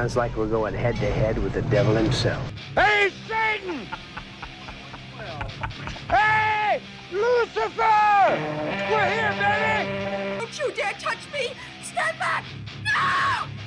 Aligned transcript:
sounds 0.00 0.16
like 0.16 0.34
we're 0.34 0.46
going 0.46 0.72
head 0.72 0.96
to 0.96 1.10
head 1.10 1.36
with 1.36 1.52
the 1.52 1.60
devil 1.60 1.94
himself. 1.94 2.42
Hey, 2.74 3.10
Satan! 3.28 3.86
hey, 6.08 6.80
Lucifer! 7.12 7.68
We're 8.90 9.10
here, 9.10 9.34
baby! 9.36 10.38
Don't 10.38 10.58
you 10.58 10.72
dare 10.72 10.94
touch 10.94 11.18
me! 11.34 11.52
Stand 11.82 12.18
back! 12.18 12.44
No! 12.82 13.59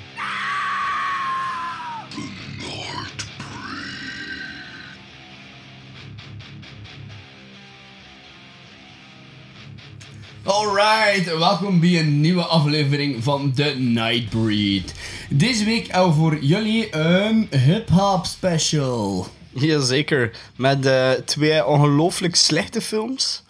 Alright, 10.43 11.37
welkom 11.37 11.79
bij 11.79 11.99
een 11.99 12.21
nieuwe 12.21 12.41
aflevering 12.43 13.23
van 13.23 13.51
The 13.55 13.63
Nightbreed. 13.77 14.93
Deze 15.29 15.65
week 15.65 15.87
hebben 15.91 16.09
we 16.09 16.15
voor 16.15 16.37
jullie 16.41 16.95
een 16.95 17.47
hip-hop 17.51 18.25
special. 18.25 19.27
Jazeker, 19.49 20.31
met 20.55 20.85
eh, 20.85 21.09
twee 21.25 21.65
ongelooflijk 21.65 22.35
slechte 22.35 22.81
films. 22.81 23.43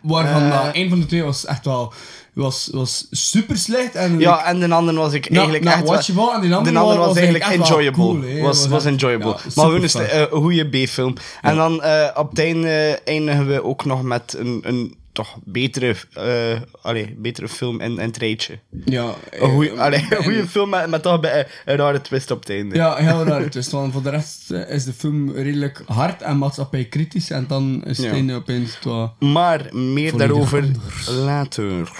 Waarvan 0.00 0.42
Eh. 0.42 0.48
uh, 0.48 0.68
een 0.72 0.88
van 0.88 1.00
de 1.00 1.06
twee 1.06 1.22
was 1.22 1.44
echt 1.46 1.64
wel 1.64 1.92
was, 2.32 2.68
was 2.72 3.06
super 3.10 3.56
slecht. 3.56 3.94
En 3.94 4.18
Ja, 4.18 4.44
en 4.44 4.58
de 4.60 4.74
andere 4.74 4.98
was 4.98 5.12
ik 5.12 5.30
eigenlijk 5.30 5.64
echt... 5.64 5.82
wel- 5.82 5.92
watchable, 5.92 6.34
en 6.34 6.40
die 6.40 6.54
andere 6.54 6.74
de 6.74 6.80
andere 6.80 6.98
was 6.98 7.16
eigenlijk 7.16 7.44
eigenlijk 7.44 7.60
echt 7.60 7.68
wel 7.68 7.78
enjoyable. 7.78 8.20
cool, 8.28 8.36
hè. 8.36 8.42
was, 8.46 8.66
Was 8.66 8.84
echt- 8.84 8.92
enjoyable. 8.92 9.28
ja, 9.28 9.34
maar 9.54 9.64
gewoon 9.64 9.82
een 9.82 10.06
eh, 10.08 10.22
goede 10.32 10.64
B-film. 10.84 11.14
En 11.42 11.56
dan 11.56 11.82
eh, 11.82 12.08
op 12.14 12.30
het 12.30 12.38
einde 12.38 13.00
eindigen 13.04 13.46
we 13.46 13.64
ook 13.64 13.84
nog 13.84 14.02
met 14.02 14.34
een, 14.38 14.60
een 14.64 14.96
toch 15.18 15.36
betere, 15.44 15.94
eh 16.12 16.60
allee, 16.82 17.14
betere 17.18 17.48
film 17.48 17.80
in 17.80 17.98
het 17.98 18.16
rijtje. 18.16 18.58
ja, 18.84 19.14
Een 19.30 19.50
goeie, 19.50 19.70
eh, 19.70 19.78
allee, 19.78 20.00
een 20.10 20.16
en- 20.16 20.22
goede 20.24 20.46
film 20.48 20.68
met, 20.70 20.90
met 20.90 21.02
toch 21.02 21.20
bij- 21.20 21.46
een 21.64 21.76
rare 21.76 22.00
twist 22.00 22.30
op 22.30 22.40
het 22.40 22.50
einde. 22.50 22.74
Ja, 22.74 22.96
heel 22.96 23.24
raar. 23.24 23.50
Dus 23.50 23.70
want 23.70 23.92
voor 23.92 24.02
de 24.02 24.10
rest 24.10 24.50
eh, 24.50 24.70
is 24.74 24.84
de 24.84 24.92
film 24.92 25.30
redelijk 25.32 25.82
hard 25.86 26.22
en 26.22 26.38
maatschappijkritisch. 26.38 27.30
En 27.30 27.44
dan 27.48 27.82
is 27.84 27.96
het 27.96 28.06
Ja. 28.06 28.12
einde 28.12 28.34
opeens 28.34 28.78
wat... 28.82 29.12
Maar 29.18 29.66
meer 29.74 30.16
daarover 30.16 30.64
later. 31.06 31.90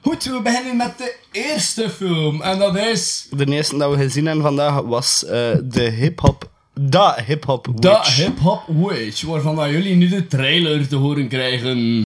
Goed, 0.00 0.24
we 0.24 0.40
beginnen 0.42 0.76
met 0.76 0.98
de 0.98 1.14
eerste 1.32 1.90
film. 1.90 2.42
En 2.42 2.58
dat 2.58 2.76
is... 2.76 3.26
De 3.30 3.46
eerste 3.46 3.76
dat 3.76 3.90
we 3.90 3.96
gezien 3.96 4.26
hebben 4.26 4.44
vandaag 4.44 4.80
was 4.80 5.24
eh, 5.24 5.30
de 5.64 5.82
hip-hop. 5.90 6.50
Da 6.80 7.18
hip-hop 7.26 7.64
The 7.80 7.88
Witch. 7.88 8.16
Hip 8.16 8.38
Hop 8.38 8.62
Witch, 8.66 9.22
waarvan 9.22 9.70
jullie 9.72 9.94
nu 9.94 10.08
de 10.08 10.26
trailer 10.26 10.88
te 10.88 10.96
horen 10.96 11.28
krijgen. 11.28 12.02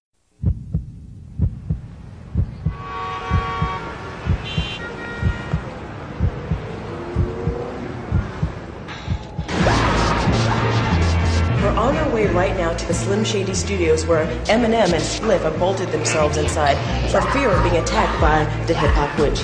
The 12.88 12.94
Slim 12.94 13.22
Shady 13.22 13.52
Studios 13.52 14.06
where 14.06 14.26
Eminem 14.46 14.92
and 14.94 15.02
Spliff 15.02 15.42
have 15.42 15.58
bolted 15.58 15.90
themselves 15.90 16.38
inside 16.38 16.76
for 17.10 17.20
fear 17.32 17.50
of 17.50 17.62
being 17.62 17.76
attacked 17.76 18.18
by 18.18 18.44
the 18.64 18.72
hip 18.72 18.90
hop 18.92 19.16
witch. 19.18 19.42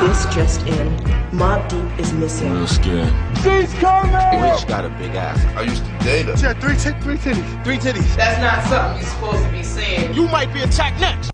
This 0.00 0.24
just 0.34 0.66
in. 0.66 0.88
Mob 1.36 1.68
Deep 1.68 2.00
is 2.00 2.12
missing. 2.14 2.66
She's 2.66 3.74
coming! 3.74 4.40
Witch 4.40 4.66
got 4.66 4.86
a 4.86 4.88
big 4.98 5.14
ass. 5.14 5.38
I 5.56 5.62
used 5.62 5.84
to 5.84 5.98
date 5.98 6.24
her. 6.26 6.36
She 6.38 6.46
had 6.46 6.58
three, 6.60 6.76
tit- 6.76 7.00
three 7.02 7.18
titties. 7.18 7.64
Three 7.64 7.76
titties. 7.76 8.16
That's 8.16 8.40
not 8.40 8.64
something 8.64 9.02
you're 9.02 9.10
supposed 9.10 9.44
to 9.44 9.52
be 9.52 9.62
saying. 9.62 10.14
You 10.14 10.26
might 10.28 10.52
be 10.54 10.62
attacked 10.62 10.98
next. 11.00 11.32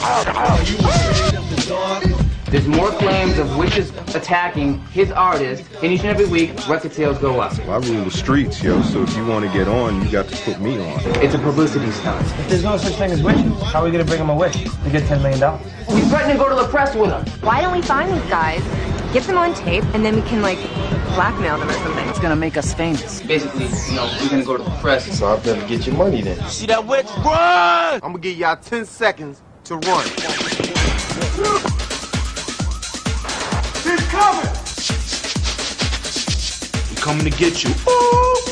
Oh 0.00 0.28
There's 2.50 2.66
more 2.66 2.90
claims 2.92 3.36
of 3.36 3.58
witches 3.58 3.90
attacking 4.14 4.78
his 4.86 5.12
artist, 5.12 5.64
and 5.82 5.92
each 5.92 6.00
and 6.00 6.08
every 6.08 6.24
week 6.24 6.66
record 6.66 6.94
sales 6.94 7.18
go 7.18 7.40
up. 7.40 7.58
I 7.60 7.76
rule 7.76 8.04
the 8.04 8.10
streets, 8.10 8.62
yo. 8.62 8.80
So 8.80 9.02
if 9.02 9.14
you 9.14 9.26
want 9.26 9.44
to 9.44 9.52
get 9.52 9.68
on, 9.68 10.02
you 10.02 10.10
got 10.10 10.28
to 10.28 10.36
put 10.44 10.58
me 10.58 10.78
on. 10.80 10.98
It's 11.22 11.34
a 11.34 11.38
publicity 11.38 11.90
stunt. 11.90 12.24
If 12.24 12.48
There's 12.48 12.64
no 12.64 12.78
such 12.78 12.94
thing 12.94 13.10
as 13.10 13.22
witches. 13.22 13.52
How 13.64 13.80
are 13.80 13.84
we 13.84 13.90
gonna 13.90 14.06
bring 14.06 14.20
him 14.20 14.30
a 14.30 14.34
wish 14.34 14.54
to 14.54 14.90
get 14.90 15.02
$10 15.02 15.20
million? 15.20 15.40
We 15.94 16.00
threatened 16.08 16.32
to 16.32 16.38
go 16.38 16.48
to 16.48 16.54
the 16.54 16.68
press 16.68 16.94
with 16.94 17.10
him. 17.10 17.26
Why 17.42 17.60
don't 17.60 17.74
we 17.74 17.82
find 17.82 18.10
these 18.10 18.30
guys, 18.30 18.62
get 19.12 19.24
them 19.24 19.36
on 19.36 19.52
tape, 19.54 19.84
and 19.92 20.02
then 20.02 20.16
we 20.16 20.22
can 20.22 20.40
like 20.40 20.58
blackmail 21.14 21.58
them 21.58 21.68
or 21.68 21.74
something? 21.74 22.08
It's 22.08 22.18
gonna 22.18 22.34
make 22.34 22.56
us 22.56 22.72
famous. 22.72 23.20
Basically, 23.20 23.66
you 23.66 23.94
know, 23.94 24.10
we're 24.22 24.30
gonna 24.30 24.42
go 24.42 24.56
to 24.56 24.62
the 24.62 24.70
press. 24.80 25.18
So 25.18 25.26
I 25.26 25.36
better 25.40 25.66
get 25.66 25.86
your 25.86 25.96
money 25.96 26.22
then. 26.22 26.42
See 26.48 26.64
that 26.68 26.86
witch? 26.86 27.08
Run! 27.18 27.94
I'm 27.96 28.00
gonna 28.00 28.20
give 28.20 28.38
y'all 28.38 28.56
10 28.56 28.86
seconds 28.86 29.42
to 29.64 29.76
run. 29.76 30.06
She's 34.18 34.24
coming! 34.24 34.50
We 36.90 36.96
coming 36.96 37.24
to 37.24 37.38
get 37.38 37.62
you. 37.62 37.70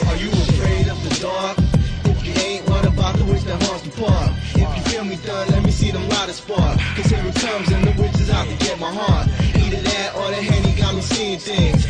Are 0.06 0.16
you 0.16 0.30
afraid 0.30 0.86
of 0.86 1.02
the 1.02 1.18
dark? 1.20 1.58
If 2.04 2.24
you 2.24 2.32
ain't, 2.34 2.68
what 2.68 2.86
about 2.86 3.16
the 3.16 3.24
witch 3.24 3.42
that 3.44 3.60
haunts 3.64 3.82
the 3.82 3.90
park? 3.90 4.30
If 4.54 4.76
you 4.76 4.82
feel 4.90 5.04
me 5.04 5.16
done, 5.26 5.48
let 5.48 5.64
me 5.64 5.72
see 5.72 5.90
them 5.90 6.08
lighters 6.08 6.36
spark. 6.36 6.78
Cause 6.94 7.06
here 7.06 7.24
it 7.26 7.34
comes 7.34 7.70
and 7.72 7.84
the 7.84 8.00
witch 8.00 8.14
is 8.20 8.30
out 8.30 8.46
to 8.46 8.54
get 8.64 8.78
my 8.78 8.92
heart. 8.92 9.28
Either 9.56 9.80
that 9.82 10.14
or 10.14 10.30
the 10.30 10.36
henny 10.36 10.72
got 10.80 10.94
me 10.94 11.00
seeing 11.00 11.38
things. 11.38 11.85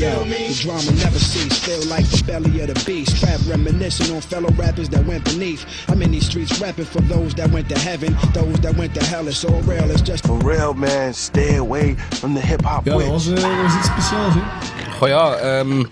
Me? 0.00 0.48
The 0.48 0.58
drama 0.62 0.90
never 0.92 1.18
cease, 1.18 1.58
feel 1.58 1.82
like 1.88 2.06
the 2.10 2.22
belly 2.26 2.60
of 2.60 2.68
the 2.74 2.84
beast. 2.84 3.22
Rap 3.22 3.40
reminiscing 3.48 4.14
on 4.14 4.20
fellow 4.20 4.50
rappers 4.50 4.88
that 4.90 5.04
went 5.06 5.24
beneath. 5.24 5.64
I'm 5.88 6.02
in 6.02 6.10
these 6.10 6.26
streets 6.26 6.58
rapping 6.60 6.84
for 6.86 7.00
those 7.02 7.34
that 7.34 7.50
went 7.50 7.68
to 7.68 7.78
heaven, 7.78 8.16
those 8.32 8.60
that 8.60 8.76
went 8.76 8.94
to 8.94 9.04
hell. 9.04 9.26
It's 9.28 9.44
all 9.44 9.60
real, 9.62 9.90
it's 9.90 10.02
just 10.02 10.26
For 10.26 10.38
real, 10.38 10.74
man, 10.74 11.14
stay 11.14 11.56
away 11.56 11.94
from 12.20 12.34
the 12.34 12.40
hip 12.40 12.62
hop 12.62 12.84
Ja, 12.84 12.92
dat 12.98 13.08
was, 13.08 13.24
dat 13.24 13.42
was 13.42 13.74
iets 13.76 13.86
speciaals, 13.86 14.34
hè. 14.34 14.40
Goh 14.98 15.08
ja, 15.08 15.34
ehm 15.34 15.84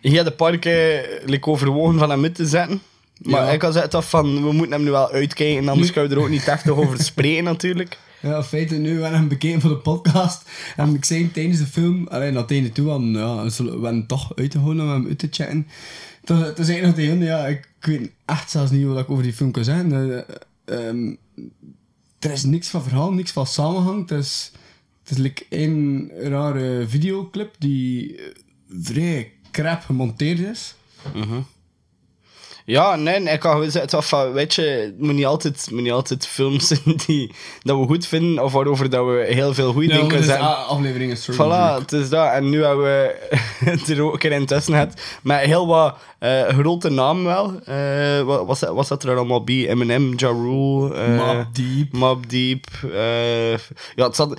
je 0.00 0.16
had 0.16 0.26
een 0.26 0.36
paar 0.36 0.58
keer 0.58 1.20
like, 1.24 1.50
overwogen 1.50 1.98
van 1.98 2.10
hem 2.10 2.22
uit 2.24 2.34
te 2.34 2.46
zetten. 2.46 2.82
Maar 3.18 3.44
Ja. 3.44 3.50
ik 3.50 3.62
had 3.62 3.72
gezegd 3.72 3.94
af 3.94 4.10
van, 4.10 4.34
we 4.44 4.52
moeten 4.52 4.72
hem 4.72 4.82
nu 4.84 4.90
wel 4.90 5.10
uitkijken, 5.10 5.68
anders 5.68 5.92
kunnen 5.92 6.10
we 6.10 6.16
er 6.16 6.22
ook 6.22 6.28
niet 6.28 6.48
echt 6.48 6.70
over 6.70 7.02
spreken 7.02 7.44
natuurlijk. 7.44 7.96
Ja, 8.22 8.42
feite, 8.42 8.74
nu 8.74 8.98
we 8.98 9.04
hem 9.04 9.28
bekeken 9.28 9.60
voor 9.60 9.70
de 9.70 9.76
podcast. 9.76 10.50
En 10.76 10.94
ik 10.94 11.04
zei 11.04 11.30
tijdens 11.30 11.58
de 11.58 11.66
film, 11.66 12.06
alleen 12.08 12.34
het 12.34 12.50
einde 12.50 12.72
toe, 12.72 12.86
van, 12.86 13.12
ja, 13.12 13.44
we 13.80 14.04
toch 14.06 14.36
uit 14.36 14.50
te 14.50 14.58
houden 14.58 14.84
om 14.84 14.90
hem 14.90 15.06
uit 15.06 15.18
te 15.18 15.28
chatten. 15.30 15.66
Toen, 16.24 16.54
toen 16.54 16.64
zei 16.64 16.78
ik 16.78 16.84
nog 16.84 16.94
tegen 16.94 17.18
ja, 17.18 17.46
ik 17.46 17.68
weet 17.80 18.10
echt 18.24 18.50
zelfs 18.50 18.70
niet 18.70 18.86
wat 18.86 18.98
ik 18.98 19.10
over 19.10 19.22
die 19.22 19.32
film 19.32 19.50
kan 19.50 19.64
zeggen. 19.64 19.92
Eh, 19.92 20.34
ehm, 20.64 21.14
er 22.18 22.30
is 22.30 22.44
niks 22.44 22.68
van 22.68 22.82
verhaal, 22.82 23.12
niks 23.12 23.30
van 23.30 23.46
samenhang. 23.46 24.08
Het 24.08 24.18
is, 24.18 24.52
het 25.02 25.10
is 25.10 25.16
like 25.16 25.46
één 25.48 26.10
rare 26.22 26.84
videoclip 26.88 27.54
die 27.58 28.16
eh, 28.16 28.24
vrij 28.68 29.32
crap 29.50 29.82
gemonteerd 29.82 30.38
is. 30.38 30.74
Ja, 32.70 32.96
nee, 32.96 33.22
ik 33.22 33.42
gezegd 33.64 33.94
af 33.94 34.08
van, 34.08 34.32
weet 34.32 34.54
je, 34.54 34.62
het 34.62 35.00
moet 35.00 35.14
niet 35.14 35.26
altijd, 35.26 35.68
moet 35.70 35.82
niet 35.82 35.92
altijd 35.92 36.26
films 36.26 36.66
zijn 36.68 36.96
die, 37.06 37.32
dat 37.62 37.78
we 37.78 37.86
goed 37.86 38.06
vinden, 38.06 38.44
of 38.44 38.52
waarover 38.52 38.90
dat 38.90 39.06
we 39.06 39.26
heel 39.30 39.54
veel 39.54 39.72
goede 39.72 39.86
dingen 39.88 40.02
kunnen 40.02 40.20
is 40.20 40.26
zeggen. 40.26 40.46
a- 40.46 40.52
aflevering 40.62 41.12
is 41.12 41.28
Voilà, 41.32 41.80
het 41.80 41.92
is 41.92 42.08
dat. 42.08 42.32
En 42.32 42.50
nu 42.50 42.64
hebben 42.64 42.84
we 42.84 43.28
het 43.70 43.88
er 43.88 44.02
ook 44.02 44.12
een 44.12 44.18
keer 44.18 44.32
intussen 44.32 44.72
gehad. 44.72 45.00
Met 45.22 45.40
heel 45.40 45.66
wat 45.66 45.96
eh, 46.18 46.42
grote 46.48 46.90
namen 46.90 47.24
wel. 47.24 47.60
Eh, 47.64 48.22
wat, 48.46 48.60
wat 48.60 48.86
zat 48.86 49.02
er 49.04 49.16
allemaal 49.16 49.44
bij? 49.44 49.68
Eminem, 49.68 50.12
Ja 50.16 50.26
Rule. 50.28 50.94
eh, 50.94 51.16
Mobb 51.26 51.54
Deep. 51.54 51.92
Mobb 51.92 52.28
Deep. 52.28 52.64
ja, 53.94 54.06
het 54.06 54.16
zat, 54.16 54.30
het 54.30 54.36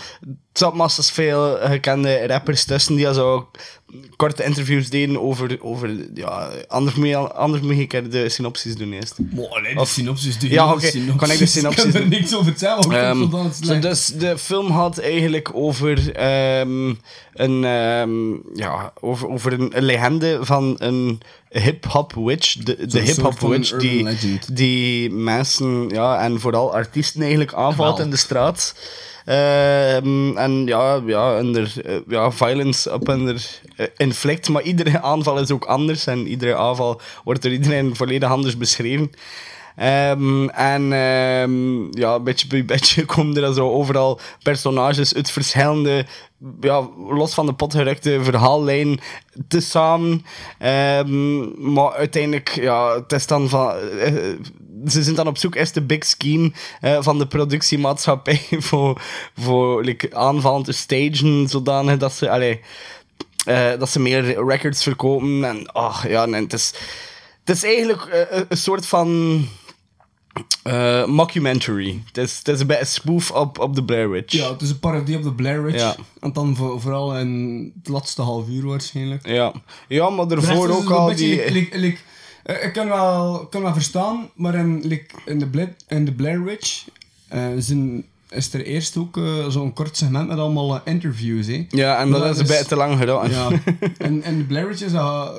zat 0.53 0.73
massas 0.73 1.11
veel 1.11 1.57
gekende 1.61 2.27
rappers 2.27 2.65
tussen 2.65 2.95
die 2.95 3.13
zo 3.13 3.49
korte 4.15 4.43
interviews 4.43 4.89
deden 4.89 5.21
over... 5.21 5.57
over 5.61 5.89
ja, 6.13 6.49
anders, 6.67 6.95
moet 6.95 7.07
je, 7.07 7.17
anders 7.17 7.61
moet 7.63 7.75
je 7.75 7.81
een 7.81 7.87
keer 7.87 8.09
de 8.09 8.29
synopsis 8.29 8.75
doen 8.75 8.93
eerst. 8.93 9.15
Wow, 9.31 9.61
nee, 9.61 9.73
de 9.73 9.79
Of- 9.79 9.89
synopsis 9.89 10.39
doe 10.39 10.49
Ja, 10.49 10.73
oké, 10.73 10.91
kan 11.17 11.31
ik 11.31 11.37
de 11.37 11.45
synopsis 11.45 11.83
Ik 11.85 11.91
kan 11.91 12.01
er 12.01 12.07
niks 12.07 12.35
over 12.35 12.53
zo 12.57 13.49
slecht. 13.61 13.81
dus 13.81 14.05
de 14.05 14.37
film 14.37 14.71
had 14.71 14.97
eigenlijk 14.97 15.49
over 15.53 16.11
ehm, 16.15 16.93
een, 17.33 17.63
ehm, 17.63 18.31
ja, 18.53 18.93
over, 18.99 19.29
over 19.29 19.53
een, 19.53 19.77
een 19.77 19.83
legende 19.83 20.39
van 20.41 20.75
een 20.77 21.21
hip-hop 21.49 22.13
witch. 22.13 22.53
De, 22.53 22.85
de 22.87 22.99
hip-hop 22.99 23.39
witch 23.39 23.77
die, 23.77 24.03
legend. 24.03 24.55
die 24.55 25.09
mensen 25.11 25.89
ja, 25.89 26.19
en 26.19 26.39
vooral 26.39 26.73
artiesten 26.73 27.21
eigenlijk 27.21 27.53
aanvalt 27.53 27.99
in 27.99 28.09
de 28.09 28.17
straat. 28.17 28.75
Ehm, 29.25 30.37
en 30.37 30.65
ja, 30.65 31.01
ja, 31.05 31.37
en 31.37 31.55
er, 31.55 31.73
eh, 31.85 31.95
ja, 32.07 32.31
violence 32.31 32.93
op 32.93 33.09
en 33.09 33.27
er 33.27 33.61
eh, 33.75 33.85
inflict. 33.97 34.49
Maar 34.49 34.61
iedere 34.61 35.01
aanval 35.11 35.39
is 35.39 35.51
ook 35.51 35.65
anders 35.65 36.07
en 36.07 36.27
iedere 36.27 36.55
aanval 36.55 37.01
wordt 37.23 37.41
door 37.41 37.51
iedereen 37.51 37.95
volledig 37.95 38.29
anders 38.29 38.57
beschreven. 38.57 39.11
Ehm, 39.75 40.47
en 40.47 40.93
ehm, 40.93 41.97
ja, 41.99 42.19
beetje 42.19 42.47
bij 42.47 42.65
beetje 42.65 43.05
komen 43.13 43.43
er 43.43 43.53
zo 43.53 43.69
overal 43.69 44.19
personages 44.43 45.15
uit 45.15 45.31
verschillende, 45.31 46.05
ja, 46.61 46.87
los 47.09 47.33
van 47.33 47.45
de 47.45 47.53
pot 47.53 47.73
gerukte 47.73 48.19
verhaallijn 48.23 48.99
te 49.47 49.59
samen. 49.59 50.25
Ehm, 50.57 51.71
maar 51.73 51.93
uiteindelijk, 51.93 52.49
ja, 52.49 52.95
het 52.95 53.11
is 53.11 53.27
dan 53.27 53.49
van... 53.49 53.73
eh, 53.99 54.13
ze 54.87 55.03
zijn 55.03 55.15
dan 55.15 55.27
op 55.27 55.37
zoek, 55.37 55.55
is 55.55 55.71
de 55.71 55.81
big 55.81 56.05
scheme 56.05 56.51
eh, 56.81 56.97
van 57.01 57.17
de 57.17 57.27
productiemaatschappij 57.27 58.41
voor, 58.69 59.01
voor 59.37 59.83
like, 59.83 60.15
aanvallen 60.15 60.63
te 60.63 60.71
stagen, 60.71 61.47
zodanig 61.47 61.97
dat 61.97 62.13
ze... 62.13 62.29
Allee, 62.29 62.59
eh, 63.45 63.69
dat 63.79 63.89
ze 63.89 63.99
meer 63.99 64.45
records 64.45 64.83
verkopen. 64.83 65.43
En 65.43 65.71
ach 65.71 66.07
ja, 66.07 66.25
nee, 66.25 66.41
het, 66.41 66.53
is, 66.53 66.73
het 67.43 67.55
is 67.55 67.63
eigenlijk 67.63 68.01
eh, 68.05 68.41
een 68.49 68.57
soort 68.57 68.85
van 68.85 69.47
mockumentary. 71.07 72.01
Het 72.05 72.17
is, 72.17 72.37
het 72.37 72.47
is 72.47 72.59
een 72.59 72.67
beetje 72.67 72.81
een 72.81 72.87
spoof 72.87 73.31
op, 73.31 73.59
op 73.59 73.75
de 73.75 73.83
Blair 73.83 74.09
Witch. 74.09 74.33
Ja, 74.33 74.51
het 74.51 74.61
is 74.61 74.69
een 74.69 74.79
parodie 74.79 75.17
op 75.17 75.23
de 75.23 75.33
Blair 75.33 75.63
Witch. 75.63 75.79
Ja. 75.79 75.95
En 76.19 76.33
dan 76.33 76.55
voor- 76.55 76.81
vooral 76.81 77.17
in 77.17 77.71
het 77.77 77.87
laatste 77.87 78.21
half 78.21 78.47
uur 78.49 78.65
waarschijnlijk. 78.65 79.27
Ja, 79.27 79.53
ja 79.87 80.09
maar 80.09 80.27
daarvoor 80.27 80.69
is 80.69 80.75
ook 80.75 80.89
een 80.89 80.95
al 80.95 81.15
die... 81.15 81.35
like- 81.35 81.51
like- 81.51 81.77
like, 81.77 81.99
ik 82.53 82.69
kan 82.73 82.87
wel, 82.87 83.47
kan 83.49 83.61
wel 83.61 83.73
verstaan, 83.73 84.29
maar 84.35 84.55
in, 84.55 84.81
like, 84.87 85.15
in, 85.25 85.39
de, 85.39 85.47
Bla- 85.47 85.73
in 85.87 86.05
de 86.05 86.11
Blair 86.11 86.43
Witch 86.43 86.85
eh, 87.27 87.47
zijn, 87.57 88.05
is 88.29 88.53
er 88.53 88.65
eerst 88.65 88.97
ook 88.97 89.17
eh, 89.17 89.47
zo'n 89.47 89.73
kort 89.73 89.97
segment 89.97 90.27
met 90.27 90.37
allemaal 90.37 90.75
eh, 90.75 90.81
interviews. 90.93 91.47
Hè. 91.47 91.65
Ja, 91.69 91.99
en 91.99 92.09
dat 92.09 92.25
is 92.25 92.37
een 92.39 92.47
beetje 92.47 92.65
te 92.65 92.75
lang 92.75 92.97
gedaan. 92.97 93.29
Ja, 93.29 93.49
en, 93.97 94.23
en 94.23 94.37
de 94.37 94.43
Blair 94.43 94.67
Witch 94.67 94.81
is 94.81 94.91
dat 94.91 95.37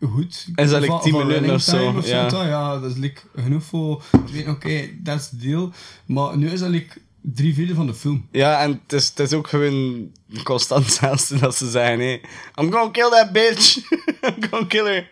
eh, 0.00 0.08
goed. 0.08 0.46
Is 0.54 0.70
dat 0.70 0.80
like 0.80 0.92
Van- 0.92 1.00
10 1.02 1.12
van 1.12 1.26
minuten 1.26 1.54
of 1.54 1.60
zo, 1.62 1.76
time 1.76 2.06
ja. 2.06 2.26
toch? 2.28 2.44
ja, 2.44 2.78
dat 2.78 2.90
is 2.90 2.96
like, 2.96 3.20
genoeg 3.36 3.62
voor 3.62 4.02
te 4.10 4.32
weten, 4.32 4.50
oké, 4.50 4.88
dat 4.98 5.20
is 5.20 5.28
de 5.28 5.36
deal. 5.36 5.72
Maar 6.06 6.36
nu 6.36 6.50
is 6.50 6.60
dat 6.60 6.68
like, 6.68 6.98
drie 7.20 7.54
vierde 7.54 7.74
van 7.74 7.86
de 7.86 7.94
film. 7.94 8.26
Ja, 8.32 8.60
en 8.60 8.80
het 8.82 8.92
is, 8.92 9.08
het 9.08 9.18
is 9.20 9.32
ook 9.32 9.48
gewoon 9.48 10.10
constant 10.44 10.84
hetzelfde 10.84 11.38
dat 11.46 11.56
ze 11.56 11.70
zeggen, 11.70 12.00
hè. 12.00 12.20
I'm 12.60 12.72
gonna 12.72 12.90
kill 12.90 13.10
that 13.10 13.32
bitch. 13.32 13.76
I'm 14.28 14.48
gonna 14.50 14.66
kill 14.66 14.84
her. 14.84 15.10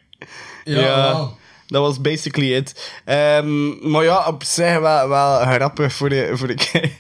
Ja, 0.65 1.13
wel. 1.13 1.37
dat 1.67 1.83
was 1.83 2.01
basically 2.01 2.55
it. 2.55 2.93
Ehm, 3.05 3.91
maar 3.91 4.05
ja, 4.05 4.27
op 4.27 4.43
zich 4.45 4.79
wel, 4.79 5.09
wel 5.09 5.39
grappig 5.41 5.93
voor 5.93 6.09
de, 6.09 6.31
voor 6.35 6.47
de 6.47 6.57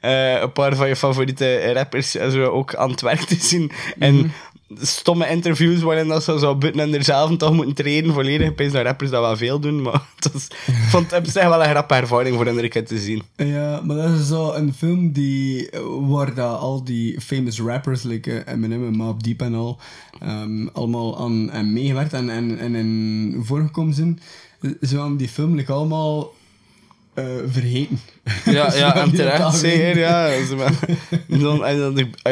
eh, 0.00 0.40
een 0.40 0.52
paar 0.52 0.76
van 0.76 0.88
je 0.88 0.96
favoriete 0.96 1.72
rappers 1.72 2.14
en 2.14 2.30
zo 2.32 2.44
ook 2.44 2.74
aan 2.74 2.90
het 2.90 3.00
werk 3.00 3.20
te 3.20 3.36
zien. 3.40 3.72
En 3.98 4.14
Mhm. 4.16 4.28
Stomme 4.76 5.28
interviews 5.28 5.80
waarin 5.80 6.08
dat 6.08 6.22
ze 6.22 6.38
zo 6.38 6.56
buiten 6.56 6.80
en 6.80 6.94
er 6.94 7.36
toch 7.38 7.52
moeten 7.52 7.74
treden 7.74 8.12
volledig. 8.12 8.52
Weet 8.56 8.72
dat 8.72 8.84
rappers 8.84 9.10
dat 9.10 9.20
wel 9.20 9.36
veel 9.36 9.58
doen, 9.60 9.82
maar 9.82 9.92
het 10.16 10.34
ik 10.66 10.74
vond 10.88 11.10
het 11.10 11.36
op 11.36 11.42
wel 11.42 11.62
een 11.62 11.70
grappige 11.70 12.00
ervaring 12.00 12.36
voor 12.36 12.46
een 12.46 12.68
keer 12.68 12.86
te 12.86 12.98
zien. 12.98 13.22
Ja, 13.36 13.80
maar 13.84 13.96
dat 13.96 14.10
is 14.10 14.28
zo 14.28 14.52
een 14.52 14.74
film 14.74 15.12
die, 15.12 15.70
waar 16.00 16.34
dat 16.34 16.58
al 16.58 16.84
die 16.84 17.20
famous 17.20 17.60
rappers, 17.60 18.02
like 18.02 18.40
eh, 18.40 18.54
Eminem 18.54 18.86
en 18.86 18.96
Mobb 18.96 19.22
Deep 19.22 19.40
en 19.40 19.54
al, 19.54 19.78
ehm, 20.20 20.66
allemaal 20.66 21.18
aan, 21.18 21.72
meegewerkt 21.72 22.12
en, 22.12 22.30
en, 22.30 22.58
en 22.58 22.74
in 22.74 23.40
voorgekomen 23.44 23.94
zijn. 23.94 24.20
Ze 24.60 24.96
hebben 24.96 25.16
die 25.16 25.28
film 25.28 25.54
allemaal 25.66 26.32
eh, 27.18 27.24
vergeten. 27.50 28.00
Ja, 28.44 28.74
ja 28.74 28.96
en 29.02 29.12
terecht 29.14 29.56
zeker, 29.56 29.98
ja. 29.98 30.28
Maar- 30.56 30.72
dan, 31.26 31.62
als, 31.62 31.72
je 31.72 31.78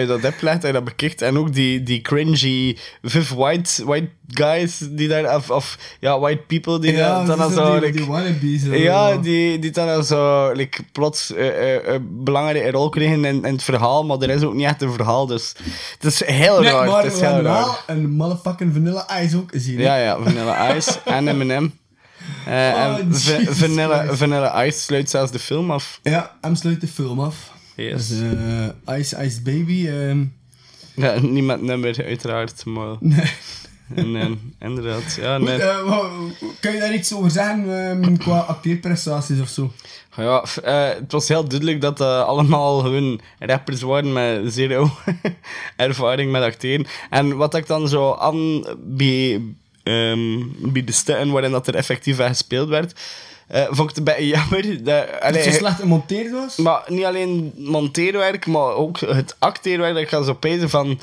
dat, 0.06 0.22
als 0.22 0.62
je 0.62 0.72
dat 0.72 0.84
bekijkt, 0.84 1.22
en 1.22 1.38
ook 1.38 1.52
die, 1.54 1.82
die 1.82 2.00
cringy 2.00 2.76
vijf 3.02 3.30
white, 3.32 3.84
white 3.84 4.08
guys 4.28 4.78
die 4.90 5.08
daar, 5.08 5.36
of, 5.36 5.50
of 5.50 5.78
ja, 6.00 6.18
white 6.20 6.42
people 6.46 6.78
die 6.80 6.92
Ja, 6.92 7.24
dan 7.24 7.36
zijn 7.36 7.50
zo... 7.52 7.72
die, 7.72 7.80
like- 7.80 7.96
die 7.96 8.06
wannabes. 8.06 8.68
eh, 8.68 8.82
ja, 8.82 9.16
die, 9.16 9.58
die 9.58 9.70
dan 9.70 10.04
zo 10.04 10.52
like, 10.52 10.82
plots 10.92 11.34
eh, 11.34 11.74
eh, 11.76 11.82
een 11.94 12.24
belangrijke 12.24 12.70
rol 12.70 12.88
kregen 12.88 13.24
in, 13.24 13.44
in 13.44 13.52
het 13.52 13.62
verhaal, 13.62 14.04
maar 14.04 14.18
er 14.18 14.30
is 14.30 14.42
ook 14.42 14.54
niet 14.54 14.66
echt 14.66 14.82
een 14.82 14.92
verhaal, 14.92 15.26
dus 15.26 15.54
het 15.98 16.12
is 16.12 16.24
heel 16.24 16.60
Nee, 16.60 16.70
raar. 16.70 16.86
maar 16.86 17.02
Het 17.04 17.12
is 17.12 17.20
heel 17.20 17.40
raar. 17.40 17.84
een 17.86 18.10
motherfucking 18.10 18.72
Vanilla 18.72 19.20
Ice 19.22 19.36
ook 19.36 19.50
zien. 19.54 19.78
Ja, 19.78 19.96
ja, 19.96 20.18
Vanilla 20.22 20.74
Ice 20.76 20.98
en 21.04 21.28
Eminem. 21.28 21.72
Eh, 22.46 22.52
Oh, 22.52 22.98
en 22.98 23.14
Vanilla. 23.54 24.14
Vanilla 24.14 24.64
Ice 24.64 24.78
sluit 24.78 25.10
zelfs 25.10 25.32
de 25.32 25.38
film 25.38 25.70
af. 25.70 26.00
Ja, 26.02 26.36
hem 26.40 26.54
sluit 26.54 26.80
de 26.80 26.86
film 26.88 27.20
af. 27.20 27.50
Yes. 27.76 28.08
Dus, 28.08 28.20
eh, 28.86 28.98
Ice 28.98 29.24
Ice 29.24 29.42
Baby. 29.42 29.86
ehm, 29.88 30.24
Ja, 30.94 31.20
met 31.42 31.62
nummer, 31.62 32.04
uiteraard, 32.04 32.64
maar... 32.64 32.96
Nee. 33.88 34.04
Nee, 34.04 34.38
inderdaad. 34.60 35.18
Ja, 35.20 35.38
nee. 35.38 35.56
eh, 35.62 35.82
wou- 35.88 36.32
kan 36.60 36.72
je 36.72 36.78
daar 36.80 36.94
iets 36.94 37.12
over 37.14 37.30
zeggen 37.30 37.88
ehm, 37.90 38.16
qua 38.16 38.38
acteerprestaties 38.38 39.40
of 39.40 39.48
zo? 39.48 39.72
Ja, 40.16 40.44
eh, 40.62 40.88
het 41.00 41.12
was 41.12 41.28
heel 41.28 41.48
duidelijk 41.48 41.80
dat 41.80 42.00
allemaal 42.00 42.78
gewoon 42.78 43.20
rappers 43.38 43.82
waren 43.82 44.12
met 44.12 44.52
zero 44.52 44.90
ervaring 45.76 46.32
met 46.32 46.42
acteren. 46.42 46.86
En 47.10 47.36
wat 47.36 47.54
ik 47.54 47.66
dan 47.66 47.88
zo 47.88 48.14
aan 48.14 48.64
bij, 48.78 49.42
bij 50.58 50.84
de 50.84 50.92
stukken 50.92 51.30
waarin 51.30 51.50
dat 51.50 51.66
er 51.66 51.74
effectief 51.74 52.20
aan 52.20 52.28
gespeeld 52.28 52.68
werd, 52.68 52.92
eh, 53.46 53.66
vond 53.70 53.90
ik 53.90 53.96
het 53.96 54.04
beetje 54.04 54.26
jammer. 54.36 54.62
Dat, 54.62 54.84
Dat 54.84 55.20
allee, 55.20 55.42
het 55.42 55.52
zo 55.52 55.58
slecht 55.58 55.80
gemonteerd 55.80 56.30
was? 56.30 56.56
Maar 56.56 56.84
niet 56.86 57.04
alleen 57.04 57.52
monteerwerk, 57.56 58.46
maar 58.46 58.74
ook 58.74 59.00
het 59.00 59.36
acteerwerk. 59.38 59.94
Dat 59.94 60.02
ik 60.02 60.08
ga 60.08 60.22
zo 60.22 60.34
pezen 60.34 60.70
van... 60.70 61.00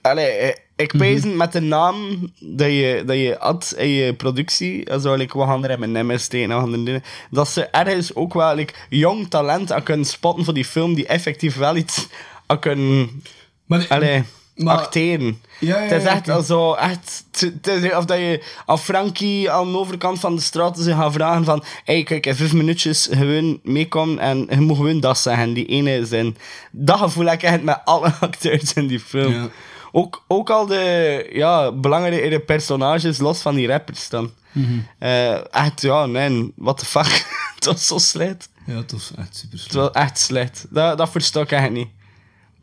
Allee, 0.00 0.26
eh, 0.26 0.56
ik 0.76 0.96
pezen 0.96 1.36
met 1.36 1.52
de 1.52 1.60
naam 1.60 1.96
dat 2.40 2.68
je, 2.68 3.02
dat 3.06 3.16
je 3.16 3.36
had 3.38 3.74
in 3.76 3.88
je 3.88 4.14
productie. 4.14 4.88
Zo, 5.00 5.14
like, 5.14 5.38
we 5.38 5.44
gaan 5.44 5.66
er 5.66 5.78
met 5.78 5.90
Nemes 5.90 6.28
dingen. 6.28 7.02
Dat 7.30 7.48
ze 7.48 7.64
ergens 7.64 8.14
ook 8.14 8.34
wel 8.34 8.54
like, 8.54 8.74
jong 8.88 9.30
talent 9.30 9.72
aan 9.72 9.82
kunnen 9.82 10.06
spotten 10.06 10.44
voor 10.44 10.54
die 10.54 10.64
film, 10.64 10.94
die 10.94 11.06
effectief 11.06 11.56
wel 11.56 11.76
iets 11.76 12.08
aan 12.46 12.58
kunnen... 12.58 13.22
Maar, 13.66 13.86
allee, 13.88 14.22
maar- 14.56 14.76
acteren. 14.78 15.42
Ja, 15.60 15.76
ja, 15.76 15.82
het 15.82 16.02
is 16.02 16.08
echt 16.08 16.28
al 16.28 16.42
zo, 16.42 16.72
echt, 16.74 17.24
het- 17.30 17.40
het 17.62 17.66
is 17.84 17.94
of 17.94 18.04
dat 18.04 18.18
je 18.18 18.44
aan 18.66 18.78
Frankie 18.78 19.50
aan 19.50 19.72
de 19.72 19.78
overkant 19.78 20.20
van 20.20 20.34
de 20.34 20.40
straat 20.42 20.78
ze 20.78 20.92
gaan 20.94 21.12
vragen 21.12 21.44
van, 21.44 21.64
hey, 21.84 22.02
kijk, 22.02 22.26
in 22.26 22.34
vijf 22.36 22.52
minuutjes 22.52 23.08
gewoon 23.10 23.60
meekomen 23.62 24.18
en 24.18 24.46
je 24.50 24.60
moet 24.60 24.76
gewoon 24.76 25.00
dat 25.00 25.18
zeggen, 25.18 25.52
die 25.52 25.66
ene 25.66 26.06
zin. 26.06 26.36
Dat 26.70 26.98
gevoel 26.98 27.24
heb 27.24 27.34
ik 27.34 27.42
echt 27.42 27.62
met 27.62 27.80
alle 27.84 28.12
acteurs 28.20 28.72
in 28.72 28.86
die 28.86 29.00
film. 29.00 29.32
Ja. 29.32 29.48
Ook, 29.92 30.24
ook 30.28 30.50
al 30.50 30.66
de 30.66 31.28
ja, 31.32 31.72
belangrijke 31.72 32.40
personages, 32.40 33.18
los 33.18 33.40
van 33.40 33.54
die 33.54 33.66
rappers 33.68 34.08
dan. 34.08 34.30
Mhm. 34.52 34.78
Eh, 34.98 35.54
echt, 35.54 35.80
ja, 35.82 36.06
nee, 36.06 36.52
what 36.56 36.78
the 36.78 36.84
fuck. 36.86 37.26
het 37.54 37.64
was 37.64 37.86
zo 37.86 37.98
slecht. 37.98 38.48
Ja, 38.66 38.76
het 38.76 38.92
was 38.92 39.10
echt 39.18 39.36
super 39.36 39.58
Het 39.64 39.72
was 39.74 39.90
echt 39.90 40.18
slecht. 40.18 40.66
Dat, 40.70 40.98
dat 40.98 41.10
versta 41.10 41.40
ik 41.40 41.50
echt 41.52 41.70
niet. 41.70 41.88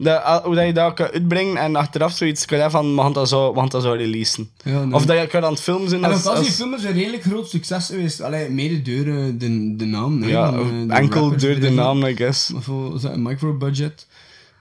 Dat, 0.02 0.24
al- 0.24 0.42
hoe 0.44 0.56
dat 0.56 0.66
je 0.66 0.74
dat 0.74 0.94
kan 0.94 1.08
uitbrengen 1.12 1.58
en 1.58 1.76
achteraf 1.76 2.12
zoiets 2.16 2.46
kan 2.46 2.60
hebben 2.60 2.80
van, 2.80 2.96
we 2.96 3.02
gaan 3.02 3.14
dat 3.14 3.30
zo, 3.30 3.54
we 3.54 3.60
gaan 3.60 3.70
dat 3.70 3.84
zo 3.84 3.92
releasen. 3.92 4.50
Ja, 4.64 4.84
nee. 4.84 4.94
Of 4.94 5.06
dat 5.06 5.20
je 5.20 5.28
kan 5.28 5.44
aan 5.46 5.52
het 5.52 5.62
filmen 5.62 5.90
zijn 5.90 6.04
En 6.04 6.12
als... 6.12 6.26
als 6.26 6.38
die 6.40 6.48
als- 6.48 6.56
film 6.56 6.74
is 6.74 6.84
een 6.84 6.92
redelijk 6.94 7.24
groot 7.24 7.50
succes 7.50 7.86
geweest. 7.86 8.22
Allee, 8.22 8.50
mede 8.50 8.82
door 8.82 9.14
eh, 9.16 9.24
de, 9.38 9.74
de 9.78 9.86
naam. 9.86 10.22
hè, 10.22 10.30
ja, 10.30 10.52
van, 10.52 10.60
eh, 10.82 10.88
de 10.88 10.94
enkel 10.94 11.22
rappers 11.22 11.44
door 11.44 11.60
de 11.60 11.70
naam. 11.70 12.04
I 12.06 12.16
guess. 12.16 12.52
Wel, 12.66 12.94
is 12.96 13.02
dat 13.02 13.14
een 13.14 13.22
micro-budget 13.22 14.08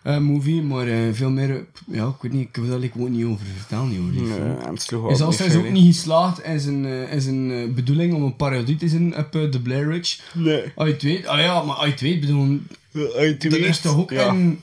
eh, 0.03 0.19
movie, 0.19 0.63
maar 0.63 0.87
eh, 0.87 0.99
veel 1.13 1.31
meer... 1.31 1.51
eh, 1.51 1.57
Ja, 1.87 2.07
ik 2.07 2.15
weet 2.23 2.33
niet, 2.33 2.49
ik 2.49 2.57
wil 2.57 2.81
daar 2.81 2.89
gewoon 2.93 3.13
niet 3.17 3.25
over 3.25 3.47
vertellen. 3.57 3.89
Niet 3.89 4.13
die 4.13 4.23
Nee, 4.23 4.39
en 4.39 4.73
het 4.73 4.83
sloeg 4.83 5.03
Hij 5.03 5.13
is 5.13 5.19
niet 5.21 5.41
is 5.41 5.53
veel, 5.53 5.61
ook 5.61 5.71
niet 5.71 5.95
geslaagd 5.95 6.43
in 6.45 6.61
zijn, 6.61 6.85
eh, 6.85 7.13
in 7.13 7.21
zijn 7.21 7.51
eh, 7.51 7.75
bedoeling 7.75 8.15
om 8.15 8.23
een 8.23 8.37
parodie 8.37 8.77
te 8.77 8.89
zijn 8.89 9.17
op 9.17 9.35
eh, 9.35 9.43
The 9.45 9.61
Blair 9.61 9.89
Witch. 9.89 10.19
Nee. 10.35 10.63
Als 10.75 10.87
je 10.89 10.93
het 10.95 11.03
weet, 11.03 11.27
allee, 11.27 11.45
ja, 11.45 11.63
maar 11.63 11.75
als 11.77 11.85
je 11.85 11.91
het 11.91 12.01
weet, 12.01 12.21
bedoel, 12.21 12.59
Als 12.95 13.03
je 13.15 13.21
het 13.21 13.45
er 13.45 13.53
is 13.53 13.59
weet, 13.67 13.83
toch 13.83 13.97
ook 13.97 14.11
ja. 14.11 14.29
een... 14.29 14.61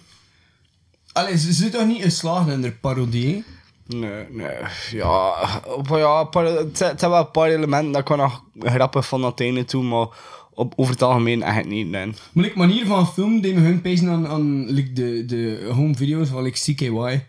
Allee, 1.16 1.38
ze 1.38 1.54
zit 1.54 1.72
toch 1.72 1.86
niet 1.86 2.02
geslaagd 2.02 2.50
in 2.50 2.62
de 2.62 2.72
parodie? 2.72 3.44
Nee, 3.88 4.26
nee. 4.30 4.56
Ja, 4.92 5.34
op, 5.66 5.88
ja 5.88 6.26
het, 6.46 6.78
zijn- 6.78 6.98
wel 7.10 7.20
een 7.20 7.32
paar 7.32 7.50
elementen 7.50 7.92
dat 7.92 8.02
ik 8.02 8.08
wel 8.08 8.18
nog 8.18 8.44
grappig 8.60 9.06
vond 9.06 9.24
aan 9.24 9.30
het 9.30 9.40
einde 9.42 9.66
toe, 9.66 9.84
maar 9.84 10.08
op, 10.54 10.74
over 10.76 10.94
het 10.94 11.02
algemeen 11.02 11.44
echt 11.44 11.66
niet, 11.66 11.88
nee. 11.88 12.06
Maar 12.06 12.44
like, 12.44 12.58
manier 12.58 12.86
van 12.86 13.08
film 13.14 13.42
me 13.42 13.60
hun 13.62 13.82
pezen 13.82 14.10
aan, 14.10 14.28
aan 14.28 14.72
like, 14.72 14.94
de, 14.94 15.26
de 15.26 15.70
home 15.74 15.96
video's 15.96 16.30
van 16.30 16.44
like, 16.44 16.60
CKY. 16.74 17.24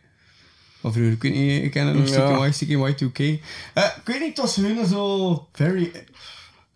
Of 0.80 0.92
vroeger, 0.92 1.12
ik 1.12 1.22
weet 1.22 1.34
niet, 1.34 1.62
ik 1.62 1.70
ken 1.70 1.86
het 1.86 1.96
nog, 1.96 2.08
Ja. 2.08 2.48
CKY, 2.48 2.64
CKY2K. 2.64 3.18
Eh, 3.74 3.84
ik 3.84 4.02
weet 4.04 4.18
niet, 4.20 4.28
het 4.28 4.38
was 4.38 4.56
hun 4.56 4.86
zo 4.86 5.46
very... 5.52 5.90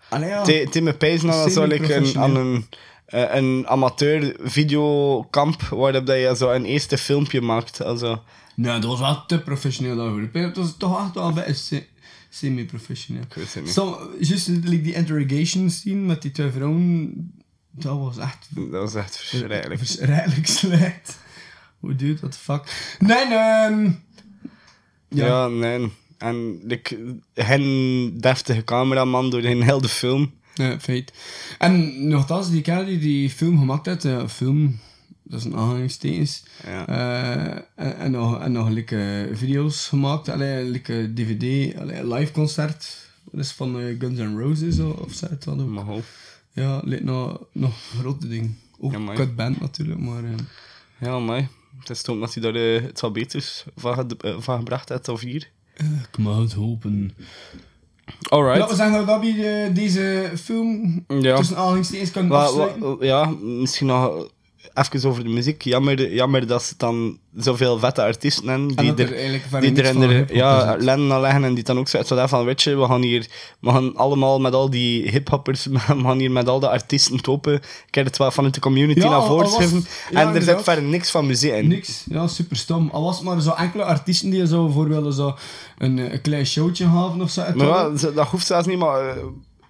Allee, 0.09 0.29
ja. 0.29 0.43
Te- 0.43 0.67
Te 0.71 0.81
me 0.81 0.95
pijzen 0.95 1.31
aan 1.33 1.49
een, 1.71 2.17
aan 2.19 2.37
een, 2.37 2.67
eh, 3.11 3.35
een 3.35 3.65
amateur 3.69 4.37
videokamp 4.43 5.63
waarop 5.63 6.07
dat 6.07 6.17
je 6.17 6.35
zo 6.37 6.51
een 6.51 6.65
eerste 6.65 6.99
filmpje 6.99 7.41
maakt. 7.41 7.83
Also. 7.83 8.23
Nee, 8.57 8.73
dat 8.79 8.85
was 8.91 9.01
wel 9.01 9.27
te 9.27 9.41
professioneel 9.41 9.97
daarvoor. 9.97 10.29
Het 10.43 10.57
was 10.57 10.75
toch 10.79 11.05
echt 11.05 11.15
wel 11.15 11.27
een 11.29 11.35
beetje 11.35 11.55
se- 11.55 11.87
semi-professioneel. 12.29 13.23
Ik 13.23 13.35
weet 13.35 13.55
het 13.55 13.65
niet. 13.65 13.73
Som, 13.73 13.97
just 14.21 14.47
like, 14.49 14.81
die 14.83 14.95
interrogation 14.95 15.71
scene 15.71 16.01
met 16.07 16.23
die 16.23 16.31
twee 16.31 16.51
vrouwen, 16.51 17.13
dat 17.71 17.99
was 17.99 18.19
echt 18.19 18.49
Dat 18.55 18.71
was 18.71 18.95
echt 18.95 19.17
verschrikkelijk. 19.17 19.79
verschrikkelijk 19.87 20.47
slecht. 20.47 21.19
Hoe 21.79 21.95
what 22.21 22.33
the 22.33 22.39
fuck. 22.39 22.95
Nee, 22.99 23.17
ehm 23.25 23.91
Ja, 25.09 25.27
ja. 25.27 25.49
nee. 25.49 25.93
En 26.19 26.61
like, 26.63 27.15
hen 27.35 28.19
deftige 28.21 28.65
cameraman 28.65 29.31
door 29.31 29.41
de 29.81 29.89
film. 29.89 30.33
Ja, 30.55 30.81
feit. 30.81 31.13
En 31.59 32.07
nogthans, 32.09 32.51
die 32.51 32.61
kerel 32.63 32.85
die 32.85 32.99
die 32.99 33.31
film 33.31 33.59
gemaakt 33.59 33.87
heeft, 33.87 34.05
eh, 34.05 34.29
film, 34.29 34.79
dat 35.23 35.39
is 35.41 35.45
een 35.45 35.57
aanhalingstekens, 35.57 36.43
Ja. 36.67 36.87
eh, 36.87 37.63
en, 37.87 37.97
en 37.99 38.11
nog, 38.11 38.41
en 38.41 38.53
nog 38.53 38.69
like, 38.69 39.31
video's 39.33 39.89
gemaakt, 39.89 40.29
allee, 40.29 40.65
like, 40.65 41.11
DVD, 41.15 41.77
allee, 41.79 42.07
live 42.15 42.33
concert, 42.33 42.97
dat 43.31 43.41
is 43.41 43.51
van 43.53 43.81
eh, 43.81 43.95
Guns 43.99 44.19
N' 44.19 44.39
Roses 44.39 44.79
of, 44.79 45.13
zo, 45.13 45.27
ook. 45.47 45.85
Ho. 45.85 46.01
Ja, 46.53 46.81
lijkt 46.85 47.05
nog, 47.05 47.41
nog 47.53 47.75
grote 47.99 48.29
ding. 48.29 48.55
Ook 48.81 48.93
Ja, 48.93 49.15
kut 49.15 49.37
band 49.37 49.61
natuurlijk, 49.61 50.01
maar... 50.01 50.25
eh, 50.25 50.31
Ja, 50.99 51.19
maar 51.19 51.49
het 51.79 51.91
is 51.91 52.03
toch 52.03 52.19
dat 52.21 52.35
hij 52.35 52.43
daar 52.43 52.55
eh, 52.55 52.83
het 52.83 53.01
wat 53.01 53.13
beters 53.13 53.65
van, 53.77 54.11
eh, 54.21 54.35
van 54.39 54.59
gebracht 54.59 54.89
heeft 54.89 55.09
of 55.09 55.21
hier. 55.21 55.51
ik 56.11 56.19
mag 56.19 56.39
het 56.39 56.53
hopen. 56.53 57.15
Alright. 58.29 58.59
Laten 58.59 58.77
we 58.77 58.83
zeggen 58.83 59.07
dat 59.07 59.07
eh, 59.25 59.75
deze 59.75 60.31
film 60.43 61.05
Ja. 61.09 61.37
tussen 61.37 61.57
aanhalingstekens 61.57 62.11
kunnen 62.11 62.31
Wa- 62.31 62.43
afsluiten. 62.45 62.97
ja, 63.01 63.33
misschien 63.41 63.87
nog 63.87 64.29
even 64.75 65.09
over 65.09 65.25
de 65.25 65.29
muziek. 65.29 65.63
Jammer, 65.63 66.15
jammer 66.15 66.47
dat 66.47 66.63
ze 66.63 66.75
dan 66.77 67.19
zoveel 67.37 67.79
vette 67.79 68.03
artiesten 68.03 68.49
hebben. 68.49 68.69
Die 68.69 68.95
er 68.95 69.13
er, 69.13 69.61
die 69.61 69.83
er 69.83 69.95
hiphop 69.95 70.37
ja, 70.37 70.77
is. 70.77 70.85
len 70.85 71.13
aan 71.13 71.21
leggen 71.21 71.45
en 71.45 71.55
die 71.55 71.65
dan 71.65 71.79
ook 71.79 71.89
zo 71.89 72.27
van, 72.27 72.45
weet 72.45 72.63
je, 72.63 72.77
we 72.77 72.87
gaan 72.87 73.03
hier 73.03 73.27
we 73.61 73.71
gaan 73.71 73.97
allemaal 73.97 74.41
met 74.41 74.53
al 74.53 74.71
die 74.71 75.11
hiphoppers, 75.11 75.67
we 75.73 75.79
gaan 75.79 76.19
hier 76.19 76.31
met 76.31 76.49
al 76.49 76.61
de 76.61 76.69
artiesten 76.69 77.23
topen. 77.23 77.55
Ik 77.87 77.95
heb 77.95 78.05
het 78.05 78.17
wel 78.17 78.31
vanuit 78.31 78.55
de 78.55 78.61
community 78.61 79.01
Ja, 79.01 79.09
naar 79.09 79.25
voren 79.25 79.49
schrijven. 79.49 79.87
ja, 80.11 80.21
en 80.21 80.35
er 80.35 80.43
zit 80.43 80.63
verder 80.63 80.85
niks 80.85 81.11
van 81.11 81.27
muziek 81.27 81.53
in. 81.53 81.69
Niks, 81.69 82.05
ja, 82.09 82.27
super 82.27 82.57
stom. 82.57 82.89
Al 82.93 83.03
was 83.03 83.17
het 83.17 83.25
maar 83.25 83.41
zo 83.41 83.51
enkele 83.51 83.85
artiesten 83.85 84.31
die 84.31 84.47
zo 84.47 84.65
bijvoorbeeld 84.65 85.15
zo 85.15 85.37
een, 85.79 85.99
eh, 85.99 86.13
een 86.13 86.21
klein 86.21 86.47
showtje 86.47 86.85
gaven 86.85 87.21
of 87.21 87.31
zo. 87.31 87.43
Maar 87.55 87.67
ja, 87.67 87.91
dat 88.15 88.27
hoeft 88.27 88.47
zelfs 88.47 88.67
niet, 88.67 88.79
maar 88.79 89.17
uh, 89.17 89.23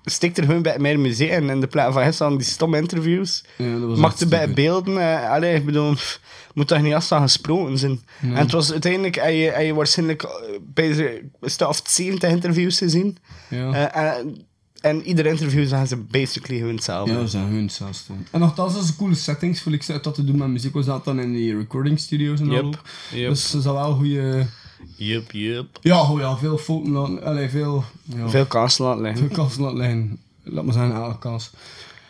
stik 0.05 0.37
er 0.37 0.45
gewoon 0.45 0.63
bij 0.63 0.79
meer 0.79 1.01
muziek 1.01 1.31
in. 1.31 1.51
In 1.51 1.61
de 1.61 1.67
plaats 1.67 1.95
van 1.95 2.05
gisteren 2.05 2.37
die 2.37 2.47
stomme 2.47 2.77
interviews. 2.77 3.45
Ja, 3.57 3.77
Mag 3.77 4.21
er 4.21 4.29
bij 4.29 4.51
beelden, 4.51 4.95
uh, 4.95 5.31
allee, 5.31 5.55
ik 5.55 5.65
bedoel, 5.65 5.93
pff, 5.93 6.21
moet 6.55 6.69
toch 6.69 6.83
niet 6.83 6.95
als 6.95 7.07
gesproken 7.09 7.79
zijn. 7.79 8.01
En 8.21 8.35
het 8.35 8.53
was 8.53 8.73
uiteindelijk, 8.73 9.15
heb 9.15 9.31
je, 9.31 9.51
heb 9.51 9.65
je 9.65 9.75
waarschijnlijk 9.75 10.29
bij 10.61 10.93
de 10.93 11.23
een 11.41 11.51
stuk 11.51 11.69
of 11.69 11.81
70 11.85 12.31
interviews 12.31 12.79
gezien. 12.79 13.17
Ja. 13.49 13.73
Eh, 13.73 14.17
en, 14.19 14.47
en 14.81 15.03
ieder 15.03 15.27
interview 15.27 15.67
zeggen 15.69 15.89
ze 15.89 15.97
basically 15.97 16.59
gewoon 16.59 16.75
hetzelfde. 16.75 17.13
Ja, 17.13 17.19
dat 17.19 17.31
zijn 17.31 17.45
hun 17.45 17.63
hetzelfde. 17.63 18.13
En 18.31 18.41
nogthans, 18.41 18.75
dat 18.75 18.83
is 18.83 18.97
coole 18.97 19.15
settings. 19.15 19.61
Voor 19.61 19.73
ik 19.73 20.03
dat 20.03 20.15
te 20.15 20.25
doen 20.25 20.37
met 20.37 20.49
muziek 20.49 20.73
was 20.75 20.87
dat 20.87 21.05
dan 21.05 21.21
in 21.21 21.33
die 21.33 21.57
recording 21.57 21.99
studios 21.99 22.41
en 22.41 22.51
Yep, 22.51 22.63
al 22.63 22.75
yep. 23.13 23.29
Dus 23.29 23.51
dat 23.51 23.61
is 23.61 23.67
wel 23.67 23.95
goede. 23.95 24.47
Yup, 24.97 25.33
yup. 25.33 25.79
Ja, 25.81 25.97
goed, 25.97 26.21
ja, 26.21 26.37
veel 26.37 26.59
fouten 26.59 26.93
laten. 26.93 27.23
Allee, 27.23 27.49
veel. 27.49 27.85
Ja, 28.03 28.29
Veel 28.29 28.47
kansen 28.47 28.85
laten 28.85 29.03
liggen. 29.03 29.27
veel 29.27 29.37
kansen 29.37 29.63
laten 29.63 29.79
liggen. 29.79 30.21
Laat 30.43 30.65
maar 30.65 30.75
zeggen, 30.75 30.95
elke 30.95 31.19
kans. 31.19 31.51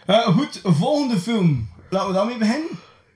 Eh, 0.06 0.26
goed, 0.26 0.60
volgende 0.64 1.18
film. 1.18 1.68
Laten 1.90 2.08
we 2.08 2.14
daarmee 2.14 2.36
beginnen. 2.38 2.68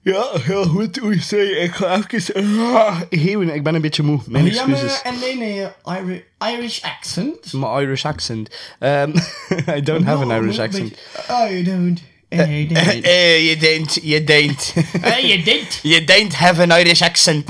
Ja, 0.03 0.25
heel 0.41 0.65
goed. 0.65 1.03
Oei, 1.03 1.21
sorry, 1.21 1.51
ik 1.57 1.75
ga 1.75 2.03
even... 2.11 2.45
Uh, 2.45 3.01
geven, 3.11 3.55
ik 3.55 3.63
ben 3.63 3.75
een 3.75 3.81
beetje 3.81 4.03
moe. 4.03 4.21
Mijn 4.27 4.47
excuses. 4.47 5.03
en 5.03 5.19
nee, 5.21 5.37
nee, 5.37 5.67
Irish, 5.85 6.21
Irish 6.55 6.83
accent. 6.83 7.53
My 7.53 7.81
Irish 7.81 8.05
accent. 8.05 8.51
Um, 8.81 9.13
I 9.77 9.81
don't 9.81 10.05
have 10.05 10.23
an 10.23 10.31
Irish 10.31 10.59
accent. 10.59 10.93
Oh, 11.31 11.51
you 11.51 11.63
don't. 11.63 12.03
Eh, 12.39 12.69
don't. 12.69 13.05
Eh, 13.05 13.49
je 13.49 13.57
denkt, 13.57 13.99
je 14.03 14.25
denkt. 14.25 14.73
Eh, 15.03 15.29
je 15.29 15.43
denkt. 15.43 15.79
Je 15.95 16.05
denkt 16.05 16.35
have 16.35 16.63
an 16.63 16.79
Irish 16.79 17.03
accent. 17.03 17.49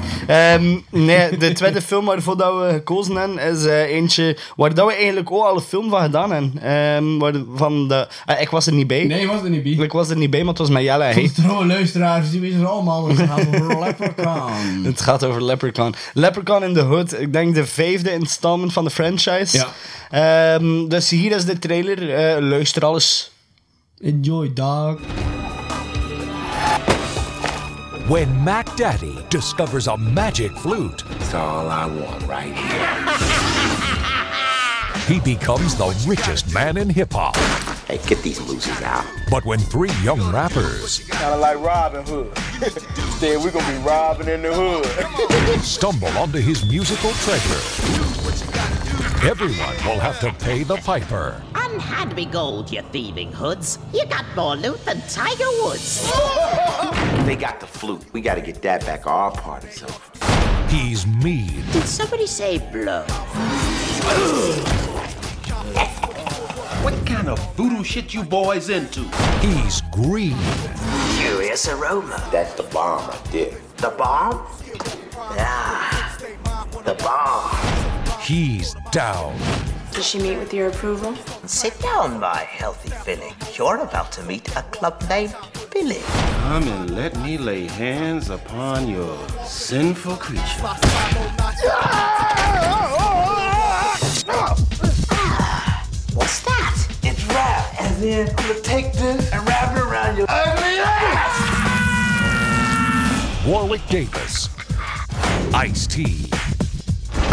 Nee, 0.90 1.36
de 1.36 1.52
tweede 1.52 1.82
film 1.90 2.04
waarvoor 2.04 2.36
dat 2.36 2.54
we 2.54 2.68
gekozen 2.72 3.16
hebben 3.16 3.38
is 3.38 3.64
eh, 3.64 3.80
eentje 3.82 4.36
waar 4.56 4.74
dat 4.74 4.86
we 4.86 4.94
eigenlijk 4.94 5.30
ook 5.30 5.44
al 5.44 5.54
een 5.54 5.60
film 5.60 5.90
van 5.90 6.02
gedaan 6.02 6.32
hebben. 6.32 6.52
Ehm, 6.62 7.18
waar 7.18 7.32
van 7.54 7.88
de, 7.88 8.08
eh, 8.26 8.40
ik 8.40 8.50
was 8.50 8.66
er 8.66 8.72
niet 8.72 8.86
bij. 8.86 9.04
Nee, 9.04 9.20
je 9.20 9.26
was 9.26 9.42
er 9.42 9.50
niet 9.50 9.62
bij. 9.62 9.72
Ik 9.84 9.92
was 9.92 10.10
er 10.10 10.16
niet 10.16 10.30
bij, 10.30 10.40
maar 10.40 10.48
het 10.48 10.58
was 10.58 10.68
met 10.70 10.82
Jelle. 10.82 11.04
Hey. 11.04 11.30
trouwe 11.34 11.66
luisteraars, 11.66 12.30
die 12.30 12.40
weten 12.40 12.66
allemaal 12.66 13.06
dat 13.06 13.16
het 13.16 13.28
gaat 13.28 13.46
over 13.46 13.78
Leprechaun. 13.78 14.84
Het 14.84 15.00
gaat 15.00 15.24
over 15.24 15.44
Leprechaun. 15.44 15.94
Leprechaun 16.12 16.62
in 16.62 16.74
the 16.74 16.80
Hood, 16.80 17.20
ik 17.20 17.32
denk 17.32 17.54
de 17.54 17.66
vijfde 17.66 18.12
installment 18.12 18.72
van 18.72 18.84
de 18.84 18.90
franchise. 18.90 19.56
Ja. 19.56 19.68
Ehm, 20.10 20.88
dus 20.88 21.10
hier 21.10 21.32
is 21.32 21.44
de 21.44 21.58
trailer. 21.58 22.14
Eh, 22.14 22.42
luister 22.42 22.84
alles. 22.84 23.32
Enjoy, 24.00 24.48
dog. 24.48 25.00
When 28.08 28.44
Mac 28.44 28.76
Daddy 28.76 29.24
discovers 29.30 29.86
a 29.86 29.96
magic 29.96 30.52
flute, 30.52 31.04
That's 31.08 31.34
all 31.34 31.68
I 31.68 31.86
want 31.86 32.26
right 32.26 32.52
here. 32.52 33.04
he 35.14 35.20
becomes 35.20 35.76
the 35.76 35.86
richest 36.06 36.52
man 36.52 36.76
in 36.76 36.90
hip 36.90 37.12
hop. 37.12 37.36
Hey, 37.86 37.98
get 38.08 38.20
these 38.22 38.40
mooses 38.40 38.82
out. 38.82 39.06
But 39.30 39.44
when 39.44 39.58
three 39.60 39.92
young 40.02 40.20
rappers 40.32 40.98
Kinda 41.08 41.36
like 41.36 41.58
Robin 41.60 42.04
Hood. 42.04 42.32
Instead, 42.62 43.42
we're 43.42 43.52
gonna 43.52 43.78
be 43.78 43.84
robbing 43.86 44.28
in 44.28 44.42
the 44.42 44.52
hood. 44.52 45.60
stumble 45.60 46.08
onto 46.18 46.38
his 46.40 46.68
musical 46.68 47.10
treasure, 47.12 47.60
everyone 49.24 49.74
will 49.86 49.98
have 49.98 50.20
to 50.20 50.30
pay 50.44 50.64
the 50.64 50.76
piper. 50.76 51.40
Unhand 51.54 52.14
me 52.14 52.26
gold, 52.26 52.70
you 52.70 52.82
thieving 52.92 53.32
hoods. 53.32 53.78
You 53.92 54.04
got 54.06 54.26
more 54.36 54.54
loot 54.54 54.84
than 54.84 55.00
Tiger 55.08 55.48
Woods. 55.62 56.10
They 57.24 57.34
got 57.34 57.58
the 57.58 57.66
flute. 57.66 58.04
We 58.12 58.20
gotta 58.20 58.42
get 58.42 58.60
that 58.62 58.84
back. 58.84 59.06
Our 59.06 59.30
party's 59.30 59.82
over. 59.82 59.94
He's 60.68 61.06
mean, 61.06 61.64
Did 61.72 61.84
somebody 61.84 62.26
say 62.26 62.58
blow? 62.70 63.02
What 66.82 67.06
kind 67.06 67.28
of 67.28 67.38
voodoo 67.56 67.82
shit 67.82 68.12
you 68.12 68.22
boys 68.24 68.68
into? 68.68 69.04
he's 69.40 69.80
green, 69.92 70.36
Curious 71.16 71.66
aroma. 71.68 72.22
That's 72.30 72.52
the 72.54 72.64
bomb 72.64 73.08
right 73.08 73.24
there. 73.32 73.58
The 73.78 73.90
bomb? 73.96 74.46
Ah, 75.16 76.18
the 76.84 76.94
bomb. 76.94 77.83
He's 78.24 78.74
down, 78.90 79.36
Does 79.92 80.06
she 80.06 80.18
meet 80.18 80.38
with 80.38 80.52
your 80.54 80.68
approval? 80.68 81.14
Sit 81.46 81.78
down, 81.80 82.20
my 82.20 82.38
healthy 82.38 82.88
filly. 82.88 83.32
You're 83.54 83.78
about 83.78 84.12
to 84.12 84.22
meet 84.22 84.48
a 84.56 84.62
club 84.62 85.02
named 85.08 85.34
Billy. 85.70 86.00
Come 86.40 86.62
and 86.68 86.90
let 86.94 87.14
me 87.20 87.36
lay 87.36 87.66
hands 87.66 88.30
upon 88.30 88.88
your 88.88 89.18
sinful 89.44 90.16
creature. 90.16 90.62
What's 96.14 96.40
that? 96.44 96.88
It's 97.02 97.24
rap. 97.26 97.80
And 97.80 98.02
then 98.02 98.28
I'm 98.30 98.36
gonna 98.36 98.60
take 98.60 98.92
this 98.94 99.32
and 99.32 99.46
wrap 99.46 99.76
it 99.76 99.82
around 99.82 100.16
your 100.16 100.26
ugly 100.30 100.78
ass. 100.80 101.34
Warwick 103.46 103.86
Davis, 103.88 104.48
Ice 105.52 105.86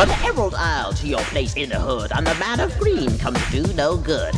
T, 0.01 0.07
the 0.07 0.17
Emerald 0.25 0.55
Isle 0.55 0.93
to 0.93 1.07
your 1.07 1.19
place 1.29 1.55
in 1.55 1.69
the 1.69 1.79
hood, 1.79 2.11
and 2.15 2.25
the 2.25 2.33
man 2.35 2.59
of 2.59 2.75
green 2.79 3.17
come 3.19 3.35
to 3.35 3.51
do 3.51 3.61
no 3.73 3.97
good. 3.97 4.33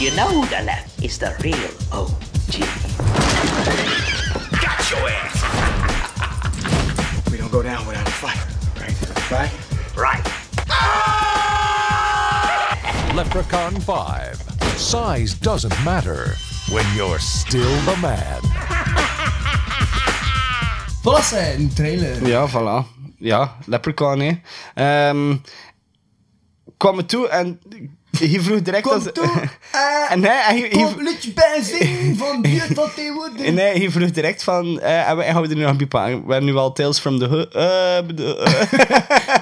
You 0.00 0.10
know 0.16 0.44
the 0.46 0.62
left 0.64 1.02
is 1.02 1.16
the 1.18 1.32
real 1.44 1.70
OG. 1.92 2.60
Got 4.60 4.90
your 4.90 5.08
ass. 5.08 5.38
we 7.30 7.38
don't 7.38 7.52
go 7.52 7.62
down 7.62 7.86
without 7.86 8.08
a 8.08 8.10
fight. 8.10 8.36
Right? 8.80 8.96
Right? 9.30 9.52
Right. 9.96 10.26
Leprechaun 13.14 13.80
5. 13.80 14.42
Size 14.76 15.34
doesn't 15.34 15.84
matter 15.84 16.34
when 16.72 16.84
you're 16.96 17.20
still 17.20 17.76
the 17.82 17.96
man. 18.02 18.40
Voilà, 21.02 21.22
c'est 21.22 21.54
een 21.54 21.72
trailer. 21.74 22.26
Ja, 22.26 22.46
voilà. 22.46 22.84
Ja, 23.20 23.56
Leprechaun, 23.66 24.20
hè. 24.20 24.32
Ehm 24.80 25.36
kwam 26.76 26.96
me 26.96 27.06
toe 27.06 27.28
en 27.28 27.60
hij 28.18 28.40
vroeg 28.40 28.62
direct... 28.62 28.82
Kom 28.82 28.92
als- 28.92 29.12
toe, 29.12 29.24
eh, 29.72 30.10
en 30.12 30.22
hij, 30.24 30.40
hij, 30.42 30.58
hij, 30.58 30.68
Kom, 30.68 30.94
liedje 31.02 31.32
bij 31.32 31.60
zingen 31.62 32.16
van 32.16 32.42
buurt 32.42 32.70
van 32.74 32.88
tegenwoordig. 32.96 33.52
nee, 33.52 33.78
hij 33.78 33.90
vroeg 33.90 34.10
direct 34.10 34.42
van... 34.44 34.80
eh 34.80 35.08
en 35.08 35.16
we 35.16 35.22
gaan 35.22 35.42
we 35.42 35.48
er 35.48 35.54
nu 35.56 35.62
nog 35.62 35.76
bij 35.76 35.86
pakken? 35.86 36.26
We 36.26 36.32
hebben 36.32 36.50
nu 36.50 36.56
al 36.56 36.72
Tales 36.72 36.98
from 36.98 37.18
the 37.18 37.24
Hood... 37.26 37.54
eh, 37.54 38.06
bedoel- 38.06 38.38
eh. 38.44 38.62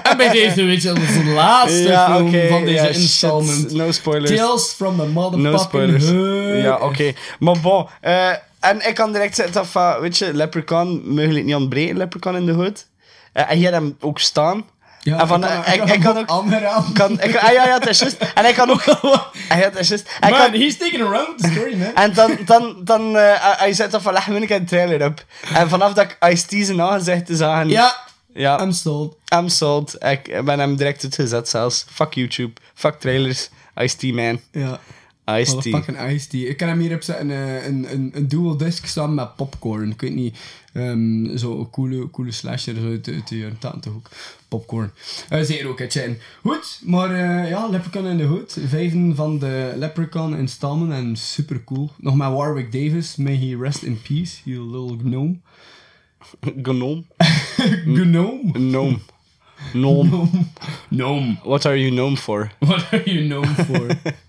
En 0.03 0.17
bij 0.17 0.29
deze, 0.29 0.63
weet 0.63 0.81
je, 0.81 0.87
dat 0.87 0.97
is 0.97 1.13
de 1.13 1.23
laatste 1.23 1.81
Ja, 1.81 2.17
van 2.47 2.65
deze 2.65 2.89
installment. 2.89 3.71
no 3.71 3.91
spoilers. 3.91 4.35
Tales 4.39 4.63
from 4.75 4.97
the 4.97 5.05
motherfucking 5.05 5.51
No 5.51 5.57
spoilers. 5.57 6.05
hood. 6.09 6.63
Ja, 6.63 6.77
oké. 6.77 7.13
Maar 7.39 7.59
bon. 7.61 7.87
eh, 8.01 8.29
en 8.59 8.87
ik 8.87 8.95
kan 8.95 9.11
direct 9.11 9.35
zeggen 9.35 9.65
van, 9.65 9.99
weet 9.99 10.17
je, 10.17 10.33
Leprechaun, 10.33 11.01
mogelijk 11.05 11.45
niet 11.45 11.55
ontbreken, 11.55 11.97
Leprechaun 11.97 12.35
in 12.35 12.45
de 12.45 12.51
hood. 12.51 12.87
Eh, 13.33 13.51
en 13.51 13.57
hier 13.57 13.71
hem 13.71 13.95
ook 13.99 14.19
staan. 14.19 14.63
Ja, 15.09 15.19
en 15.19 15.27
van, 15.27 15.43
ik 15.43 15.49
kan- 15.49 15.63
eh, 15.63 15.73
ik 15.73 15.79
kan 15.79 15.89
ik, 16.17 16.23
ik 16.23 16.29
ook... 16.29 16.93
Kan, 16.93 17.11
ik, 17.21 17.35
ah, 17.35 17.51
ja, 17.51 17.65
ja, 17.65 17.73
het 17.73 17.87
is 17.87 17.99
juist. 17.99 18.17
En 18.33 18.43
hij 18.43 18.53
kan 18.53 18.69
ook... 18.69 18.83
Ah, 19.49 19.57
ja, 19.57 19.63
het 19.63 19.77
is 19.79 19.87
juist. 19.87 20.09
Man, 20.19 20.31
kan, 20.31 20.51
he's 20.51 20.77
taking 20.77 21.01
around 21.01 21.37
the 21.37 21.49
story, 21.51 21.77
man. 21.77 21.95
en 21.95 22.13
dan, 22.13 22.37
dan, 22.45 22.75
dan 22.83 23.17
eh, 23.17 23.33
hij 23.57 23.73
zet 23.73 23.91
dan 23.91 24.01
van, 24.01 24.13
leg 24.13 24.27
me 24.27 24.53
een 24.55 24.65
trailer 24.65 25.05
op. 25.05 25.25
En 25.53 25.69
vanaf 25.69 25.93
dat 25.93 26.03
ik 26.05 26.17
Ice-T 26.29 26.65
zijn 26.65 26.81
aangezicht 26.81 27.25
te 27.25 27.35
zagen... 27.35 27.69
Ja, 27.69 27.95
ja. 28.33 28.61
I'm 28.61 28.71
sold. 28.71 29.15
I'm 29.35 29.47
sold. 29.49 30.03
Ik 30.03 30.45
ben 30.45 30.59
hem 30.59 30.75
direct 30.75 31.03
uitgezet 31.03 31.49
zelfs. 31.49 31.85
Fuck 31.91 32.13
YouTube. 32.13 32.61
Fuck 32.73 32.99
trailers. 32.99 33.49
Ice-T, 33.75 34.03
man. 34.13 34.39
Ja. 34.51 34.79
Ice-T. 35.37 35.53
Motherfucking 35.53 36.11
Ice-T. 36.11 36.33
Ik 36.33 36.57
kan 36.57 36.67
hem 36.67 36.79
hier 36.79 36.95
op 36.95 37.01
zetten, 37.01 37.31
eh, 37.31 37.65
een, 37.65 37.91
een, 37.91 38.11
een 38.13 38.27
dual 38.27 38.57
disc 38.57 38.85
samen 38.85 39.15
met 39.15 39.35
Popcorn. 39.35 39.91
Ik 39.91 40.01
weet 40.01 40.15
niet, 40.15 40.37
ehm 40.73 41.37
zo'n 41.37 41.69
coole, 41.69 42.09
coole 42.09 42.31
slasher 42.31 42.75
zo 42.75 42.89
uit, 42.89 43.07
uit 43.07 43.27
de 43.27 43.37
jaren 43.37 43.57
80 43.57 43.91
ook. 43.91 44.09
Popcorn. 44.47 44.91
Eh, 45.29 45.41
zeker 45.41 45.67
ook, 45.67 45.79
hè, 45.79 45.89
chatten. 45.89 46.17
Goed, 46.41 46.81
maar 46.85 47.11
eh, 47.11 47.49
ja, 47.49 47.67
Leprechaun 47.67 48.05
in 48.05 48.17
de 48.17 48.23
Hood. 48.23 48.57
Vijven 48.67 49.15
van 49.15 49.39
de 49.39 49.73
Leprechaun 49.75 50.37
installment 50.37 50.91
en 50.91 51.15
super 51.15 51.63
cool. 51.63 51.91
Nog 51.97 52.15
met 52.15 52.31
Warwick 52.31 52.71
Davis, 52.71 53.15
may 53.15 53.35
he 53.35 53.57
rest 53.61 53.83
in 53.83 54.01
peace, 54.01 54.37
you 54.43 54.59
little 54.71 54.97
gnome. 54.97 55.39
Gnome? 56.61 57.03
Gnome? 57.85 58.51
Gnome. 58.53 58.99
Gnome. 59.73 60.29
Gnome. 60.89 61.37
What 61.43 61.65
are 61.65 61.77
you 61.77 61.91
known 61.91 62.17
for? 62.17 62.51
What 62.59 62.87
are 62.91 63.03
you 63.05 63.27
known 63.27 63.45
for? 63.45 63.87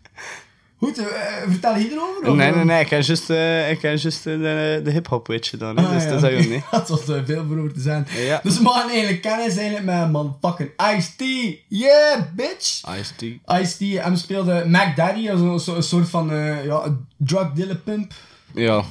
Goed, 0.81 0.99
eh, 0.99 1.05
eh, 1.05 1.51
vertel 1.51 1.77
je 1.77 1.91
erover? 1.93 2.29
of, 2.31 2.37
Nee, 2.37 2.51
nee, 2.53 2.65
nee. 2.65 2.81
Ik 2.81 2.89
heb 2.91 3.03
juist, 3.03 3.31
eh, 3.31 3.71
ik 3.71 3.83
eh, 4.27 4.33
de, 4.39 4.81
de 4.85 4.91
hip-hop 4.91 5.27
witch 5.27 5.49
gedaan. 5.49 5.77
hè, 5.77 5.85
Ah, 5.87 5.93
dus 5.93 6.03
ja, 6.03 6.11
dat 6.11 6.23
oké. 6.23 6.33
ook 6.37 6.49
niet. 6.49 6.63
Dat 6.71 6.89
was 6.89 7.01
veel 7.05 7.45
voor 7.49 7.59
over 7.59 7.73
te 7.73 7.81
zijn. 7.81 8.07
Ja. 8.17 8.41
Dus 8.43 8.57
we 8.57 8.63
maken 8.63 8.91
eigenlijk 8.91 9.23
kennis 9.23 9.57
eigenlijk 9.57 9.87
met 9.87 10.11
man 10.11 10.37
fucking 10.41 10.71
Ice-T. 10.97 11.23
Yeah, 11.69 12.21
bitch! 12.35 12.81
Ice-T. 13.01 13.23
Ice-T, 13.61 14.03
hem 14.03 14.17
speelde 14.17 14.65
Mac 14.67 14.97
Daddy, 14.97 15.31
als 15.31 15.67
een, 15.67 15.83
soort 15.83 16.09
van 16.09 16.33
uh, 16.33 16.65
ja, 16.65 16.97
drug 17.17 17.53
dealer 17.53 17.77
pimp. 17.77 18.13
Ja. 18.55 18.83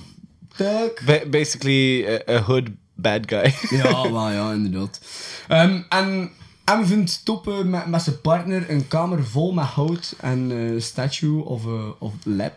Tuck. 0.56 1.02
Ba- 1.06 1.30
basically 1.30 2.06
a, 2.28 2.34
a 2.34 2.42
hood 2.42 2.68
bad 2.94 3.22
guy. 3.26 3.54
Ja, 3.70 4.12
wel 4.12 4.30
ja, 4.32 4.52
inderdaad. 4.52 5.00
Ehm, 5.48 5.82
en 5.90 6.32
hem 6.70 6.86
vindt 6.86 7.26
toppen 7.26 7.70
met, 7.70 7.86
met 7.86 8.02
zijn 8.02 8.22
partner 8.22 8.70
een 8.70 8.88
kamer 8.88 9.26
vol 9.26 9.54
met 9.54 9.66
hout 9.66 10.16
en 10.20 10.52
eh 10.52 10.82
statue 10.82 11.44
of, 11.44 11.66
eh, 11.66 11.90
of 12.00 12.14
lab. 12.24 12.54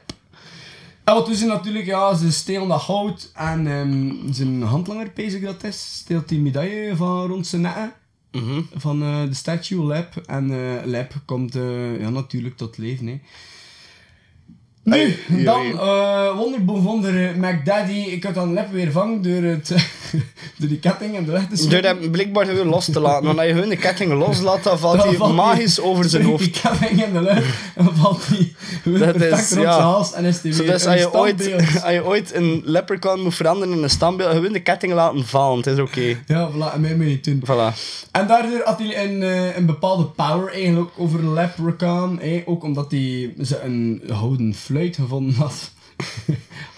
En 1.04 1.14
wat 1.14 1.26
doen 1.26 1.34
ze 1.34 1.46
natuurlijk? 1.46 1.86
Ja, 1.86 2.14
ze 2.14 2.32
stelen 2.32 2.68
dat 2.68 2.80
hout 2.80 3.30
en 3.34 3.66
ehm, 3.66 4.32
zijn 4.32 4.62
handlanger, 4.62 5.10
bezig 5.14 5.42
dat 5.42 5.64
is, 5.64 5.94
steelt 5.94 6.28
die 6.28 6.40
medaille 6.40 6.96
van 6.96 7.26
rond 7.26 7.46
zijn 7.46 7.62
nekken. 7.62 7.92
Van 8.74 9.02
eh, 9.02 9.22
de 9.22 9.34
statue 9.34 9.84
Lab. 9.84 10.16
En 10.26 10.46
Lab 10.90 11.12
komt 11.24 11.54
ja, 11.98 12.10
natuurlijk 12.10 12.56
tot 12.56 12.78
leven. 12.78 13.06
Hè. 13.06 13.20
Nu, 14.84 15.16
dan 15.44 15.62
ja. 15.66 15.72
eh 15.72 16.36
wonderboom 16.36 16.80
wonder 16.82 17.28
eh, 17.28 17.34
McDaddy. 17.36 17.92
Ik 17.92 18.24
had 18.24 18.34
dan 18.34 18.52
Lab 18.52 18.72
weer 18.72 18.92
vangen 18.92 19.22
door, 19.22 19.42
het, 19.42 19.68
door 20.58 20.68
die 20.68 20.78
ketting 20.78 21.16
en 21.16 21.24
de 21.24 21.32
leg 21.32 21.46
te 21.54 21.68
Door 21.68 21.80
hem 21.82 22.10
blijkbaar 22.10 22.46
weer 22.46 22.64
los 22.64 22.84
te 22.84 23.00
laten. 23.00 23.26
Want 23.26 23.38
als 23.38 23.46
je 23.46 23.52
hun 23.52 23.68
de 23.68 23.76
ketting 23.76 24.12
loslaat, 24.12 24.62
dan 24.62 24.78
valt 24.78 25.02
hij 25.02 25.16
magisch 25.32 25.74
die- 25.74 25.84
over 25.84 26.04
zijn 26.08 26.22
Die 26.22 26.30
hoofd. 26.30 26.60
ketting 26.60 27.04
in 27.04 27.12
de 27.12 27.20
lucht 27.22 27.44
en 27.74 27.84
dan 27.84 27.96
valt 27.96 28.26
hij 28.26 28.52
Dat 28.84 29.16
perfect 29.16 29.40
is, 29.40 29.50
rond 29.50 29.62
ja. 29.66 29.72
zijn 29.72 29.84
hals 29.86 30.12
en 30.12 30.24
is 30.24 30.40
hij 30.42 30.52
weer 30.52 30.66
dus 30.70 30.84
een 30.84 30.90
als 30.90 31.00
je, 31.00 31.14
ooit, 31.14 31.52
als 31.84 31.92
je 31.92 32.04
ooit 32.04 32.34
een 32.34 32.62
leprechaun 32.64 33.20
moet 33.22 33.34
veranderen 33.34 33.76
in 33.76 33.82
een 33.82 33.90
standbeeld, 33.90 34.30
gewoon 34.34 34.52
de 34.52 34.60
ketting 34.60 34.92
laten 34.92 35.26
vallen. 35.26 35.56
Het 35.56 35.66
is 35.66 35.78
oké. 35.78 36.16
Ja, 36.26 36.50
voilà, 36.50 36.74
en 36.74 36.80
meer 36.80 36.96
moet 36.96 37.04
je 37.06 37.10
niet 37.10 37.24
doen. 37.24 37.42
Voilà. 37.46 37.74
En 38.10 38.26
daardoor 38.26 38.60
had 38.64 38.78
hij 38.78 39.04
een, 39.04 39.22
eh, 39.22 39.56
een 39.56 39.66
bepaalde 39.66 40.04
power 40.04 40.52
eigenlijk 40.52 40.90
over 40.96 41.32
Leprechaun. 41.32 42.20
Eh? 42.20 42.42
Ook 42.44 42.62
omdat 42.64 42.90
hij 42.90 43.34
ze 43.42 43.60
een 43.64 44.02
houden 44.12 44.54
fluit 44.72 44.96
gevonden 44.96 45.34
had. 45.34 45.70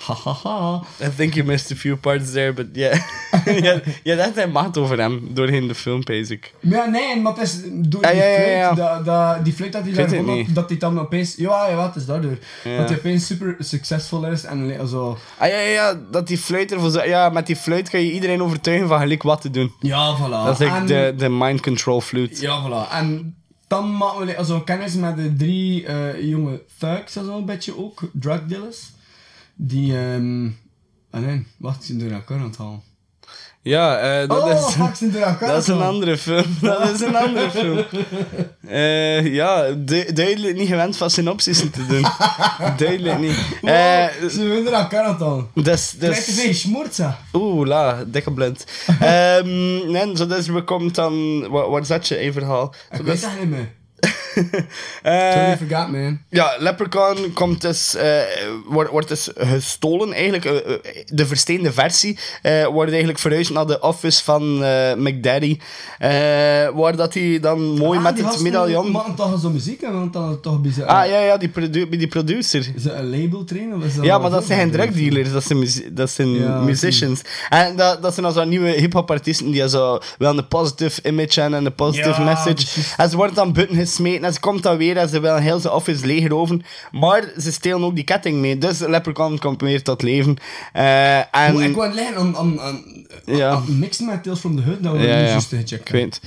Hahaha. 0.07 0.83
I 1.01 1.09
think 1.17 1.35
you 1.35 1.47
missed 1.47 1.73
a 1.73 1.77
few 1.77 1.97
parts 1.97 2.33
there, 2.33 2.53
but 2.53 2.67
yeah. 2.73 2.99
ja, 3.67 3.81
ja, 4.03 4.17
dat 4.17 4.35
hij 4.35 4.49
macht 4.49 4.79
over 4.79 4.99
hem 4.99 5.29
doorheen 5.35 5.69
de 5.69 5.75
film, 5.75 6.01
basic. 6.05 6.53
Ja, 6.61 6.85
nee, 6.85 7.21
maar 7.21 7.33
het 7.33 7.43
is 7.43 7.61
door 7.73 8.03
die 8.03 8.15
ja, 8.15 8.25
ja, 8.25 8.35
fluit, 8.37 8.57
ja. 8.57 8.75
Dat, 8.75 9.05
dat, 9.05 9.45
die 9.45 9.53
fluit 9.53 9.73
dat 9.73 9.83
hij 9.83 9.91
Ik 9.91 10.27
daar 10.27 10.55
dat 10.55 10.69
hij 10.69 10.79
dan 10.79 11.01
opeens... 11.01 11.35
Ja, 11.37 11.69
ja, 11.69 11.87
het 11.87 11.97
is 11.97 12.07
daardoor. 12.07 12.39
Dat 12.77 12.89
hij 12.89 12.99
opeens 12.99 13.27
super 13.27 13.57
succesvol 13.59 14.27
is 14.27 14.45
en 14.45 14.89
zo... 14.89 15.19
Ah 15.39 15.49
ja, 15.49 15.59
ja, 15.59 15.71
ja, 15.71 16.01
dat 16.11 16.27
die 16.27 16.39
fluit 16.39 16.73
ervoor 16.73 17.07
Ja, 17.07 17.29
met 17.29 17.47
die 17.47 17.57
fluit 17.57 17.91
kan 17.91 18.01
je 18.01 18.13
iedereen 18.13 18.43
overtuigen 18.43 18.89
van 18.89 19.01
gelijk 19.01 19.23
wat 19.23 19.41
te 19.41 19.51
doen. 19.51 19.73
Ja, 19.81 20.17
voilà. 20.17 20.45
Dat 20.45 20.53
is 20.53 20.59
like 20.59 20.75
En- 20.75 20.87
de, 20.87 21.15
de 21.17 21.29
mind 21.29 21.61
control 21.61 22.01
flute. 22.01 22.41
Ja, 22.41 22.63
voilà. 22.63 22.93
En 22.93 23.35
dan 23.67 23.97
maken 23.97 24.27
we 24.27 24.37
also 24.37 24.61
kennis 24.61 24.95
met 24.95 25.17
de 25.17 25.37
drie 25.37 25.87
eh, 25.87 26.23
jonge 26.23 26.65
thugs, 26.79 27.17
is 27.17 27.29
al 27.29 27.39
een 27.39 27.45
beetje 27.45 27.79
ook, 27.79 28.11
drug 28.13 28.47
dealers. 28.47 28.93
Die, 29.55 29.99
ehm... 29.99 30.51
ah 31.11 31.39
wacht, 31.57 31.81
ze 31.81 31.87
zijn 31.87 31.99
door 31.99 32.11
elkaar 32.11 32.39
aan 32.39 32.45
het 32.45 32.57
halen. 32.57 32.83
Ja, 33.65 33.99
eh, 33.99 34.29
dat 34.29 34.43
oh, 34.43 34.51
is... 34.51 35.11
door 35.13 35.23
elkaar 35.23 35.49
Dat 35.53 35.63
is 35.63 35.67
een 35.67 35.83
andere 35.83 36.19
film. 36.19 36.57
Dat 36.61 36.91
is 36.91 37.01
een 37.01 37.17
andere 37.17 37.51
film. 37.51 37.85
Eh, 38.67 39.35
ja, 39.35 39.71
du- 39.71 40.13
duidelijk 40.13 40.57
niet 40.57 40.69
gewend 40.69 40.97
van 40.97 41.11
synopsis 41.11 41.59
te 41.59 41.87
doen. 41.87 42.07
duidelijk 42.77 43.19
niet. 43.19 43.39
Eh, 43.63 44.07
ze 44.31 44.63
door 44.65 44.73
elkaar 44.73 45.09
het 45.09 45.19
dus, 45.65 45.91
dus, 45.91 46.25
veel 46.25 46.55
schmoortza. 46.55 47.19
Oeh, 47.33 47.67
la, 47.67 48.05
dikke 48.07 48.33
blind. 48.33 48.65
Ehm 49.01 49.91
nee, 49.91 50.17
zo 50.17 50.27
dus 50.27 50.47
we 50.47 50.65
komen 50.65 50.93
dan... 50.93 51.49
Wat, 51.49 51.69
wat 51.69 51.83
is 51.83 51.89
dat 51.89 52.09
je 52.09 52.17
even 52.17 52.33
verhaal? 52.33 52.75
Ik 52.91 52.97
weet 53.01 53.07
dus- 53.07 53.21
dat 53.21 53.31
niet 53.41 53.51
meer. 53.51 53.69
eh, 55.03 55.31
Totally 55.33 55.57
forgot, 55.57 55.91
man. 55.91 56.21
Ja, 56.29 56.55
Leprechaun 56.59 57.33
komt 57.33 57.61
dus, 57.61 57.95
eh, 57.95 58.19
wordt, 58.67 58.91
wordt 58.91 59.09
dus 59.09 59.29
gestolen 59.37 60.13
eigenlijk. 60.13 60.45
eh, 60.45 60.79
de 61.07 61.27
versteende 61.27 61.73
versie 61.73 62.19
wordt 62.73 62.91
eigenlijk 62.91 63.19
verhuisd 63.19 63.51
naar 63.51 63.67
de 63.67 63.81
office 63.81 64.25
van 64.25 64.59
McDaddy. 65.03 65.59
waar 66.75 66.97
dat 66.97 67.15
hij 67.15 67.39
dan 67.41 67.61
mooi 67.79 67.99
Ah, 67.99 68.05
met 68.05 68.19
het 68.25 68.41
medaillon... 68.41 68.91
maken 68.91 69.15
toch 69.15 69.41
zo 69.41 69.51
muziek 69.51 69.83
en 69.83 70.11
dan 70.13 70.41
toch 70.41 70.61
bij 70.61 70.73
ze... 70.73 70.87
Ah 70.87 71.07
ja, 71.07 71.21
ja, 71.21 71.37
die, 71.37 71.49
produ 71.49 71.89
die 71.89 72.07
producer. 72.09 72.67
Is 72.75 72.83
dat 72.83 72.95
een 72.95 73.11
label 73.21 73.45
trainen? 73.45 73.77
Of 73.77 73.85
is 73.85 73.95
dat 73.95 74.05
Ja, 74.05 74.19
maar 74.19 74.31
dat 74.31 74.45
zijn 74.45 74.59
geen 74.59 74.71
drugdealers, 74.71 75.33
dat 75.33 75.45
zijn, 75.45 75.69
dat 75.95 76.11
zijn 76.11 76.29
Ja, 76.35 76.61
musicians. 76.61 77.21
En 77.49 77.77
dat, 77.77 78.03
dat 78.03 78.13
zijn 78.15 78.27
dan 78.27 78.35
zo 78.35 78.45
nieuwe 78.45 78.71
hip-hop 78.71 79.11
artiesten 79.11 79.51
die 79.51 79.69
zo 79.69 79.99
wel 80.19 80.39
een 80.39 80.49
positive 80.49 81.01
image 81.09 81.41
hebben 81.41 81.59
en 81.59 81.67
een 81.67 81.75
positive 81.75 82.21
Ja, 82.21 82.25
message. 82.25 82.55
precies. 82.55 82.95
En 82.97 83.11
ze 83.11 83.17
worden 83.17 83.35
dan 83.35 83.53
buiten 83.53 83.77
gesmeten 83.77 84.24
en 84.25 84.33
ze 84.33 84.41
komt 84.41 84.63
dan 84.63 84.77
weer 84.77 84.97
en 84.97 85.09
ze 85.09 85.21
willen 85.21 85.43
heel 85.43 85.59
zijn 85.61 85.75
office 85.75 86.07
leegroven. 86.07 86.63
Maar 86.93 87.23
ze 87.41 87.53
stelen 87.53 87.85
ook 87.85 87.95
die 87.95 88.05
ketting 88.05 88.37
mee, 88.39 88.59
dus 88.59 88.79
Leprechaun 88.79 89.39
komt 89.39 89.61
weer 89.61 89.83
tot 89.83 90.03
leven. 90.03 90.37
Eh, 90.73 91.17
en... 91.35 91.61
Ik 91.61 91.75
wou 91.75 91.95
liggen 91.95 92.17
aan, 92.17 92.37
aan, 92.37 92.61
aan, 92.61 92.85
Ja. 93.25 93.61
mixen 93.67 94.07
met 94.07 94.23
Tales 94.23 94.39
from 94.39 94.57
the 94.57 94.63
Hood, 94.63 94.83
dat 94.83 94.93
we 94.93 94.99
Ja, 94.99 95.19
ja. 95.19 95.39
Ik 95.69 95.89
weet. 95.89 96.21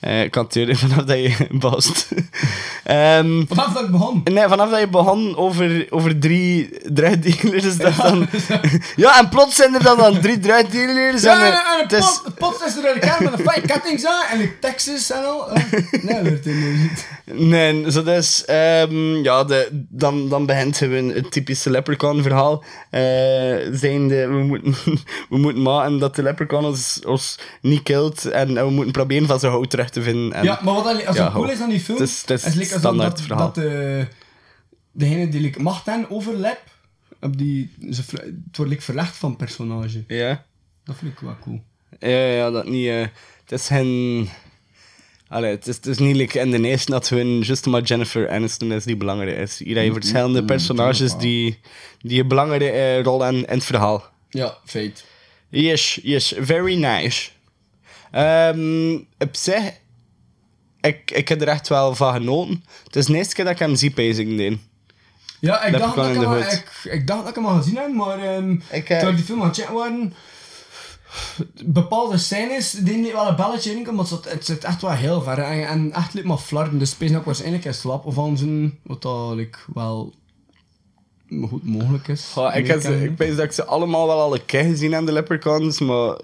Eh, 0.00 0.22
ik 0.22 0.30
kan 0.30 0.48
het 0.52 0.78
vanaf 0.78 1.04
dat 1.04 1.16
je 1.18 1.46
bast. 1.50 2.08
Ehm, 2.84 3.42
Vanaf 3.48 3.72
dat 3.72 3.82
ik 3.82 3.90
begon. 3.90 4.20
Nee, 4.24 4.48
vanaf 4.48 4.70
dat 4.70 4.80
je 4.80 4.88
begon 4.88 5.36
over, 5.36 5.86
over 5.90 6.18
drie 6.18 6.70
drugdealers, 6.92 7.76
dat 7.76 7.96
dan... 7.96 8.28
ja, 8.96 9.18
en 9.18 9.28
plots 9.28 9.56
zijn 9.56 9.74
er 9.74 9.82
dan, 9.82 9.96
dan 9.96 10.20
drie 10.20 10.38
drugdealers. 10.38 11.22
Ja, 11.22 11.34
en, 11.38 11.46
en, 11.46 11.52
eh, 11.52 11.58
en 11.74 11.82
het 11.82 11.92
is- 11.92 11.98
pot, 11.98 12.22
de 12.24 12.30
pot 12.30 12.64
is 12.66 12.76
er 12.76 12.84
uit 12.86 12.94
elkaar 13.02 13.22
met 13.22 13.32
een 13.32 13.44
fijn 13.44 13.62
kettings 13.66 14.06
aan 14.06 14.24
en 14.32 14.38
de 14.38 14.58
Texas 14.58 15.10
en 15.10 15.24
al. 15.24 15.48
Nee, 16.02 16.22
dat 16.22 16.44
er 16.44 16.54
niet. 16.54 17.06
Nee, 17.34 17.90
zo 17.90 18.02
dus, 18.02 18.44
ehm, 18.44 19.16
ja, 19.22 19.44
de, 19.44 19.68
dan, 19.88 20.28
dan 20.28 20.46
begint 20.46 20.76
gewoon 20.76 21.08
het 21.08 21.30
typische 21.30 21.70
Leprechaun-verhaal. 21.70 22.64
Eh 22.90 23.00
zijnde, 23.72 24.26
we 24.26 24.42
moeten, 24.42 24.74
we 25.30 25.38
moeten 25.38 25.62
maken 25.62 25.98
dat 25.98 26.16
de 26.16 26.22
Leprechaun 26.22 26.64
ons, 26.64 27.00
ons 27.06 27.38
niet 27.60 27.82
killt 27.82 28.24
en 28.24 28.54
we 28.54 28.70
moeten 28.70 28.92
proberen 28.92 29.26
van 29.26 29.40
zijn 29.40 29.52
hout 29.52 29.70
terug 29.70 29.90
te 29.90 30.02
vinden. 30.02 30.32
En, 30.32 30.44
Ja, 30.44 30.60
maar 30.64 30.74
wat 30.74 31.06
als 31.06 31.16
ja, 31.16 31.24
het 31.24 31.32
cool 31.32 31.50
is 31.50 31.60
aan 31.60 31.68
die 31.70 31.80
film, 31.80 31.98
Het 31.98 32.30
is, 32.30 32.44
het 32.44 32.66
standaard 32.66 33.10
dat, 33.16 33.20
verhaal. 33.20 33.52
dat 33.52 33.64
eh, 33.64 34.04
degene 34.92 35.28
die 35.28 35.40
like, 35.40 35.62
macht 35.62 35.88
en 35.88 36.10
overlap, 36.10 36.60
op 37.20 37.38
die, 37.38 37.70
ze, 37.90 38.02
het 38.10 38.56
wordt 38.56 38.70
like, 38.70 38.82
verlegd 38.82 39.16
van 39.16 39.36
personage. 39.36 40.04
Ja. 40.06 40.44
Dat 40.84 40.96
vind 40.96 41.12
ik 41.12 41.18
wel 41.18 41.36
cool. 41.40 41.62
Ja, 41.98 42.08
ja, 42.26 42.50
dat 42.50 42.66
niet. 42.68 42.88
eh, 42.88 43.00
het 43.44 43.52
is 43.60 43.66
geen. 43.66 44.28
Allee, 45.32 45.50
het 45.50 45.66
is, 45.66 45.76
het 45.76 45.86
is 45.86 45.98
niet 45.98 46.16
like 46.16 46.38
in 46.38 46.50
de 46.50 46.68
eerste 46.68 46.90
dat 46.90 47.08
hun 47.08 47.40
juist 47.40 47.66
maar 47.66 47.82
Jennifer 47.82 48.30
Aniston 48.30 48.72
is 48.72 48.84
die 48.84 48.96
belangrijk 48.96 49.36
is. 49.36 49.58
Hier 49.58 49.76
heb 49.76 49.84
je 49.84 49.92
verschillende 49.92 50.44
personages 50.44 51.16
die, 51.16 51.60
die 52.00 52.20
een 52.20 52.28
belangrijke 52.28 52.70
eh, 52.70 53.02
rol 53.02 53.20
hebben 53.20 53.46
in 53.46 53.54
het 53.54 53.64
verhaal. 53.64 54.04
Ja, 54.28 54.56
feit. 54.64 55.04
Yes, 55.48 55.98
yes, 56.02 56.34
very 56.40 56.74
nice. 56.74 57.30
Ehm 58.10 58.94
op 59.18 59.36
zich, 59.36 59.72
ik, 60.80 61.10
ik 61.10 61.28
heb 61.28 61.40
er 61.40 61.48
echt 61.48 61.68
wel 61.68 61.94
van 61.94 62.12
genoten. 62.12 62.64
Het 62.84 62.96
is 62.96 63.06
de 63.06 63.16
eerste 63.16 63.34
keer 63.34 63.44
dat 63.44 63.54
ik 63.54 63.60
hem 63.60 63.76
zie, 63.76 63.90
pacing 63.90 64.36
deed. 64.36 64.58
Ja, 65.40 65.64
ik 65.64 65.78
dacht, 65.78 65.96
dat 65.96 66.08
ik, 66.08 66.20
hem, 66.20 66.36
ik, 66.36 66.80
ik 66.84 67.06
dacht 67.06 67.20
dat 67.20 67.28
ik 67.28 67.34
hem 67.34 67.46
al 67.46 67.56
gezien 67.56 67.76
heb, 67.76 67.92
maar 67.92 68.18
ehm 68.18 68.56
Ik, 68.70 68.88
eh, 68.88 68.98
toen 68.98 69.08
ik 69.08 69.16
die 69.16 69.24
film 69.24 69.40
aan 69.40 69.46
het 69.46 69.56
checken 69.56 69.74
waren, 69.74 70.14
bepaalde 71.64 72.18
scènes, 72.18 72.70
die 72.70 72.96
niet 72.96 73.12
wel 73.12 73.28
een 73.28 73.36
belletje 73.36 73.70
in 73.70 73.88
omdat 73.88 74.10
het, 74.10 74.30
het 74.30 74.44
zit 74.44 74.64
echt 74.64 74.82
wel 74.82 74.90
heel 74.90 75.22
ver 75.22 75.38
en, 75.38 75.68
en 75.68 75.92
echt 75.92 76.14
liep 76.14 76.24
maar 76.24 76.38
flarden, 76.38 76.78
dus 76.78 76.90
spelen 76.90 77.18
ook 77.18 77.24
waarschijnlijk 77.24 77.64
in 77.64 77.74
slaap 77.74 78.06
of 78.06 78.18
aan 78.18 78.36
wat 78.82 79.02
dat 79.02 79.38
wel 79.74 80.12
goed 81.48 81.64
mogelijk 81.66 82.08
is. 82.08 82.32
Ja, 82.34 82.52
ik, 82.52 82.66
heb 82.66 82.80
ze, 82.80 83.04
ik 83.04 83.16
weet 83.16 83.36
dat 83.36 83.44
ik 83.44 83.52
ze 83.52 83.64
allemaal 83.64 84.06
wel 84.06 84.20
al 84.20 84.34
een 84.34 84.44
keer 84.46 84.64
gezien 84.64 84.94
aan 84.94 85.06
de 85.06 85.12
Leprechauns, 85.12 85.80
maar 85.80 86.16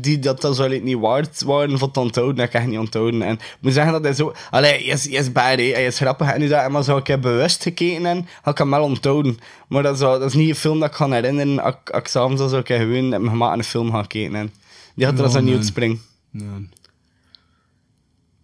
die 0.00 0.18
dat 0.18 0.40
dat 0.40 0.56
zou 0.56 0.80
niet 0.80 0.98
waard 0.98 1.42
waren 1.42 1.78
voor 1.78 1.90
te 1.90 2.00
onthouden, 2.00 2.36
dat 2.36 2.48
kan 2.48 2.62
ik 2.62 2.68
niet 2.68 2.78
onthouden. 2.78 3.22
En 3.22 3.32
ik 3.34 3.56
moet 3.60 3.72
zeggen 3.72 3.92
dat 3.92 4.04
hij 4.04 4.12
zo... 4.12 4.32
Allee, 4.50 4.70
hij 4.70 4.82
is, 4.82 5.08
hij 5.08 5.18
is 5.18 5.32
bad, 5.32 5.44
hè. 5.58 5.64
hij 5.72 5.86
is 5.86 5.96
grappig. 5.98 6.32
En 6.32 6.40
nu 6.40 6.48
dat 6.48 6.68
maar 6.70 6.84
zo 6.84 6.96
een 6.96 7.02
keer 7.02 7.18
bewust 7.20 7.62
gekeken 7.62 8.06
en 8.06 8.26
had 8.42 8.52
ik 8.52 8.58
hem 8.58 8.70
wel 8.70 8.82
onthouden. 8.82 9.38
Maar 9.68 9.82
dat 9.82 9.94
is, 9.94 10.00
wel- 10.00 10.18
dat 10.18 10.28
is 10.28 10.34
niet 10.34 10.48
een 10.48 10.54
film 10.54 10.80
dat 10.80 10.88
ik 10.88 10.94
ga 10.94 11.10
herinneren 11.10 11.60
als 11.62 11.74
ik- 11.84 11.96
ik 11.96 12.06
s'avonds 12.06 12.42
zo 12.42 12.56
een 12.56 12.62
keer 12.62 12.78
gewoon 12.78 13.08
met 13.08 13.18
mijn 13.20 13.30
gemaakt 13.32 13.58
een 13.58 13.64
film 13.64 13.90
ga 13.90 14.02
kijken. 14.02 14.34
En 14.34 14.52
die 14.94 15.06
had 15.06 15.18
er 15.18 15.24
als 15.24 15.34
een 15.34 15.44
nieuw 15.44 15.62
spring. 15.62 15.98
Nee. 16.30 16.68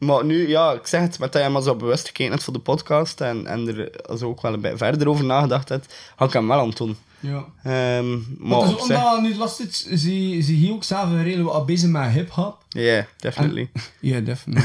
Maar 0.01 0.25
nu, 0.25 0.49
ja, 0.49 0.73
ik 0.73 0.87
zeg 0.87 1.01
het, 1.01 1.19
met 1.19 1.33
dat 1.33 1.43
je 1.43 1.49
maar 1.49 1.63
zo 1.63 1.75
bewust 1.75 2.07
gekeken 2.07 2.31
hebt 2.33 2.45
voor 2.45 2.53
de 2.53 2.59
podcast 2.59 3.21
en, 3.21 3.47
en 3.47 3.69
er 3.69 3.91
also 4.07 4.27
ook 4.29 4.43
wel 4.43 4.53
een 4.53 4.61
beetje 4.61 4.77
verder 4.77 5.09
over 5.09 5.25
nagedacht 5.25 5.69
hebt, 5.69 5.95
had 6.17 6.29
ik 6.29 6.35
hem 6.35 6.49
wel 6.49 6.59
aan 6.61 6.71
doen. 6.71 6.97
Ja. 7.21 7.45
Ehm, 7.63 8.11
maar 8.39 8.61
het 8.61 8.71
is 8.79 8.87
zich- 8.87 8.97
omdat 8.97 9.23
nu 9.23 9.35
last 9.37 9.61
is, 9.61 9.87
zie, 9.91 10.43
zie 10.43 10.57
hier 10.57 10.73
ook 10.73 10.85
zelf 10.85 11.09
redelijk 11.23 11.49
wat 11.49 11.67
bezig 11.67 11.89
met 11.91 12.11
hip-hop. 12.11 12.65
Yeah, 12.69 13.05
definitely. 13.17 13.71
Yeah, 14.01 14.25
def 14.25 14.47
man. 14.47 14.63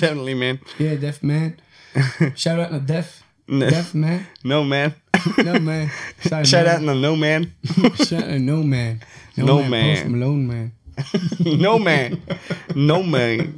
definitely, 0.00 0.34
man. 0.34 0.58
Yeah, 0.76 1.00
def 1.00 1.20
man. 1.20 1.54
Shout 2.34 2.58
out 2.58 2.70
naar 2.70 2.84
Def. 2.86 3.22
Def 3.46 3.94
man. 3.94 4.20
No, 4.42 4.64
man. 4.64 4.92
No 5.44 5.60
man. 5.60 5.90
Sorry, 6.20 6.44
Shout 6.44 6.64
man. 6.64 6.74
out 6.74 6.82
naar 6.82 6.96
No 6.96 7.16
Man. 7.16 7.46
Shout 8.06 8.22
out 8.22 8.38
No 8.40 8.62
man. 8.62 8.98
No, 9.34 9.44
No 9.44 9.58
man. 9.58 9.68
man. 9.68 9.90
Post 9.94 10.06
Malone 10.06 10.42
man. 10.46 10.72
no 11.60 11.78
Man. 11.78 12.18
No 12.74 13.02
Man. 13.02 13.54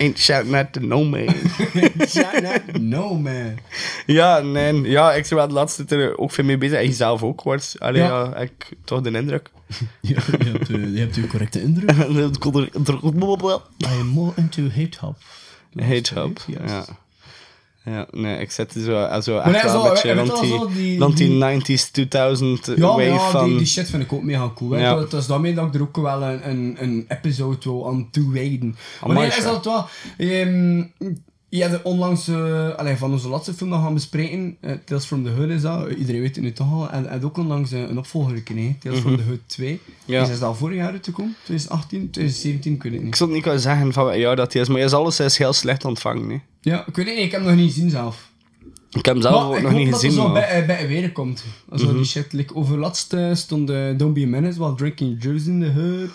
Ain't 0.00 0.18
shouting 0.18 0.54
at 0.54 0.72
the 0.72 0.80
No 0.80 1.04
Man. 1.04 1.28
Shout 2.08 2.44
out 2.44 2.78
No 2.80 3.14
man. 3.14 3.58
ja, 4.06 4.38
nee. 4.40 4.80
Ja, 4.80 5.12
ik 5.12 5.24
zou 5.26 5.40
wel 5.40 5.48
de 5.48 5.54
laatste 5.54 5.84
tijd 5.84 6.00
er 6.00 6.18
ook 6.18 6.30
veel 6.30 6.44
mee 6.44 6.58
bezig. 6.58 6.78
En 6.78 6.84
jezelf 6.86 7.22
ook, 7.22 7.42
wordt. 7.42 7.74
Allee, 7.78 8.02
Ja. 8.02 8.24
ja. 8.24 8.36
ik 8.36 8.68
toch 8.84 9.00
de 9.00 9.10
indruk. 9.10 9.50
Ja, 10.00 10.22
je 10.38 10.50
hebt, 10.50 10.70
eh, 10.70 10.92
je 10.94 10.98
hebt 11.00 11.16
uw 11.16 11.26
correcte 11.26 11.62
indruk. 11.62 11.90
I 13.82 13.86
am 14.00 14.06
more 14.06 14.32
into 14.36 14.68
hip-hop. 14.68 15.16
Hate-hop, 15.78 16.44
ja. 16.46 16.84
Ja, 17.84 18.06
nee, 18.10 18.38
ik 18.40 18.50
zet 18.50 18.72
zo, 18.84 19.02
also 19.04 19.34
Maar 19.34 19.54
echt 19.54 19.64
nee, 19.64 19.72
wel 19.72 19.72
zo, 19.82 19.86
een 19.86 19.92
beetje 19.92 20.08
je 20.08 20.14
rond 20.14 20.40
die, 20.40 20.48
zo 20.50 20.68
die- 20.68 20.98
rond 20.98 21.16
die 21.16 21.28
die- 21.28 21.78
90s, 21.78 21.90
2000 21.90 22.66
Ja, 22.66 22.86
wave 22.86 23.02
ja 23.02 23.30
van... 23.30 23.48
die, 23.48 23.56
die 23.56 23.66
shit 23.66 23.88
vind 23.90 24.02
ik 24.02 24.12
ook 24.12 24.22
mega 24.22 24.50
cool. 24.54 24.76
Ja. 24.78 24.94
Dat, 24.94 25.12
is 25.12 25.26
daarmee 25.26 25.54
dat 25.54 25.66
ik 25.66 25.74
er 25.74 25.80
ook 25.82 25.96
wel 25.96 26.22
een, 26.22 26.50
een, 26.50 26.76
een 26.78 27.04
episode 27.08 27.56
wil 27.62 27.88
aan 27.88 28.08
toewijden. 28.10 28.76
Maar 29.06 29.16
nee, 29.16 29.26
is 29.26 29.42
dat 29.42 29.64
wel... 29.64 29.86
ehm 30.18 30.82
je 31.52 31.62
hebt 31.62 31.82
onlangs 31.82 32.28
eh, 32.28 32.68
allee, 32.76 32.96
van 32.96 33.12
onze 33.12 33.28
laatste 33.28 33.54
film 33.54 33.70
dat 33.70 33.80
gaan 33.80 33.94
bespreken. 33.94 34.56
eh, 34.60 34.72
Tales 34.84 35.04
from 35.04 35.24
the 35.24 35.30
Hood 35.30 35.48
is 35.48 35.62
dat. 35.62 35.86
Eh, 35.86 35.98
Iedereen 35.98 36.20
weet 36.20 36.34
het 36.34 36.44
nu 36.44 36.52
toch 36.52 36.72
al. 36.72 36.90
En, 36.90 37.08
en 37.08 37.24
ook 37.24 37.36
onlangs 37.38 37.72
eh, 37.72 37.80
een 37.80 37.98
opvolger 37.98 38.36
gekregen. 38.36 38.76
Tales 38.78 38.98
from 38.98 39.12
Mhm. 39.12 39.20
the 39.20 39.26
Hood 39.28 39.38
2. 39.46 39.80
Ja. 40.04 40.22
Is 40.22 40.28
dat 40.28 40.42
al 40.42 40.54
vorig 40.54 40.76
jaar 40.76 40.92
uitgekomen? 40.92 41.36
2018, 41.44 42.10
2017, 42.10 42.72
ik 42.74 42.82
weet 42.82 42.92
het 42.92 43.00
Ik 43.00 43.06
niet. 43.06 43.16
zou 43.16 43.28
het 43.28 43.38
niet 43.38 43.46
kunnen 43.48 43.62
zeggen 43.62 43.92
van 43.92 44.04
welk 44.04 44.16
jaar 44.18 44.36
dat 44.36 44.52
hij 44.52 44.62
is, 44.62 44.68
maar 44.68 44.76
hij 44.76 44.86
is 44.86 44.92
alles 44.92 45.20
is 45.20 45.38
heel 45.38 45.52
slecht 45.52 45.84
ontvangen. 45.84 46.26
Nee. 46.26 46.40
Ja, 46.60 46.86
ik 46.86 46.96
weet 46.96 47.06
het 47.06 47.14
niet. 47.14 47.24
Ik 47.24 47.30
heb 47.30 47.40
hem 47.40 47.50
nog 47.50 47.58
niet 47.60 47.72
gezien 47.72 47.90
zelf. 47.90 48.28
Ik 48.90 49.04
heb 49.04 49.14
hem 49.14 49.22
zelf 49.22 49.34
Maar 49.34 49.44
ook 49.50 49.56
ik 49.56 49.62
nog 49.62 49.70
hoop 49.70 49.80
niet 49.80 49.90
dat 49.90 50.00
gezien. 50.00 50.16
er 50.18 50.22
zo 50.24 50.28
maar- 50.32 50.40
bij, 50.40 50.60
eh, 50.60 50.66
bij 50.66 50.88
weer 50.88 51.12
komt. 51.12 51.44
Als 51.70 51.82
Mhm. 51.82 51.94
die 51.96 52.04
shit, 52.04 52.32
like, 52.32 52.54
over 52.54 52.78
laatst 52.78 53.12
eh, 53.12 53.34
stond 53.34 53.70
eh, 53.70 53.84
Don't 53.96 54.14
Be 54.14 54.22
a 54.22 54.26
Menace 54.26 54.58
while 54.58 54.74
Drinking 54.74 55.22
Juice 55.22 55.50
in 55.50 55.60
the 55.60 55.70
Hood. 55.80 56.10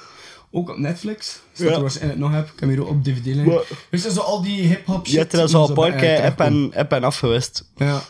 Ook 0.51 0.69
op 0.69 0.77
Netflix. 0.77 1.41
Staat 1.53 1.67
Ja. 1.67 1.73
er 1.75 1.81
waarschijnlijk 1.81 2.19
nog 2.19 2.31
heb. 2.31 2.47
Ik 2.53 2.59
heb 2.59 2.69
hier 2.69 2.81
ook 2.81 2.89
op 2.89 3.03
DVD 3.03 3.25
liggen. 3.25 3.61
Weet 3.89 4.01
je, 4.03 4.11
zo 4.11 4.19
al 4.21 4.41
die 4.41 4.61
hip-hop 4.61 5.03
shit. 5.05 5.13
Je 5.13 5.19
hebt 5.19 5.33
er 5.33 5.39
al 5.39 5.47
zo 5.47 5.67
een 5.67 5.73
paar 5.73 5.91
keer 5.91 6.21
app 6.21 6.39
en, 6.39 6.71
app 6.75 6.91
en 6.91 7.03
afgewist. 7.03 7.71
Ja. 7.75 8.01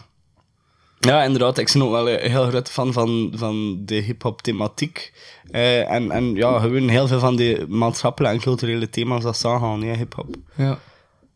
Ja, 0.99 1.23
inderdaad. 1.23 1.57
Ik 1.57 1.69
ben 1.73 1.81
ook 1.81 1.91
wel 1.91 2.09
een 2.09 2.31
heel 2.31 2.47
groot 2.47 2.69
fan 2.69 2.93
van, 2.93 3.33
van 3.35 3.81
de 3.85 3.95
hip-hop 3.95 4.41
thematiek. 4.41 5.13
Eh, 5.51 5.91
en, 5.91 6.11
en 6.11 6.35
ja, 6.35 6.59
gewoon 6.59 6.87
heel 6.89 7.07
veel 7.07 7.19
van 7.19 7.35
die 7.35 7.67
maatschappelijke 7.67 8.37
en 8.37 8.43
culturele 8.43 8.89
thema's 8.89 9.23
dat 9.23 9.37
samengaan, 9.37 9.81
ja, 9.81 9.95
hip-hop. 9.95 10.35
Ja. 10.55 10.79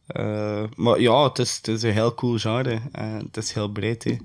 Eh, 0.10 0.64
maar 0.76 1.00
ja, 1.00 1.24
het 1.24 1.40
is, 1.40 1.56
het 1.56 1.68
is 1.68 1.84
een 1.84 1.94
heel 1.94 2.14
cool 2.16 2.38
genre. 2.38 2.80
Eh, 2.92 3.14
het 3.18 3.38
is 3.38 3.54
heel 3.54 3.72
breed, 3.72 4.04
hè. 4.04 4.18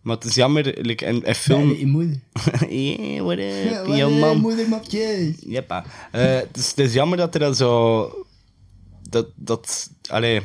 Maar 0.00 0.14
het 0.16 0.24
is 0.24 0.34
jammer, 0.34 0.74
like, 0.80 1.04
in 1.04 1.22
een 1.24 1.34
film... 1.34 1.70
Je 1.74 1.86
moeder. 1.86 2.20
yeah, 2.68 3.24
what 3.24 3.38
up, 3.38 3.86
Ja, 3.96 4.06
eh, 4.06 4.20
man. 4.20 4.38
moeder 4.38 4.68
mapje. 4.68 5.34
Jeppa. 5.46 5.84
Eh, 6.12 6.22
het, 6.34 6.56
is, 6.56 6.68
het 6.68 6.78
is 6.78 6.92
jammer 6.92 7.18
dat 7.18 7.34
er 7.34 7.40
dan 7.40 7.54
zo... 7.54 8.10
Dat... 9.10 9.26
dat 9.34 9.90
allee, 10.08 10.40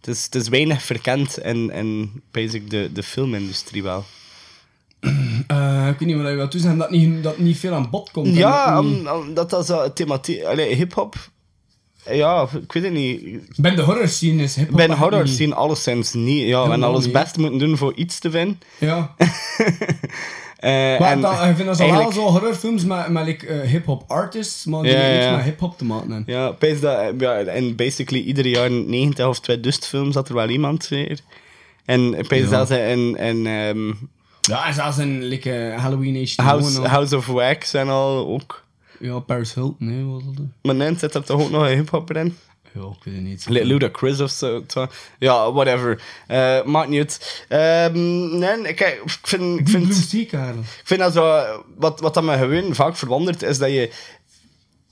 het 0.00 0.06
is, 0.16 0.24
het 0.24 0.34
is 0.34 0.48
weinig 0.48 0.82
verkend 0.82 1.38
in, 1.38 1.70
in 1.70 2.22
basic 2.30 2.70
de, 2.70 2.90
de 2.92 3.02
filmindustrie 3.02 3.82
wel. 3.82 4.04
Eh, 5.46 5.88
ik 5.88 5.98
weet 5.98 6.08
niet 6.08 6.16
wat 6.16 6.26
je 6.28 6.34
wil 6.34 6.48
toezeggen. 6.48 6.78
Dat 6.78 6.90
niet, 6.90 7.22
dat 7.22 7.38
niet 7.38 7.58
veel 7.58 7.72
aan 7.74 7.90
bod 7.90 8.10
komt. 8.10 8.26
en 8.26 8.32
Ja, 8.34 8.74
dat 8.74 8.84
om- 8.84 9.06
omdat 9.08 9.50
dat 9.50 9.66
zo 9.66 9.92
thematiek... 9.92 10.42
Allee, 10.44 10.74
hip-hop... 10.74 11.30
Ja, 12.10 12.48
ik 12.62 12.72
weet 12.72 12.82
het 12.82 12.92
niet. 12.92 13.38
Bij 13.56 13.74
de 13.74 13.82
horror 13.82 14.08
scene 14.08 14.42
is 14.42 14.56
hip-hop. 14.56 14.78
Echt 14.80 14.98
horror 14.98 15.22
niet- 15.24 15.32
scene 15.32 15.54
alleszins 15.54 16.12
niet. 16.12 16.46
Ja, 16.48 16.68
we 16.78 16.84
alles 16.84 17.04
niet. 17.04 17.12
best 17.12 17.36
moeten 17.36 17.58
doen 17.58 17.76
voor 17.76 17.92
iets 17.94 18.18
te 18.18 18.30
vinden. 18.30 18.60
Ja. 18.78 19.14
Eh, 20.62 20.70
Maar 20.72 21.10
en 21.12 21.20
dat, 21.20 21.32
ik 21.32 21.54
vind 21.56 21.66
dat 21.66 21.76
zo 21.76 21.90
wel 21.90 22.12
zo 22.12 22.20
horrorfilms 22.20 22.84
met, 22.84 23.08
met 23.08 23.24
like, 23.24 23.46
eh, 23.46 23.70
hip-hop 23.70 24.04
artists, 24.06 24.64
maar 24.64 24.82
die 24.82 24.92
Ja, 24.92 25.08
niks 25.12 25.24
ja. 25.24 25.36
met 25.36 25.44
hip-hop 25.44 25.78
te 25.78 25.84
maken 25.84 26.10
hebben. 26.12 26.34
Ja, 26.34 26.50
pees 26.50 26.80
dat, 26.80 26.98
eh, 26.98 27.06
ja, 27.18 27.34
en 27.38 27.76
basically 27.76 28.22
iedere 28.22 28.48
jaar 28.48 28.70
90 28.70 29.26
of 29.26 29.40
2000 29.40 29.86
films 29.86 30.14
had 30.14 30.28
er 30.28 30.34
wel 30.34 30.48
iemand 30.48 30.88
weer. 30.88 31.18
En 31.84 32.16
pees 32.28 32.42
Ja. 32.44 32.50
dat 32.50 32.68
ze 32.68 32.78
in, 32.78 33.16
in 33.16 33.46
ehm, 33.46 33.86
Ja, 34.40 34.66
en 34.66 34.74
zelfs 34.74 34.98
in 34.98 35.22
like, 35.24 35.74
Halloween 35.76 36.14
H2O 36.28 36.42
House. 36.44 36.80
House 36.88 37.16
of 37.16 37.26
Wax 37.26 37.74
en 37.74 37.88
al 37.88 38.26
ook. 38.28 38.61
Ja, 39.02 39.18
Paris 39.18 39.54
Hilton, 39.54 39.76
nee, 39.78 40.04
wat 40.04 40.22
was 40.24 40.34
dat? 40.34 40.44
Maar 40.62 40.74
nee, 40.74 40.98
zit 40.98 41.14
er 41.14 41.24
toch 41.24 41.40
ook 41.40 41.50
nog 41.50 41.62
een 41.62 41.76
hip-hopper 41.76 42.16
in? 42.16 42.36
Ja, 42.74 42.80
ik 42.80 43.04
weet 43.04 43.14
het 43.14 43.24
niet. 43.24 43.46
Ludacris 43.48 44.20
of 44.20 44.30
zo. 44.30 44.64
Ja, 45.18 45.52
whatever. 45.52 46.02
Eh 46.26 46.64
maakt 46.64 46.88
niet 46.88 46.98
uit. 46.98 47.44
Ehm, 47.48 48.38
nee, 48.38 48.68
ik, 48.68 48.80
ik 48.80 49.18
vind... 49.22 49.58
Ik 49.58 49.68
vind, 49.68 50.12
ik 50.12 50.82
vind 50.84 51.00
dat 51.00 51.12
zo... 51.12 51.42
Wat, 51.76 52.00
wat 52.00 52.14
dat 52.14 52.22
me 52.22 52.36
gewoon 52.36 52.74
vaak 52.74 52.96
verwondert, 52.96 53.42
is 53.42 53.58
dat 53.58 53.70
je... 53.70 53.92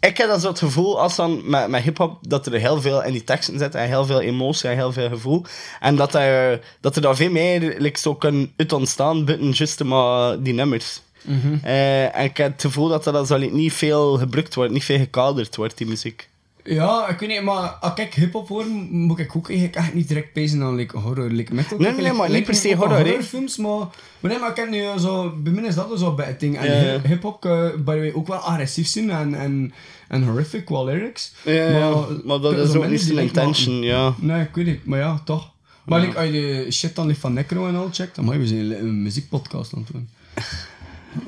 Ik 0.00 0.16
heb 0.16 0.28
dan 0.28 0.40
zo 0.40 0.48
het 0.48 0.58
gevoel, 0.58 1.00
als 1.00 1.16
dan 1.16 1.50
met, 1.50 1.68
met 1.68 1.82
hip-hop, 1.82 2.18
dat 2.28 2.46
er 2.46 2.52
heel 2.52 2.80
veel 2.80 3.02
in 3.02 3.12
die 3.12 3.24
teksten 3.24 3.58
zit 3.58 3.74
en 3.74 3.88
heel 3.88 4.04
veel 4.04 4.20
emotie 4.20 4.68
en 4.68 4.76
heel 4.76 4.92
veel 4.92 5.08
gevoel. 5.08 5.44
En 5.80 5.96
dat 5.96 6.14
er, 6.14 6.60
dat 6.80 6.96
er 6.96 7.02
daar 7.02 7.16
veel 7.16 7.30
meer 7.30 7.74
like, 7.78 7.98
zo 7.98 8.14
kan 8.14 8.52
uit 8.56 8.72
ontstaan 8.72 9.24
buiten 9.24 9.50
juist 9.50 9.84
maar 9.84 10.42
die 10.42 10.54
nummers. 10.54 11.00
Mhm. 11.24 11.54
Eh, 11.62 12.16
en 12.16 12.24
ik 12.24 12.36
heb 12.36 12.52
het 12.52 12.60
gevoel 12.60 12.88
dat 12.88 13.04
dan 13.04 13.26
zo 13.26 13.36
like, 13.36 13.54
niet 13.54 13.72
veel 13.72 14.18
gebruikt 14.18 14.54
wordt, 14.54 14.72
niet 14.72 14.84
veel 14.84 14.98
gekaderd 14.98 15.56
wordt, 15.56 15.78
die 15.78 15.86
muziek. 15.86 16.28
Ja, 16.64 17.08
ik 17.08 17.18
weet 17.18 17.28
niet, 17.28 17.42
maar 17.42 17.68
als 17.68 17.92
ik 18.00 18.14
hip-hop 18.14 18.48
hoor, 18.48 18.66
moet 18.90 19.18
ik 19.18 19.36
ook 19.36 19.48
eigenlijk 19.48 19.78
echt 19.78 19.94
niet 19.94 20.08
direct 20.08 20.32
pezen 20.32 20.62
aan 20.62 20.74
like, 20.74 20.98
horror. 20.98 21.30
Like, 21.30 21.54
metal. 21.54 21.78
Nee, 21.78 21.92
nee, 21.92 22.12
maar 22.12 22.30
niet 22.30 22.44
per 22.44 22.54
se 22.54 22.74
horror, 22.74 22.96
hè. 22.96 23.02
horrorfilms, 23.04 23.56
maar, 23.56 23.78
maar 24.20 24.30
nee, 24.30 24.38
maar 24.38 24.50
ik 24.50 24.56
heb 24.56 24.70
nu 24.70 24.84
zo, 24.98 25.34
bij 25.36 25.52
mij 25.52 25.64
is 25.64 25.74
dat 25.74 25.98
zo 25.98 26.14
bij 26.14 26.26
het 26.26 26.40
ding. 26.40 26.58
En 26.58 26.90
hip- 26.90 27.04
hip-hop, 27.06 27.44
eh, 27.44 27.68
by 27.76 27.92
the 27.92 27.98
way, 27.98 28.12
ook 28.12 28.26
wel 28.26 28.36
agressief 28.38 28.86
zijn 28.88 29.10
en, 29.10 29.34
en, 29.34 29.72
en 30.08 30.22
horrific 30.22 30.64
qua 30.64 30.82
lyrics. 30.84 31.32
Ja, 31.44 31.52
ja, 31.68 32.06
maar 32.24 32.40
dat 32.40 32.56
is 32.58 32.74
ook 32.74 32.86
niet 32.88 33.00
zijn 33.00 33.14
like 33.14 33.26
intention, 33.26 33.82
ja. 33.82 34.14
Nee, 34.18 34.40
ik 34.42 34.54
weet 34.54 34.66
het, 34.66 34.84
maar 34.84 34.98
ja, 34.98 35.20
toch. 35.24 35.50
Maar 35.84 36.00
Ja. 36.06 36.12
als 36.14 36.24
je 36.24 36.30
de 36.64 36.70
shit 36.70 36.94
dan 36.96 37.14
van 37.14 37.32
Necro 37.32 37.66
en 37.68 37.76
al 37.76 37.88
checkt, 37.92 38.16
dan 38.16 38.28
we 38.28 38.46
zijn 38.46 38.78
een 38.78 39.02
muziekpodcast 39.02 39.74
aan 39.74 39.86
doen. 39.92 40.08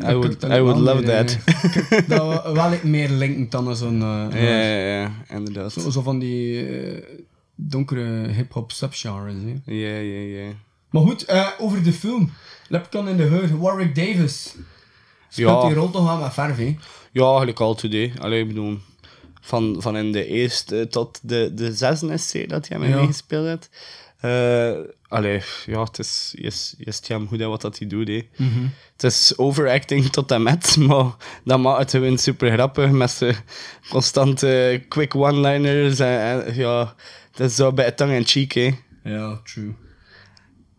I 0.01 0.14
would, 0.14 0.45
I 0.45 0.61
would 0.61 0.77
love 0.77 1.03
that. 1.03 1.38
dat 2.09 2.45
we 2.45 2.53
wel 2.53 2.71
like, 2.71 2.87
meer 2.87 3.09
linken 3.09 3.51
dan 3.64 3.77
zo'n... 3.77 4.03
eh, 4.03 4.42
Ja, 4.42 4.62
ja, 4.62 5.01
ja, 5.01 5.11
inderdaad. 5.29 5.73
Zo, 5.73 5.90
zo 5.90 6.03
van 6.03 6.18
die 6.18 6.66
eh, 6.66 7.03
donkere 7.55 8.29
hip-hop 8.29 8.73
subgenres. 8.73 9.35
Hè. 9.45 9.73
Ja, 9.75 9.97
ja, 9.99 10.40
ja. 10.42 10.53
Maar 10.90 11.03
goed, 11.03 11.25
eh, 11.25 11.49
over 11.59 11.83
de 11.83 11.92
film. 11.92 12.33
Leprechaun 12.68 13.09
in 13.09 13.16
de 13.16 13.23
Heur, 13.23 13.59
Warwick 13.59 13.95
Davis. 13.95 14.55
Speelt 15.29 15.62
Ja. 15.62 15.66
die 15.68 15.77
rol 15.77 15.90
toch 15.90 16.07
wel 16.07 16.16
met 16.18 16.33
verf, 16.33 16.57
hè? 16.57 16.77
Ja, 17.12 17.27
eigenlijk 17.27 17.61
al 17.61 17.75
today. 17.75 18.12
Allee, 18.21 18.40
ik 18.40 18.49
bedoel, 18.49 18.79
van, 19.40 19.77
van 19.79 19.97
in 19.97 20.12
de 20.12 20.27
eerste 20.27 20.87
tot 20.90 21.18
de, 21.23 21.51
de 21.55 21.73
zesde 21.75 22.11
essay 22.11 22.47
dat 22.47 22.68
hij 22.68 22.79
Ja. 22.88 22.97
mij 22.97 23.07
gespeeld 23.07 23.47
heeft. 23.47 23.71
Eh, 24.22 24.72
allee, 25.08 25.42
ja, 25.66 25.82
het 25.82 25.98
is, 25.98 26.35
is, 26.37 26.74
is 26.78 26.96
het 26.96 27.08
hem 27.08 27.28
goed 27.28 27.38
hè, 27.38 27.46
wat 27.46 27.61
dat 27.61 27.78
hij 27.78 27.88
doet. 27.88 28.08
Hè. 28.08 28.28
Mhm. 28.37 28.66
Het 28.92 29.04
is 29.04 29.38
overacting 29.38 30.06
tot 30.06 30.30
en 30.30 30.42
met, 30.42 30.76
maar 30.88 31.06
dat 31.44 31.58
maakt 31.58 31.78
het 31.78 31.90
gewoon 31.90 32.18
super 32.18 32.52
grappig 32.52 32.90
met 32.90 33.11
zijn 33.11 33.37
constante 33.90 34.82
quick 34.88 35.14
one-liners. 35.14 35.98
En, 35.98 36.44
en 36.46 36.54
ja, 36.54 36.94
het 37.30 37.40
is 37.40 37.54
zo 37.54 37.72
bij 37.72 37.92
tongue 37.92 38.16
in 38.16 38.26
cheek, 38.26 38.52
hè. 38.52 38.70
Ja, 39.04 39.40
true. 39.44 39.74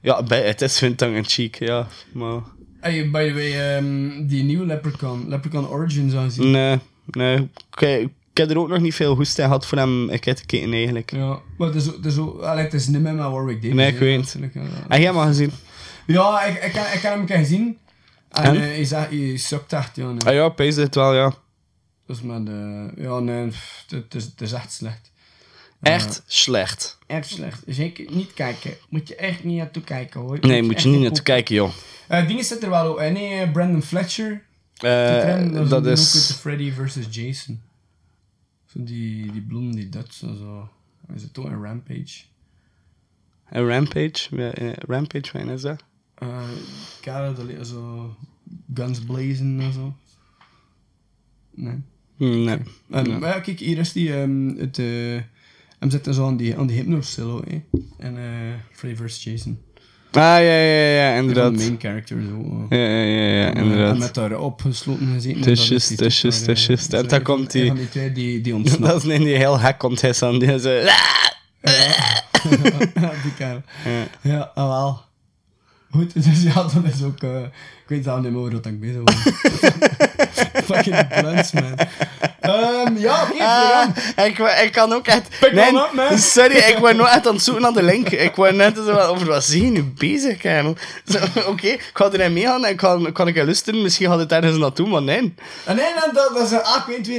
Ja, 0.01 0.23
bij, 0.23 0.47
het 0.47 0.61
is 0.61 0.79
hun 0.79 0.95
tongue 0.95 1.17
in 1.17 1.25
cheek, 1.25 1.59
ja. 1.59 1.87
Maar 2.13 2.41
Hey, 2.79 3.09
by 3.09 3.27
the 3.27 3.33
way, 3.33 3.75
ehm, 3.75 4.27
die 4.27 4.43
nieuwe 4.43 4.65
Leprechaun, 4.65 5.29
Leprechaun 5.29 5.67
Origins 5.67 6.13
aanzien. 6.13 6.51
nee, 6.51 6.79
nee. 7.05 7.49
Ik, 7.77 8.09
ik 8.33 8.39
heb 8.39 8.49
er 8.49 8.57
ook 8.59 8.67
nog 8.69 8.79
niet 8.79 8.93
veel 8.95 9.15
goest 9.15 9.37
in 9.37 9.43
gehad 9.43 9.65
voor 9.65 9.77
hem 9.77 10.09
ik 10.09 10.23
heb 10.23 10.35
te 10.35 10.45
kijken, 10.45 10.73
eigenlijk. 10.73 11.11
Ja, 11.11 11.39
maar 11.57 11.67
het 11.67 11.75
is, 11.77 11.85
het 11.85 12.05
is, 12.05 12.17
ook- 12.17 12.41
allee, 12.41 12.63
het 12.63 12.73
is 12.73 12.87
niet 12.87 13.01
meer 13.01 13.13
met 13.13 13.25
Warwick 13.25 13.61
Davis. 13.61 13.75
Nee, 13.77 13.91
ik 13.91 13.99
weet 13.99 14.33
het. 14.33 14.37
ja. 14.53 14.59
Heb 14.61 14.91
jij 14.99 15.01
hem 15.01 15.17
al 15.17 15.25
gezien? 15.25 15.51
Ja, 16.07 16.43
ik, 16.43 16.55
ik, 16.55 16.63
ik 16.73 16.73
heb 17.01 17.01
hem 17.01 17.19
een 17.19 17.25
keer 17.25 17.37
gezien. 17.37 17.77
En, 18.29 18.55
eh, 18.55 18.61
hij, 18.61 18.85
zegt, 18.85 19.09
hij 19.09 19.37
sukt 19.37 19.73
echt, 19.73 19.95
ja. 19.95 20.07
Nee. 20.11 20.17
Ah 20.25 20.33
ja, 20.33 20.49
pees 20.49 20.75
het 20.75 20.95
wel, 20.95 21.13
ja. 21.15 21.33
Dus 22.07 22.21
met, 22.21 22.47
eh, 22.47 23.03
ja, 23.03 23.19
nee, 23.19 23.47
pff, 23.47 23.83
het, 23.87 24.15
is, 24.15 24.23
het 24.23 24.41
is 24.41 24.51
echt 24.51 24.71
slecht. 24.73 25.11
Echt 25.81 26.21
slecht. 26.27 26.97
Echt 27.07 27.29
slecht. 27.29 27.63
Zeker 27.67 28.05
niet 28.11 28.33
kijken. 28.33 28.73
Moet 28.89 29.07
je 29.07 29.15
echt 29.15 29.43
niet 29.43 29.57
naartoe 29.57 29.83
kijken 29.83 30.19
hoor. 30.19 30.37
Nee, 30.41 30.61
moet 30.63 30.73
echt 30.73 30.83
je 30.83 30.89
niet 30.89 31.01
naartoe 31.01 31.23
kijken, 31.23 31.55
joh. 31.55 31.69
Eh 32.07 32.27
dingen 32.27 32.43
zit 32.43 32.63
er 32.63 32.69
wel 32.69 32.91
op. 32.91 32.97
En 32.97 33.13
nee, 33.13 33.39
eh, 33.41 33.51
Brandon 33.51 33.81
Fletcher. 33.81 34.41
Eh, 34.77 35.69
dat 35.69 35.85
is... 35.85 36.15
is- 36.15 36.31
Freddy 36.39 36.71
versus 36.71 37.05
Jason. 37.09 37.61
Zo 38.73 38.83
die, 38.83 39.31
die 39.31 39.41
blonde, 39.41 39.75
die 39.75 39.89
Dutch 39.89 40.21
en 40.23 40.37
zo. 40.37 40.69
Is 41.15 41.21
het 41.21 41.33
toch 41.33 41.45
een 41.45 41.63
Rampage? 41.63 42.23
Een 43.49 43.67
Rampage? 43.67 44.51
Eh, 44.53 44.73
Rampage, 44.73 45.37
wat 45.45 45.49
is 45.49 45.61
dat? 45.61 45.83
Eh 46.13 46.47
li- 47.45 47.63
zo... 47.65 48.15
Guns 48.73 48.99
blazing 49.01 49.61
en 49.61 49.73
zo. 49.73 49.95
Nee. 51.51 51.81
Hm, 52.17 52.43
Nee. 52.43 52.57
En, 52.89 53.03
Nee. 53.07 53.17
Maar 53.17 53.35
ja, 53.35 53.39
kijk, 53.39 53.59
hier 53.59 53.77
is 53.77 53.91
die... 53.93 54.13
ehm 54.13 54.47
het, 54.57 54.79
eh 54.79 55.21
hem 55.79 55.89
zit 55.91 56.07
zo 56.13 56.27
aan 56.27 56.37
die, 56.37 56.57
aan 56.57 56.67
die 56.67 56.75
hypno 56.77 57.01
hè. 57.47 57.61
En 57.97 58.17
eh 58.17 58.53
Freddy 58.71 59.03
vs. 59.03 59.23
Jason. 59.23 59.59
Ah, 60.15 60.21
ja, 60.21 60.39
ja, 60.39 60.89
ja, 60.89 61.11
Een 61.11 61.17
inderdaad. 61.21 61.51
de 61.51 61.57
main 61.63 61.75
character 61.79 62.17
zo. 62.29 62.65
eh. 62.69 62.77
Ja, 62.79 62.85
ja, 62.85 63.03
ja, 63.03 63.39
ja, 63.41 63.45
En, 63.53 63.55
inderdaad. 63.63 63.93
En 63.93 63.97
met 63.99 64.13
daar 64.13 64.39
opgesloten 64.39 65.07
gezeten. 65.13 65.41
Daar, 65.41 65.51
is 65.51 65.67
juist. 65.67 66.93
eh, 66.93 66.99
En 66.99 67.07
dan 67.07 67.19
een 67.19 67.25
van- 67.25 67.35
komt 67.35 67.53
een 67.53 67.59
die- 67.61 67.67
van 67.67 67.77
die 67.77 67.89
twee 67.89 68.11
die, 68.11 68.41
die 68.41 68.55
ontsnapt. 68.59 68.81
Dat 68.83 68.95
is 68.95 69.03
niet 69.03 69.17
die 69.27 69.35
heel 69.35 69.59
hek 69.59 69.77
komt 69.77 70.01
hij 70.01 70.13
aan. 70.19 70.39
Die 70.39 70.59
zo... 70.59 70.69
ja, 73.01 73.11
die 73.23 73.33
kerel. 73.37 73.61
Ja, 74.21 74.51
ah, 74.55 74.67
wel. 74.69 75.01
Goed, 75.91 76.13
dus 76.25 76.43
ja, 76.43 76.53
dat 76.53 76.73
is 76.93 77.03
ook... 77.03 77.23
eh, 77.23 77.41
ik 77.83 77.87
weet 77.89 78.03
zelf 78.03 78.21
niet 78.23 78.31
meer 78.31 78.51
wat 78.51 78.65
ik 78.65 78.79
bezig 78.79 79.01
was. 79.03 79.15
Fucking 80.63 81.07
blunts, 81.07 81.51
man. 81.51 81.75
Ehm, 82.43 82.97
ja, 82.97 83.27
oké. 83.31 83.43
Ah, 83.43 84.25
ik, 84.25 84.37
wa- 84.37 84.55
ik 84.55 84.71
kan 84.71 84.93
ook 84.93 85.07
echt... 85.07 85.27
Pick 85.39 85.53
nee, 85.53 85.67
up, 85.67 85.89
man. 85.93 86.17
sorry, 86.35 86.55
ik 86.55 86.77
was 86.77 86.97
echt 86.97 87.27
aan 87.27 87.33
het 87.33 87.43
zoeken 87.43 87.63
naar 87.63 87.73
de 87.73 87.83
link. 87.83 88.09
Ik 88.09 88.35
was 88.35 88.51
net 88.51 88.75
zo 88.75 88.91
over 88.97 89.27
wat 89.27 89.43
zie 89.43 89.65
je 89.65 89.71
nu 89.71 89.83
bezig, 89.83 90.37
kerel? 90.37 90.75
Oké, 91.47 91.67
ik 91.67 91.89
ga 91.93 92.09
erin 92.11 92.33
meegaan 92.33 92.65
en 92.65 92.75
kan, 92.75 93.11
kan 93.11 93.27
ik 93.27 93.35
luisteren. 93.35 93.81
Misschien 93.81 94.07
gaat 94.07 94.19
het 94.19 94.31
ergens 94.31 94.57
naartoe, 94.57 94.87
maar 94.87 95.01
nee. 95.01 95.33
En 95.65 95.75
nee, 95.75 95.85
dat, 95.95 96.09
dat, 96.13 96.31
dat 96.33 96.45
is 96.45 96.51
een 96.51 96.61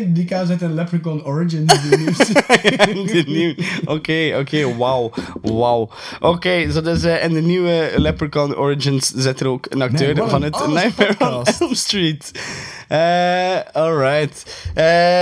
AK-22. 0.06 0.12
Die 0.12 0.24
kan 0.24 0.46
zit 0.46 0.62
in 0.62 0.74
Leprechaun 0.74 1.24
Origins. 1.24 1.72
Nieuw... 3.26 3.54
Oké, 3.84 4.36
oké, 4.40 4.76
wauw. 4.76 5.12
Wauw. 5.42 5.90
Oké, 6.20 6.70
zo 6.72 6.82
dus 6.82 7.02
eh, 7.02 7.24
in 7.24 7.32
de 7.34 7.40
nieuwe 7.40 7.90
Leprechaun 7.96 8.56
Origins 8.56 9.12
zit 9.16 9.40
er 9.40 9.46
ook 9.48 9.66
een 9.68 9.82
acteur 9.82 10.28
van 10.28 10.42
het 10.42 10.66
Nightmare 10.66 11.36
on. 11.36 11.44
Elm 11.60 11.74
Street. 11.74 12.30
Eh 12.88 13.56
alright. 13.72 14.42
Eh, 14.74 15.13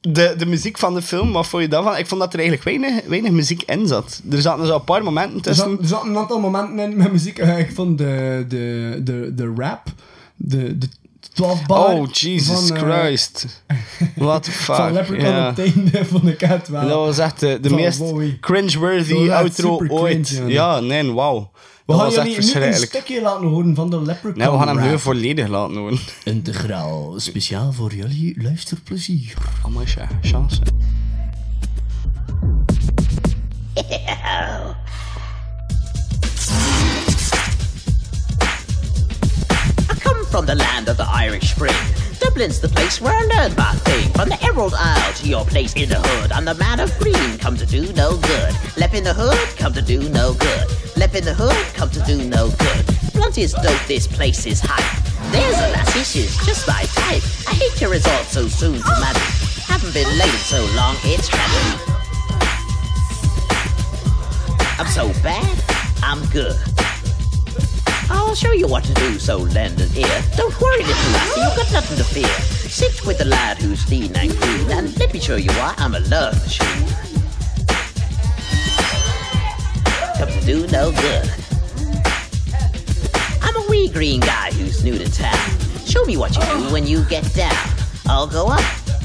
de, 0.00 0.34
de 0.38 0.46
muziek 0.46 0.78
van 0.78 0.94
de 0.94 1.02
film, 1.02 1.32
wat 1.32 1.46
vond 1.46 1.62
je 1.62 1.68
daarvan? 1.68 1.96
Ik 1.96 2.06
vond 2.06 2.20
dat 2.20 2.32
er 2.34 2.38
eigenlijk 2.40 2.68
weinig, 2.80 3.04
weinig 3.08 3.30
muziek 3.30 3.62
in 3.62 3.86
zat. 3.86 4.20
Er 4.30 4.40
zaten 4.40 4.66
zo 4.66 4.74
een 4.74 4.84
paar 4.84 5.02
momenten 5.04 5.36
Er 5.36 5.42
tussen. 5.42 5.78
er 5.80 5.86
zaten 5.86 6.08
een 6.08 6.16
aantal 6.16 6.40
momenten 6.40 6.78
in 6.78 6.96
met 6.96 7.12
muziek. 7.12 7.38
Eh, 7.38 7.58
ik 7.58 7.70
vond 7.74 7.98
de, 7.98 8.44
de, 8.48 9.00
de, 9.04 9.32
de 9.34 9.52
rap, 9.56 9.82
de, 10.36 10.78
de 10.78 10.88
12 11.32 11.66
bar 11.66 11.94
Oh, 11.94 12.08
Jesus 12.12 12.68
van, 12.68 12.76
eh, 12.76 12.82
Christ. 13.02 13.62
What 14.14 14.42
the 14.42 14.50
fuck. 14.50 14.74
van 14.76 14.92
Leprechaun 14.92 15.34
ja. 15.34 15.48
op 15.50 15.56
het 15.56 15.74
einde 15.74 16.04
vond 16.04 16.26
ik 16.28 16.40
het 16.40 16.68
wel. 16.68 16.88
Dat 16.88 16.98
was 16.98 17.18
echt 17.18 17.40
de, 17.40 17.58
de 17.60 17.68
Van 17.68 17.78
meest 17.78 18.02
cringe-worthy 18.40 19.30
outro 19.30 19.80
ooit. 19.88 20.26
cringe, 20.28 20.52
ja. 20.52 20.80
nee, 20.80 21.12
wauw. 21.12 21.50
We 21.88 21.94
Dat 21.96 22.14
gaan 22.14 22.30
jullie 22.30 22.54
nu 22.54 22.62
een 22.62 22.74
stukje 22.74 23.22
laten 23.22 23.46
horen 23.46 23.74
van 23.74 23.90
de 23.90 23.96
Leprechaun 24.02 24.38
Nee, 24.38 24.50
we 24.50 24.58
gaan 24.58 24.78
hem 24.78 24.90
nu 24.90 24.98
volledig 24.98 25.48
laten 25.48 25.76
horen. 25.76 25.98
Integraal, 26.24 27.14
speciaal 27.16 27.72
voor 27.72 27.94
jullie 27.94 28.42
luisterplezier. 28.42 29.34
Allemaal 29.62 29.84
chance. 30.22 30.60
I 39.90 39.98
come 40.02 40.24
from 40.24 40.44
the 40.46 40.56
land 40.56 40.88
of 40.88 40.96
the 40.96 41.06
Irish 41.24 41.50
Spring. 41.50 41.97
Dublin's 42.28 42.60
the 42.60 42.68
place 42.68 43.00
where 43.00 43.14
I 43.14 43.22
learned 43.22 43.56
my 43.56 43.72
thing. 43.88 44.12
From 44.12 44.28
the 44.28 44.38
Emerald 44.44 44.74
Isle 44.76 45.12
to 45.14 45.26
your 45.26 45.46
place 45.46 45.72
in 45.72 45.88
the 45.88 45.98
hood. 45.98 46.30
I'm 46.30 46.44
the 46.44 46.54
man 46.56 46.78
of 46.78 46.92
green, 46.98 47.38
come 47.38 47.56
to 47.56 47.64
do 47.64 47.90
no 47.94 48.18
good. 48.18 48.54
Lep 48.76 48.92
in 48.92 49.02
the 49.02 49.14
hood, 49.14 49.38
come 49.56 49.72
to 49.72 49.80
do 49.80 50.06
no 50.10 50.34
good. 50.34 50.66
Lep 50.98 51.14
in 51.14 51.24
the 51.24 51.32
hood, 51.32 51.56
come 51.74 51.88
to 51.88 52.00
do 52.00 52.22
no 52.22 52.50
good. 52.50 52.84
Blunt 53.14 53.38
is 53.38 53.54
dope, 53.54 53.80
this 53.86 54.06
place 54.06 54.44
is 54.44 54.60
hype. 54.62 54.84
There's 55.32 55.56
a 55.56 55.72
lassie, 55.72 56.04
she's 56.04 56.36
just 56.44 56.68
my 56.68 56.84
type. 56.92 57.22
I 57.48 57.54
hate 57.54 57.72
to 57.78 57.88
resort 57.88 58.26
so 58.26 58.46
soon 58.46 58.76
to 58.76 59.00
marry. 59.00 59.24
Haven't 59.64 59.94
been 59.94 60.08
late 60.18 60.28
in 60.28 60.44
so 60.52 60.60
long, 60.76 60.96
it's 61.04 61.28
tragic. 61.28 61.80
I'm 64.78 64.86
so 64.88 65.08
bad, 65.22 65.64
I'm 66.02 66.22
good. 66.26 66.77
I'll 68.28 68.34
show 68.34 68.52
you 68.52 68.68
what 68.68 68.84
to 68.84 68.92
do, 68.92 69.18
so 69.18 69.38
lend 69.38 69.80
an 69.80 69.88
ear. 69.96 70.22
Don't 70.36 70.60
worry, 70.60 70.82
little 70.82 71.12
lassie, 71.12 71.40
you've 71.40 71.56
got 71.56 71.72
nothing 71.72 71.96
to 71.96 72.04
fear. 72.04 72.28
Sit 72.68 73.06
with 73.06 73.16
the 73.16 73.24
lad 73.24 73.56
who's 73.56 73.88
lean 73.90 74.14
and 74.16 74.30
green, 74.36 74.70
and 74.70 74.98
let 74.98 75.14
me 75.14 75.18
show 75.18 75.36
you 75.36 75.50
why 75.52 75.72
I'm 75.78 75.94
a 75.94 76.00
love 76.00 76.34
machine. 76.42 76.86
Come 80.18 80.28
to 80.28 80.40
do 80.44 80.66
no 80.66 80.92
good. 80.92 81.32
I'm 83.40 83.56
a 83.56 83.66
wee 83.70 83.88
green 83.88 84.20
guy 84.20 84.50
who's 84.52 84.84
new 84.84 84.98
to 84.98 85.10
town. 85.10 85.58
Show 85.86 86.04
me 86.04 86.18
what 86.18 86.36
you 86.36 86.42
do 86.42 86.70
when 86.70 86.86
you 86.86 87.04
get 87.04 87.24
down. 87.32 87.56
I'll 88.04 88.26
go 88.26 88.48
up, 88.48 88.62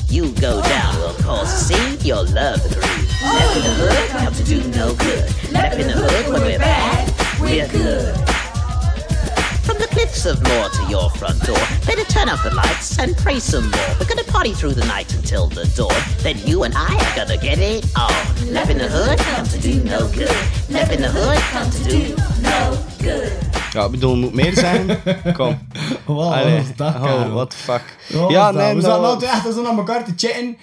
you 0.09 0.33
go 0.33 0.61
down. 0.63 0.97
We'll 0.97 1.13
cause 1.13 1.47
a 1.47 1.73
scene, 1.73 1.97
you'll 2.01 2.25
love 2.25 2.61
the 2.61 2.75
groove. 2.75 3.21
Left 3.23 3.55
in 3.55 3.63
the 3.63 3.73
hood, 3.79 4.09
come 4.09 4.33
to 4.33 4.43
do 4.43 4.61
no 4.77 4.93
good. 4.95 5.53
Left 5.53 5.79
in 5.79 5.87
the 5.87 5.93
hood, 5.93 6.33
when 6.33 6.41
we're 6.41 6.59
bad, 6.59 7.39
we're 7.39 7.69
good. 7.69 8.32
From 10.21 10.31
of 10.31 10.43
Moor 10.43 10.69
to 10.69 10.83
your 10.89 11.09
front 11.09 11.41
door, 11.43 11.57
better 11.85 12.03
turn 12.05 12.29
up 12.29 12.41
the 12.43 12.53
lights 12.53 12.97
and 12.99 13.17
pray 13.17 13.39
some 13.39 13.69
more. 13.71 13.95
We're 13.99 14.05
gonna 14.07 14.23
party 14.23 14.53
through 14.53 14.73
the 14.75 14.85
night 14.85 15.11
until 15.13 15.47
the 15.47 15.65
dawn. 15.75 15.91
Then 16.21 16.37
you 16.45 16.63
and 16.63 16.73
I 16.77 16.93
are 16.95 17.15
gonna 17.15 17.37
get 17.37 17.57
it 17.59 17.83
on. 17.97 18.53
Left 18.53 18.69
in 18.69 18.77
the 18.77 18.87
hood, 18.87 19.17
come 19.19 19.45
to 19.45 19.59
do 19.59 19.83
no 19.83 20.07
good. 20.07 20.29
Left 20.69 20.91
in 20.93 21.01
the 21.01 21.09
hood, 21.09 21.37
come 21.51 21.69
to 21.69 21.83
do 21.83 22.15
no 22.41 22.77
good. 23.01 23.31
Ja, 23.73 23.85
ik 23.85 23.91
bedoel, 23.91 24.15
moet 24.15 24.33
meer 24.33 24.53
zijn. 24.53 25.01
Kom. 25.37 25.67
Wow, 26.05 26.31
Allee. 26.33 26.57
wat 26.57 26.67
was 26.67 26.75
dat, 26.75 26.95
Oh, 26.95 27.03
Karel? 27.03 27.31
what 27.31 27.49
the 27.49 27.57
fuck. 27.57 27.83
Wat 28.09 28.29
ja, 28.31 28.45
was 28.45 28.53
dat? 28.53 28.63
nee, 28.63 28.75
We 28.75 28.81
zaten 28.81 29.01
nou, 29.01 29.13
altijd 29.13 29.31
echt 29.31 29.53
zo 29.53 29.61
naar 29.61 29.77
elkaar 29.77 30.03
te 30.05 30.13
chatten. 30.15 30.57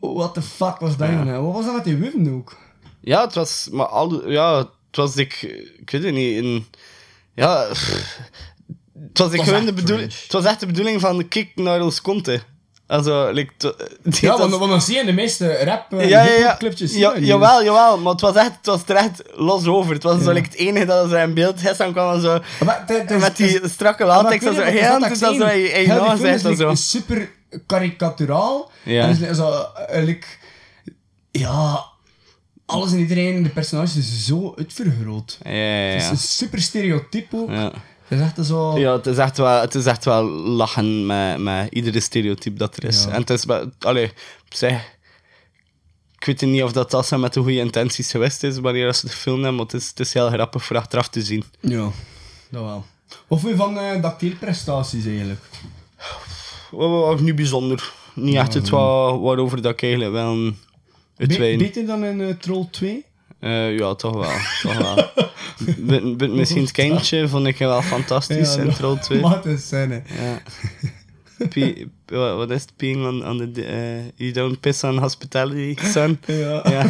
What 0.00 0.34
the 0.34 0.42
fuck 0.42 0.78
was 0.78 0.96
dat, 0.96 1.08
jongen? 1.08 1.44
Wat 1.44 1.54
was 1.54 1.64
dat 1.64 1.74
met 1.74 1.84
die 1.84 1.96
wuven 1.96 2.34
ook? 2.34 2.56
Ja, 3.00 3.20
het 3.24 3.34
was... 3.34 3.68
Maar 3.72 3.86
al, 3.86 4.30
ja, 4.30 4.56
het 4.56 4.96
was 4.96 5.16
ik... 5.16 5.42
Ik 5.80 5.90
weet 5.90 6.02
het 6.02 6.12
niet, 6.14 6.36
in... 6.36 6.66
Ja... 7.34 7.66
pff, 7.72 8.18
Het 9.14 9.22
was, 9.22 9.36
was 9.36 9.46
gewoon 9.48 9.64
de 9.64 9.72
bedoeling... 9.72 10.12
Het 10.22 10.32
was 10.32 10.44
echt 10.44 10.60
de 10.60 10.66
bedoeling 10.66 11.00
van 11.00 11.28
kick 11.28 11.50
naar 11.54 11.80
ons 11.80 12.00
konten. 12.00 12.42
Also, 12.86 13.30
like, 13.32 13.52
Ja, 14.20 14.38
want, 14.38 14.50
dan 14.50 14.82
zie 14.82 14.94
je 14.94 15.00
in 15.00 15.06
de 15.06 15.12
meeste 15.12 15.64
rap 15.64 15.92
uh, 15.92 16.08
ja, 16.08 16.22
ja, 16.22 16.32
ja. 16.32 16.56
clipjes. 16.56 16.94
ja 16.94 17.18
jawel, 17.18 17.64
jawel, 17.64 17.98
maar 17.98 18.12
het 18.12 18.20
was 18.20 18.34
echt, 18.34 18.56
het 18.56 18.66
was 18.66 18.82
er 18.86 18.96
echt 18.96 19.22
los 19.34 19.66
over. 19.66 19.94
Het 19.94 20.02
was 20.02 20.22
zo 20.22 20.32
like, 20.32 20.48
het 20.48 20.56
enige 20.56 20.84
dat 20.84 21.12
er 21.12 21.22
in 21.22 21.34
beeld 21.34 21.64
is, 21.64 21.76
dan 21.76 21.92
kwam 21.92 22.20
zo... 22.20 22.40
met 23.18 23.36
die 23.36 23.60
strakke 23.68 24.04
latex 24.04 24.44
zo. 24.44 24.54
Dat 24.54 25.18
zo, 25.18 25.44
hey, 25.44 25.86
nou, 25.86 26.18
zegt 26.18 26.42
dat 26.42 26.56
zo. 26.56 26.70
is 26.70 26.90
super 26.90 27.30
karikaturaal. 27.66 28.70
Ja. 28.82 29.02
En 29.02 29.10
is 29.10 29.36
zo, 29.36 29.66
eh, 29.88 30.04
like, 30.04 30.26
ja, 31.30 31.84
alles 32.66 32.92
en 32.92 32.98
iedereen, 32.98 33.42
de 33.42 33.48
personages 33.48 33.96
is 33.96 34.26
zo 34.26 34.54
uitvergroot. 34.56 35.38
Ja, 35.42 35.50
ja, 35.50 35.92
Het 35.92 36.02
is 36.02 36.08
een 36.08 36.18
super 36.18 36.60
stereotype 36.60 37.36
ook. 37.36 37.50
Ja. 37.50 37.72
Het 38.04 38.18
is 38.18 38.24
echt 38.24 38.46
zo... 38.46 38.78
Ja, 38.78 38.92
het 38.92 39.06
is 39.06 39.16
echt 39.16 39.36
wel, 39.36 39.60
het 39.60 39.74
is 39.74 39.86
echt 39.86 40.04
wel 40.04 40.24
lachen 40.30 41.06
met, 41.06 41.38
met 41.38 41.72
iedere 41.72 42.00
stereotype 42.00 42.56
dat 42.56 42.76
er 42.76 42.84
is. 42.84 43.04
Ja. 43.04 43.10
En 43.10 43.20
het 43.20 43.30
is... 43.30 43.44
Allee, 43.78 44.12
zeg... 44.48 44.92
Ik 46.18 46.24
weet 46.40 46.50
niet 46.50 46.62
of 46.62 46.72
dat 46.72 47.10
met 47.18 47.32
de 47.34 47.40
goede 47.40 47.58
intenties 47.58 48.10
geweest 48.10 48.42
is 48.42 48.58
wanneer 48.58 48.94
ze 48.94 49.06
de 49.06 49.12
film 49.12 49.34
hebben, 49.36 49.54
maar 49.54 49.64
het 49.64 49.74
is, 49.74 49.88
het 49.88 50.00
is 50.00 50.12
heel 50.12 50.28
grappig 50.28 50.64
voor 50.64 50.76
achteraf 50.76 51.08
te 51.08 51.22
zien. 51.22 51.44
Ja, 51.60 51.90
dat 52.50 52.62
wel. 52.62 52.84
Wat 53.26 53.40
vond 53.40 53.52
je 53.52 53.56
van 53.56 53.74
de 53.74 54.00
acteerprestaties 54.02 55.04
eigenlijk? 55.06 55.40
Wat 56.70 56.90
was 56.90 57.20
niet 57.20 57.34
bijzonder. 57.36 57.92
Niet 58.14 58.34
echt 58.36 58.54
het 58.54 58.68
wa- 58.68 59.18
waarover 59.18 59.62
dat 59.62 59.72
ik 59.72 59.82
eigenlijk 59.82 60.12
wel 60.12 60.32
een 60.32 60.56
Be 61.16 61.54
beter 61.58 61.86
dan 61.86 62.04
in 62.04 62.20
eh, 62.20 62.34
Troll 62.34 62.66
2? 62.70 63.04
Eh, 63.44 63.78
ja, 63.78 63.94
toch 63.94 64.14
wel. 64.14 64.30
toch 64.62 64.78
wel. 64.78 66.28
Misschien 66.28 66.62
het 66.62 66.72
kindje 66.72 67.28
vond 67.28 67.46
ik 67.46 67.58
wel 67.58 67.82
fantastisch 67.82 68.56
in 68.56 68.72
Troll 68.72 68.98
2. 68.98 69.20
Wat 69.20 69.46
een 69.46 69.58
scène. 69.58 70.02
Ja. 70.06 70.42
Pe- 71.48 71.86
wat 72.36 72.50
is 72.50 72.60
het? 72.60 72.72
Peeing 72.76 73.06
on, 73.06 73.26
on 73.28 73.52
the... 73.52 73.64
eh, 73.64 74.12
you 74.16 74.32
don't 74.32 74.60
piss 74.60 74.84
on 74.84 74.98
hospitality, 74.98 75.76
son? 75.82 76.18
Ja. 76.26 76.62
Ja. 76.70 76.86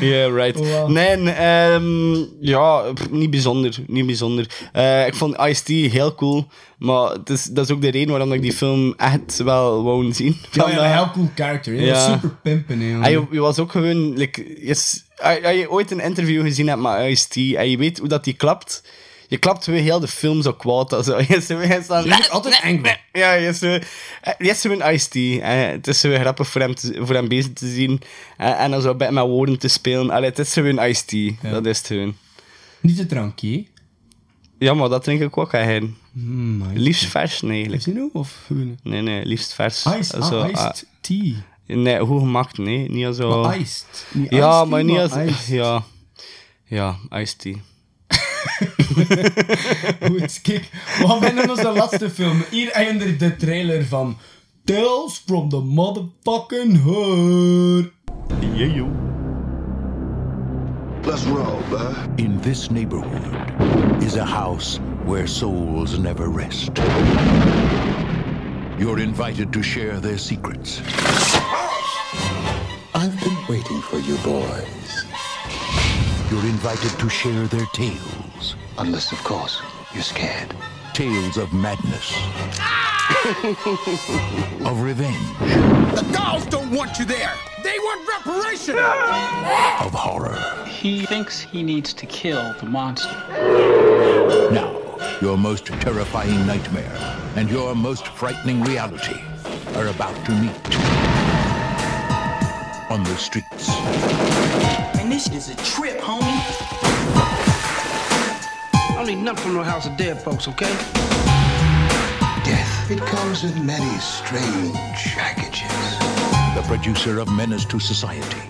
yeah, 0.00 0.34
right. 0.34 0.56
Wow. 0.58 0.90
Nee, 0.90 1.30
ehm, 1.30 2.14
ja, 2.40 2.92
pff, 2.92 3.10
niet 3.10 3.30
bijzonder. 3.30 3.76
Niet 3.86 4.06
bijzonder. 4.06 4.46
Eh, 4.72 5.06
ik 5.06 5.14
vond 5.14 5.36
Ice-T 5.40 5.92
heel 5.92 6.14
cool. 6.14 6.46
Maar 6.78 7.10
het 7.10 7.30
is, 7.30 7.44
dat 7.44 7.64
is 7.64 7.70
ook 7.74 7.82
de 7.82 7.90
reden 7.90 8.08
waarom 8.10 8.32
ik 8.32 8.42
die 8.42 8.52
film 8.52 8.94
echt 8.96 9.36
wel 9.42 9.82
wou 9.82 10.12
zien. 10.12 10.36
Ja, 10.52 10.78
een 10.78 10.92
heel 10.92 11.10
cool 11.10 11.30
character. 11.34 11.74
Ja. 11.74 12.12
Super 12.12 12.30
pimpen, 12.42 12.80
hè, 12.80 13.08
je, 13.08 13.26
je 13.30 13.40
was 13.40 13.58
ook 13.58 13.70
gewoon... 13.70 14.16
Like, 14.16 14.66
yes, 14.66 15.04
als 15.16 15.34
je 15.38 15.66
ooit 15.70 15.90
een 15.90 16.00
interview 16.00 16.42
gezien 16.42 16.68
hebt 16.68 16.80
met 16.80 17.00
Ice-T 17.10 17.36
en 17.56 17.70
je 17.70 17.76
weet 17.76 17.98
hoe 17.98 18.08
dat 18.08 18.24
die 18.24 18.34
klapt... 18.34 18.82
Je 19.30 19.38
klapt 19.38 19.66
weer 19.66 19.82
heel 19.82 20.00
de 20.00 20.08
film 20.08 20.42
zo 20.42 20.52
kwaad. 20.52 20.92
Also, 20.98 21.18
je 21.18 21.26
is. 21.26 21.46
Je 21.46 21.56
bent 21.56 22.30
altijd 22.30 22.60
eng. 22.62 22.82
Ja, 23.12 23.32
je 23.32 23.48
is 23.48 23.58
zo... 23.58 23.66
eh, 23.66 23.80
Je 24.38 24.48
is 24.50 24.60
zo 24.60 24.70
een 24.70 24.94
Ice-T. 24.94 25.14
eh, 25.14 25.66
Het 25.70 25.86
is 25.86 26.00
zo 26.00 26.08
weer 26.08 26.20
grappig 26.20 26.48
voor 26.48 26.60
hem, 26.60 26.74
te, 26.74 26.96
voor 27.00 27.14
hem 27.14 27.28
bezig 27.28 27.52
te 27.52 27.68
zien. 27.68 28.00
En 28.36 28.70
dan 28.70 28.82
zo 28.82 28.94
beetje 28.94 29.12
met 29.14 29.24
woorden 29.24 29.58
te 29.58 29.68
spelen. 29.68 30.10
Allee, 30.10 30.28
het 30.28 30.38
is 30.38 30.52
zo 30.52 30.62
een 30.64 30.88
Ice-T. 30.90 31.42
Dat 31.42 31.66
is 31.66 31.78
het 31.78 31.86
gewoon. 31.86 32.16
Niet 32.80 32.96
te 32.96 33.06
drankje, 33.06 33.48
hè? 33.50 33.64
Ja, 34.58 34.74
maar 34.74 34.88
dat 34.88 35.04
drink 35.04 35.20
ik 35.20 35.36
ook 35.38 35.52
heen. 35.52 35.96
Mm, 36.12 36.62
Liefst 36.74 37.04
vers, 37.04 37.40
nee, 37.40 37.50
eigenlijk. 37.52 37.78
Is 37.80 37.84
die 37.84 37.94
nou? 37.94 38.10
Of? 38.12 38.36
Nee, 38.82 39.02
nee, 39.02 39.24
liefst 39.26 39.54
vers. 39.54 39.84
Iced, 39.84 40.14
ah, 40.14 40.28
Zo, 40.28 40.44
iced 40.44 40.56
ah, 40.58 40.70
tea. 41.00 41.32
Nee, 41.66 42.00
hoe 42.00 42.18
gemaakt, 42.20 42.58
nee. 42.58 42.90
Niet 42.90 43.14
zo... 43.14 43.42
Maar 43.42 43.58
iced. 43.58 44.06
Niet 44.12 44.30
ja, 44.30 44.36
iced 44.36 44.50
tea, 44.50 44.64
maar 44.64 44.84
niet 44.84 44.98
als... 44.98 45.12
iced. 45.16 45.46
Ja. 45.46 45.82
Ja, 46.64 46.96
iced 47.10 47.38
tea. 47.38 47.54
Goed, 50.06 50.40
kijk. 50.42 50.68
We 50.98 51.08
gaan 51.08 51.20
bijna 51.20 51.40
naar 51.40 51.50
onze 51.50 51.72
laatste 51.72 52.10
film. 52.10 52.44
Hier 52.50 52.70
eindigt 52.70 53.18
de 53.18 53.36
trailer 53.36 53.84
van 53.84 54.16
Tales 54.64 55.22
from 55.26 55.48
the 55.48 55.60
Motherfucking 55.60 56.82
Hood. 56.82 57.90
Yeah, 58.54 58.74
yo. 58.74 58.88
Let's 61.04 61.24
roll, 61.24 61.58
bud. 61.70 61.96
In 62.16 62.40
this 62.40 62.68
neighborhood 62.68 64.02
is 64.02 64.16
a 64.16 64.24
house 64.24 64.78
where 65.04 65.26
souls 65.26 65.98
never 65.98 66.28
rest. 66.28 66.70
You're 68.78 69.02
invited 69.02 69.52
to 69.52 69.62
share 69.62 70.00
their 70.00 70.18
secrets. 70.18 70.80
I've 72.94 73.18
been 73.20 73.36
waiting 73.48 73.80
for 73.80 73.98
you 73.98 74.16
boys. 74.18 75.04
You're 76.30 76.46
invited 76.46 76.98
to 76.98 77.08
share 77.08 77.46
their 77.46 77.66
tales. 77.72 78.56
Unless, 78.80 79.12
of 79.12 79.22
course, 79.24 79.60
you're 79.92 80.02
scared. 80.02 80.54
Tales 80.94 81.36
of 81.36 81.52
madness. 81.52 82.14
of 84.64 84.80
revenge. 84.80 85.38
The 85.38 86.10
dolls 86.14 86.46
don't 86.46 86.70
want 86.70 86.98
you 86.98 87.04
there. 87.04 87.34
They 87.62 87.78
want 87.78 88.08
reparation. 88.08 88.78
Of 88.78 89.92
horror. 89.92 90.64
He 90.66 91.04
thinks 91.04 91.40
he 91.40 91.62
needs 91.62 91.92
to 91.92 92.06
kill 92.06 92.54
the 92.54 92.64
monster. 92.64 93.12
Now, 94.50 94.80
your 95.20 95.36
most 95.36 95.66
terrifying 95.66 96.46
nightmare 96.46 96.96
and 97.36 97.50
your 97.50 97.74
most 97.74 98.06
frightening 98.06 98.62
reality 98.62 99.20
are 99.74 99.88
about 99.88 100.16
to 100.24 100.32
meet. 100.32 100.76
On 102.90 103.04
the 103.04 103.16
streets. 103.16 103.68
And 104.98 105.12
this 105.12 105.28
is 105.28 105.50
a 105.50 105.56
trip, 105.56 106.00
homie. 106.00 106.79
I 109.00 109.02
don't 109.02 109.16
need 109.16 109.24
nothing 109.24 109.44
from 109.44 109.54
no 109.54 109.62
house 109.62 109.86
of 109.86 109.96
dead 109.96 110.20
folks, 110.20 110.46
okay? 110.46 110.70
Death. 112.44 112.90
It 112.90 112.98
comes 112.98 113.44
in 113.44 113.64
many 113.64 113.98
strange 113.98 115.14
packages. 115.16 115.70
The 116.54 116.60
producer 116.68 117.18
of 117.18 117.32
Menace 117.32 117.64
to 117.64 117.80
Society 117.80 118.42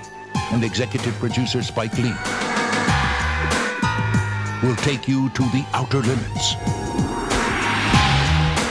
and 0.50 0.64
executive 0.64 1.16
producer 1.20 1.62
Spike 1.62 1.96
Lee 1.98 2.12
will 4.60 4.74
take 4.74 5.06
you 5.06 5.30
to 5.30 5.42
the 5.54 5.64
outer 5.72 6.00
limits 6.00 6.56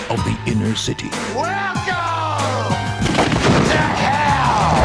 of 0.10 0.22
the 0.26 0.38
inner 0.48 0.76
city. 0.76 1.10
Welcome 1.34 1.86
to 3.72 3.78
hell! 4.04 4.76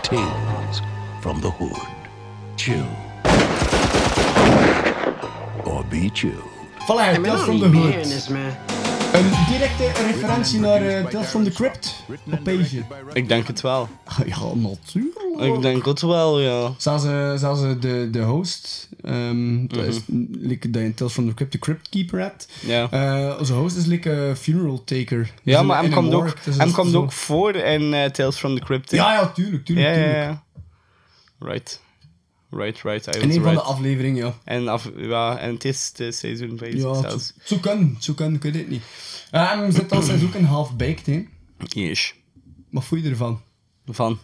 Tales 0.02 0.82
from 1.22 1.40
the 1.40 1.50
Hood. 1.50 2.01
Chew. 2.62 2.84
Or 5.64 5.84
be 5.90 6.10
chewed. 6.12 6.34
Voilà, 6.86 7.20
Tales 7.22 7.42
from 7.42 7.58
the 7.58 7.66
Hood. 7.66 8.28
man. 8.30 8.40
Een 9.12 9.30
directe 9.52 10.02
referentie 10.06 10.60
naar 10.60 10.86
eh, 10.86 11.04
Tales 11.06 11.26
from 11.26 11.44
the 11.44 11.50
Crypt 11.50 11.94
op 12.32 12.48
Asia. 12.48 12.82
Ik 13.12 13.28
denk 13.28 13.46
het 13.46 13.60
wel. 13.60 13.88
Ja, 14.26 14.36
natuurlijk. 14.54 15.54
Ik 15.56 15.62
denk 15.62 15.84
het 15.84 16.00
wel, 16.00 16.40
ja. 16.40 16.72
Zelfs, 16.78 17.04
eh, 17.04 17.34
zelfs 17.36 17.62
eh, 17.62 17.70
de, 17.80 18.08
de 18.10 18.20
host, 18.22 18.88
ehm, 19.04 19.66
dat 19.66 19.84
is 19.84 20.00
Mhm. 20.06 20.24
like, 20.30 20.70
dat 20.70 20.80
je 20.82 20.86
in 20.88 20.94
Tales 20.94 21.12
from 21.12 21.28
the 21.28 21.34
Crypt 21.34 21.52
de 21.52 21.58
Crypt 21.58 21.88
Keeper 21.88 22.20
hebt. 22.20 22.48
Ja. 22.60 22.88
Eh, 22.90 23.36
onze 23.38 23.52
host 23.52 23.76
is 23.76 23.86
like 23.86 24.10
een 24.10 24.36
funeral 24.36 24.82
taker. 24.84 25.30
Ja, 25.42 25.58
Dus 25.58 25.66
maar 25.66 25.82
hem 25.82 25.90
komt, 25.92 26.12
ook, 26.14 26.44
dus 26.44 26.56
hem 26.56 26.72
komt 26.72 26.94
ook 26.94 27.12
voor 27.12 27.54
in 27.54 27.94
eh, 27.94 28.10
Tales 28.10 28.36
from 28.36 28.54
the 28.58 28.64
Crypt. 28.64 28.90
Ja, 28.90 29.12
ja, 29.12 29.26
tuurlijk, 29.26 29.64
tuurlijk, 29.64 29.86
Ja, 29.88 29.92
ja, 29.94 30.02
tuurlijk. 30.04 30.24
ja. 30.24 30.42
Right. 31.48 31.80
Right, 32.56 32.82
right. 32.82 33.06
I 33.06 33.18
In 33.20 33.26
was 33.26 33.36
een 33.36 33.42
van 33.42 33.42
de 33.42 33.48
right. 33.58 33.64
afleveringen, 33.66 34.24
ja. 34.26 34.34
En, 34.44 34.68
af, 34.68 34.90
ja, 34.96 35.38
en 35.38 35.54
het 35.54 35.64
is 35.64 35.92
de 35.92 36.12
seizoen 36.12 36.58
5 36.58 36.74
Ja, 36.74 36.90
het 36.90 37.00
zelfs. 37.10 37.26
zo- 37.26 37.54
zo 37.54 37.56
kan, 37.60 37.96
zo 38.00 38.12
kan, 38.12 38.34
ik 38.34 38.42
weet 38.42 38.54
het 38.54 38.68
niet. 38.68 38.82
Eh, 39.30 39.50
en 39.52 39.66
we 39.66 39.72
zitten 39.72 39.96
al 39.96 40.02
ook 40.26 40.34
een 40.34 40.44
half-baked, 40.44 41.06
hè. 41.06 41.24
Yes. 41.58 42.14
Wat 42.70 42.84
vond 42.84 43.02
je 43.02 43.10
ervan? 43.10 43.40
Van? 43.86 44.18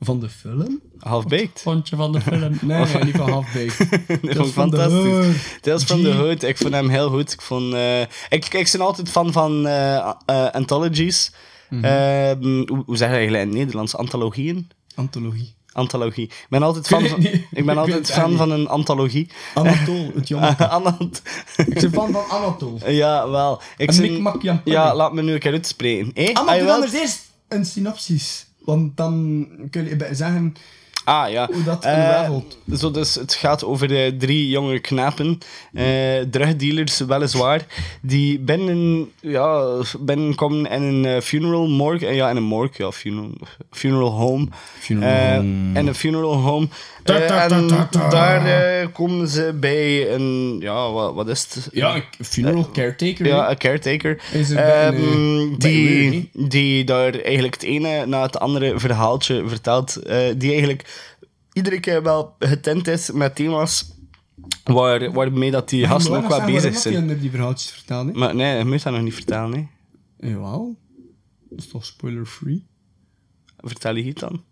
Van 0.00 0.20
de 0.20 0.28
film? 0.28 0.80
Half-baked? 0.98 1.60
Vond 1.60 1.88
je 1.88 1.96
van 1.96 2.12
de 2.12 2.20
film? 2.20 2.58
Nee, 2.62 2.80
Of- 2.80 2.94
nee, 2.94 3.04
niet 3.04 3.16
van 3.16 3.30
half-baked. 3.30 3.78
Dat 4.08 4.20
Dat 4.22 4.34
vond 4.36 4.46
ik 4.46 4.52
fantastisch. 4.52 5.58
Tales 5.60 5.84
from 5.84 6.02
the. 6.02 6.12
Hood, 6.12 6.42
ik 6.42 6.56
vond 6.56 6.72
hem 6.74 6.88
heel 6.88 7.08
goed. 7.10 7.32
Ik, 7.32 7.40
vond, 7.42 7.74
eh, 7.74 8.00
ik, 8.28 8.54
ik 8.54 8.68
ben 8.72 8.80
altijd 8.80 9.08
fan 9.10 9.32
van 9.32 9.66
eh, 9.66 9.96
eh, 10.26 10.50
anthologies. 10.50 11.30
Mhm. 11.70 11.84
Ehm, 11.84 12.42
hoe, 12.42 12.82
hoe 12.86 12.96
zeg 12.96 13.08
je 13.08 13.14
eigenlijk 13.14 13.42
in 13.44 13.48
het 13.50 13.58
Nederlands? 13.58 13.96
Antologieën? 13.96 14.68
Antologie. 14.94 15.54
Antologie. 15.74 16.24
Ik 16.24 16.46
ben 16.48 16.62
altijd 16.62 16.86
fan 16.86 17.06
van, 17.08 17.22
ik 17.60 17.66
ben 17.66 17.78
altijd 17.78 18.10
fan 18.10 18.36
van 18.36 18.50
een 18.50 18.68
antologie. 18.68 19.28
Anatol, 19.54 20.10
het 20.14 20.28
jongen. 20.28 20.70
Anat 20.70 21.22
Ik 21.56 21.74
ben 21.74 21.92
fan 21.92 22.12
van 22.12 22.24
Anatol. 22.30 22.78
ja, 23.02 23.28
wel. 23.28 23.60
Ik 23.76 23.92
Jan 24.42 24.60
Ja, 24.64 24.94
laat 24.94 25.12
me 25.12 25.22
nu 25.22 25.32
een 25.32 25.38
keer 25.38 25.52
uitspreken. 25.52 26.10
Eh? 26.14 26.28
Ah, 26.28 26.34
Ah, 26.38 26.46
maar 26.46 26.56
je 26.56 26.64
doe 26.64 26.82
eens 26.82 26.92
eerst 26.92 27.20
een 27.48 27.64
synopsis. 27.64 28.46
Want 28.58 28.96
dan 28.96 29.46
kun 29.70 29.88
je 29.88 29.96
bij- 29.96 30.14
zeggen 30.14 30.54
Ah, 31.04 31.30
ja. 31.30 31.48
hoe 31.52 31.62
dat 31.62 31.84
unravelt. 31.84 32.58
zo 32.74 32.90
dus, 32.90 33.14
het 33.14 33.34
gaat 33.34 33.64
over 33.64 33.88
de 33.88 34.14
drie 34.18 34.48
jonge 34.48 34.78
knapen, 34.78 35.38
eh 35.72 36.20
drugdealers 36.30 36.98
weliswaar, 36.98 37.66
die 38.00 38.38
binnen, 38.38 39.10
ja, 39.20 39.64
binnenkomen 40.00 40.70
in 40.70 40.82
een 40.82 41.04
eh, 41.04 41.20
funeral 41.20 41.68
morgue, 41.68 42.14
ja, 42.14 42.30
in 42.30 42.36
een 42.36 42.42
morgue, 42.42 42.84
ja, 42.84 42.92
funeral, 42.92 43.30
funeral 43.70 44.10
home. 44.10 44.48
Funeral 44.78 45.34
home. 45.34 45.78
In 45.78 45.86
een 45.86 45.94
funeral 45.94 46.34
home. 46.36 46.68
Ta, 47.04 47.20
Eh, 47.20 47.26
ta, 47.28 47.48
ta, 47.48 48.04
en 48.04 48.10
daar 48.10 48.46
eh, 48.80 48.88
komen 48.92 49.28
ze 49.28 49.56
bij 49.60 50.14
een, 50.14 50.56
ja, 50.60 50.90
wat, 50.92 51.14
wat 51.14 51.28
is 51.28 51.42
het? 51.54 51.68
Ja, 51.72 51.94
een 51.94 52.24
funeral 52.24 52.70
caretaker. 52.70 53.26
Ja, 53.26 53.50
een 53.50 53.58
caretaker. 53.58 54.22
Is 54.32 54.50
er 54.50 54.56
Ehm, 54.58 54.94
eh, 55.52 55.58
die, 55.58 56.30
die 56.32 56.84
daar 56.84 57.14
eigenlijk 57.14 57.54
het 57.54 57.62
ene 57.62 58.06
na 58.06 58.22
het 58.22 58.38
andere 58.38 58.78
verhaaltje 58.78 59.48
vertelt. 59.48 59.96
eh, 59.96 60.34
die 60.36 60.50
eigenlijk 60.50 61.12
iedere 61.52 61.80
keer 61.80 62.02
wel 62.02 62.34
getint 62.38 62.88
is 62.88 63.10
met 63.10 63.34
thema's 63.34 63.92
waar, 64.64 65.12
waarmee 65.12 65.50
dat 65.50 65.68
die 65.68 65.86
gasten 65.86 66.16
ook 66.16 66.28
wel 66.28 66.44
bezig 66.44 66.76
zijn. 66.78 66.94
heb 66.94 67.08
je 67.08 67.20
die 67.20 67.30
verhaaltjes 67.30 67.70
verteld, 67.70 68.06
hè? 68.06 68.12
Maar 68.12 68.34
nee, 68.34 68.58
je 68.58 68.64
moet 68.64 68.82
dat 68.82 68.92
nog 68.92 69.02
niet 69.02 69.14
vertellen. 69.14 69.52
Hè. 70.18 70.28
Jawel. 70.28 70.76
Dat 71.50 71.58
is 71.58 71.68
toch 71.68 71.84
spoiler-free? 71.84 72.66
Vertel 73.56 73.96
je 73.96 74.04
het 74.04 74.18
dan? 74.18 74.42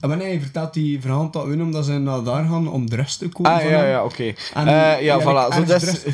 Ah, 0.00 0.08
maar 0.08 0.18
nee, 0.18 0.32
je 0.32 0.40
vertelt 0.40 0.74
die 0.74 1.00
verhaal 1.00 1.30
dat 1.30 1.44
hun 1.44 1.62
omdat 1.62 1.84
ze 1.84 1.92
naar 1.92 2.22
daar 2.22 2.44
gaan 2.44 2.68
om 2.68 2.90
de 2.90 2.96
rust 2.96 3.18
te 3.18 3.28
komen. 3.28 3.50
Ah, 3.52 3.60
van 3.60 3.70
ja, 3.70 3.76
hem. 3.78 3.88
ja, 3.88 4.04
oké. 4.04 4.34
En 4.54 4.68
Eh, 4.68 4.96
die 4.96 5.04
ja, 5.04 5.20
voilà. 5.20 5.54
Zo 5.54 5.64
dus, 5.64 6.04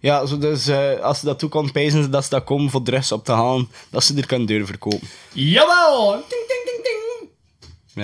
ja, 0.00 0.26
zo 0.26 0.38
dus 0.38 0.66
eh, 0.66 1.00
als 1.00 1.18
ze 1.18 1.24
dat 1.26 1.38
toekomt, 1.38 1.72
pijzen 1.72 2.02
ze 2.02 2.08
dat 2.08 2.24
ze 2.24 2.30
dat 2.30 2.44
komen 2.44 2.70
voor 2.70 2.82
drugs 2.82 3.12
op 3.12 3.24
te 3.24 3.32
halen, 3.32 3.68
dat 3.90 4.04
ze 4.04 4.16
er 4.16 4.26
kunnen 4.26 4.46
deur 4.46 4.66
verkopen. 4.66 5.08
Jawel! 5.32 6.10
Ding, 6.12 6.24
ding, 6.28 6.64
ding, 6.64 6.82
ding. 6.82 7.30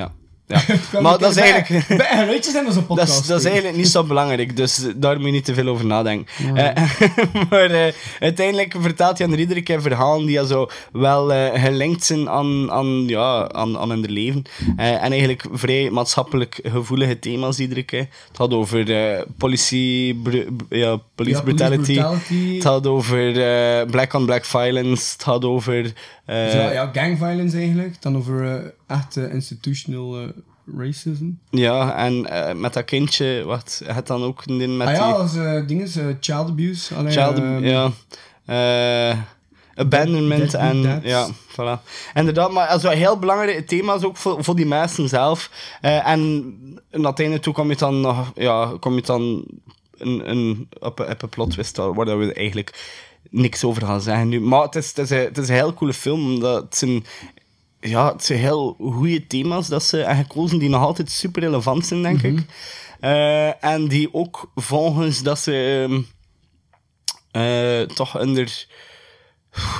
Ja. 0.00 0.12
Ja. 0.48 0.62
maar 1.00 1.18
dat 1.18 1.30
is 1.30 1.36
eigenlijk... 1.36 1.86
Bij 1.88 2.40
in 2.54 2.66
onze 2.66 2.72
Dat 2.74 2.86
podcast. 2.86 3.20
is, 3.20 3.26
dat 3.26 3.38
is 3.38 3.44
eigenlijk 3.52 3.76
niet 3.76 3.88
zo 3.88 4.04
belangrijk, 4.04 4.56
dus 4.56 4.86
daar 4.96 5.16
moet 5.16 5.26
je 5.26 5.32
niet 5.32 5.44
te 5.44 5.54
veel 5.54 5.66
over 5.66 5.86
nadenken. 5.86 6.56
Eh, 6.56 6.82
maar 7.50 7.70
eh, 7.70 7.92
uiteindelijk 8.20 8.74
vertelt 8.80 9.18
Jan 9.18 9.32
er 9.32 9.38
iedere 9.38 9.62
keer 9.62 9.82
verhalen 9.82 10.26
die 10.26 10.46
zo 10.46 10.68
wel 10.92 11.32
eh, 11.32 11.62
gelinkt 11.62 12.04
zijn 12.04 12.28
aan, 12.28 12.70
aan, 12.70 13.06
ja, 13.06 13.52
aan, 13.52 13.78
aan 13.78 13.90
hun 13.90 14.12
leven. 14.12 14.42
En 14.76 15.10
eigenlijk 15.10 15.44
vrij 15.52 15.90
maatschappelijk 15.90 16.60
gevoelige 16.62 17.18
thema's 17.18 17.58
iedere 17.58 17.82
keer. 17.82 18.06
Het 18.28 18.36
had 18.36 18.52
over 18.52 18.86
politie, 19.36 20.20
ja, 20.68 21.00
police 21.14 21.36
Ja, 21.36 21.42
police 21.42 21.42
brutality. 21.42 22.00
Het 22.54 22.64
had 22.64 22.86
over 22.86 23.42
eh, 23.42 23.86
black-on-black 23.90 24.44
violence. 24.44 25.12
Het 25.12 25.22
had 25.22 25.44
over... 25.44 25.92
eh, 26.28 26.44
Dus 26.44 26.52
ja, 26.52 26.70
ja, 26.70 26.90
gang 26.92 27.18
violence 27.18 27.56
eigenlijk. 27.56 28.02
Dan 28.02 28.16
over 28.16 28.54
eh, 28.56 28.70
echt 28.96 29.16
eh, 29.16 29.32
institutional 29.34 30.20
eh, 30.20 30.28
racism. 30.78 31.28
ja, 31.50 31.96
en 31.96 32.26
eh, 32.26 32.54
met 32.54 32.72
dat 32.72 32.84
kindje, 32.84 33.42
wat, 33.46 33.82
het 33.84 34.06
dan 34.06 34.22
ook 34.22 34.46
ding 34.46 34.76
met 34.76 34.86
ah 34.88 34.94
ja, 34.94 35.10
als 35.10 35.36
eh 35.36 35.66
dingen, 35.66 35.86
eh, 35.86 36.04
child 36.20 36.48
abuse. 36.48 36.94
Allee, 36.94 37.12
Child, 37.12 37.62
ja. 37.64 37.90
Eh, 38.44 39.18
abandonment 39.74 40.54
en 40.54 41.00
ja, 41.02 41.28
voilà. 41.52 41.82
Inderdaad, 42.14 42.52
maar 42.52 42.66
dat 42.68 42.76
is 42.76 42.82
wel 42.82 42.92
heel 42.92 43.18
belangrijke 43.18 43.64
thema's 43.64 44.02
ook 44.02 44.16
voor, 44.16 44.44
voor 44.44 44.56
die 44.56 44.66
mensen 44.66 45.08
zelf. 45.08 45.50
Eh, 45.80 46.08
en 46.08 46.54
naar 46.90 47.10
het 47.10 47.20
einde 47.20 47.40
toe 47.40 47.52
kom 47.54 47.68
je 47.70 47.76
dan 47.76 48.00
nog, 48.00 48.32
ja, 48.34 48.72
kom 48.80 48.94
je 48.94 49.02
dan 49.02 49.44
een, 49.98 50.30
een, 50.30 50.68
op, 50.80 50.98
een- 50.98 51.10
op 51.10 51.22
een 51.22 51.28
plot 51.28 51.50
twist 51.50 51.76
waar 51.76 52.18
we 52.18 52.32
eigenlijk 52.32 52.96
niks 53.30 53.64
over 53.64 53.86
gaan 53.86 54.00
zeggen 54.00 54.28
nu. 54.28 54.40
Maar 54.40 54.62
het 54.62 54.74
is, 54.74 54.88
het 54.88 54.98
is, 54.98 55.10
een, 55.10 55.18
het 55.18 55.38
is 55.38 55.48
een 55.48 55.54
heel 55.54 55.74
coole 55.74 55.94
film, 55.94 56.24
omdat 56.34 56.62
het 56.62 56.76
zijn, 56.76 57.04
ja, 57.80 58.12
het 58.12 58.24
zijn 58.24 58.38
heel 58.38 58.76
goede 58.78 59.26
thema's 59.26 59.68
dat 59.68 59.82
ze 59.82 59.96
hebben 59.96 60.16
gekozen 60.16 60.58
die 60.58 60.68
nog 60.68 60.82
altijd 60.82 61.10
super 61.10 61.42
relevant 61.42 61.86
zijn, 61.86 62.02
denk 62.02 62.22
ik. 62.22 62.46
Eh, 63.00 63.64
en 63.64 63.88
die 63.88 64.14
ook 64.14 64.50
volgens 64.54 65.22
dat 65.22 65.38
ze 65.38 65.86
ehm, 65.88 66.00
eh, 67.30 67.94
toch 67.94 68.20
onder... 68.20 68.66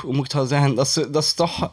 Hoe 0.03 0.15
moet 0.15 0.25
ik 0.25 0.31
dat 0.31 0.49
zeggen? 0.49 0.75
Dat 0.75 0.89
ze, 0.89 1.11
dat 1.11 1.25
ze 1.25 1.35
toch... 1.35 1.71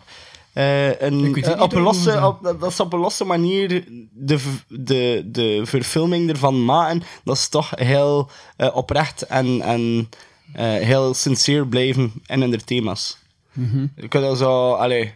eh, 0.54 1.02
een, 1.02 1.60
op, 1.60 1.74
een 1.74 1.82
losse, 1.82 2.26
op, 2.26 2.56
dat 2.60 2.74
ze 2.74 2.84
op 2.84 2.94
een 2.94 3.00
losse 3.00 3.26
manier 3.26 3.86
de, 4.12 4.40
de, 4.68 5.24
de 5.26 5.62
verfilming 5.64 6.30
ervan 6.30 6.66
maken. 6.66 7.04
Dat 7.24 7.38
ze 7.38 7.50
toch 7.50 7.72
heel 7.76 8.30
oprecht 8.74 9.22
en, 9.22 9.62
en 9.62 10.10
heel 10.54 11.14
sincere 11.14 11.68
blijven 11.68 12.14
in 12.26 12.42
hun 12.42 12.64
thema's. 12.66 13.18
Mhm. 13.54 13.88
Ik 13.96 14.10
kan 14.10 14.22
dat 14.22 14.38
zo... 14.38 14.72
Allee, 14.74 15.14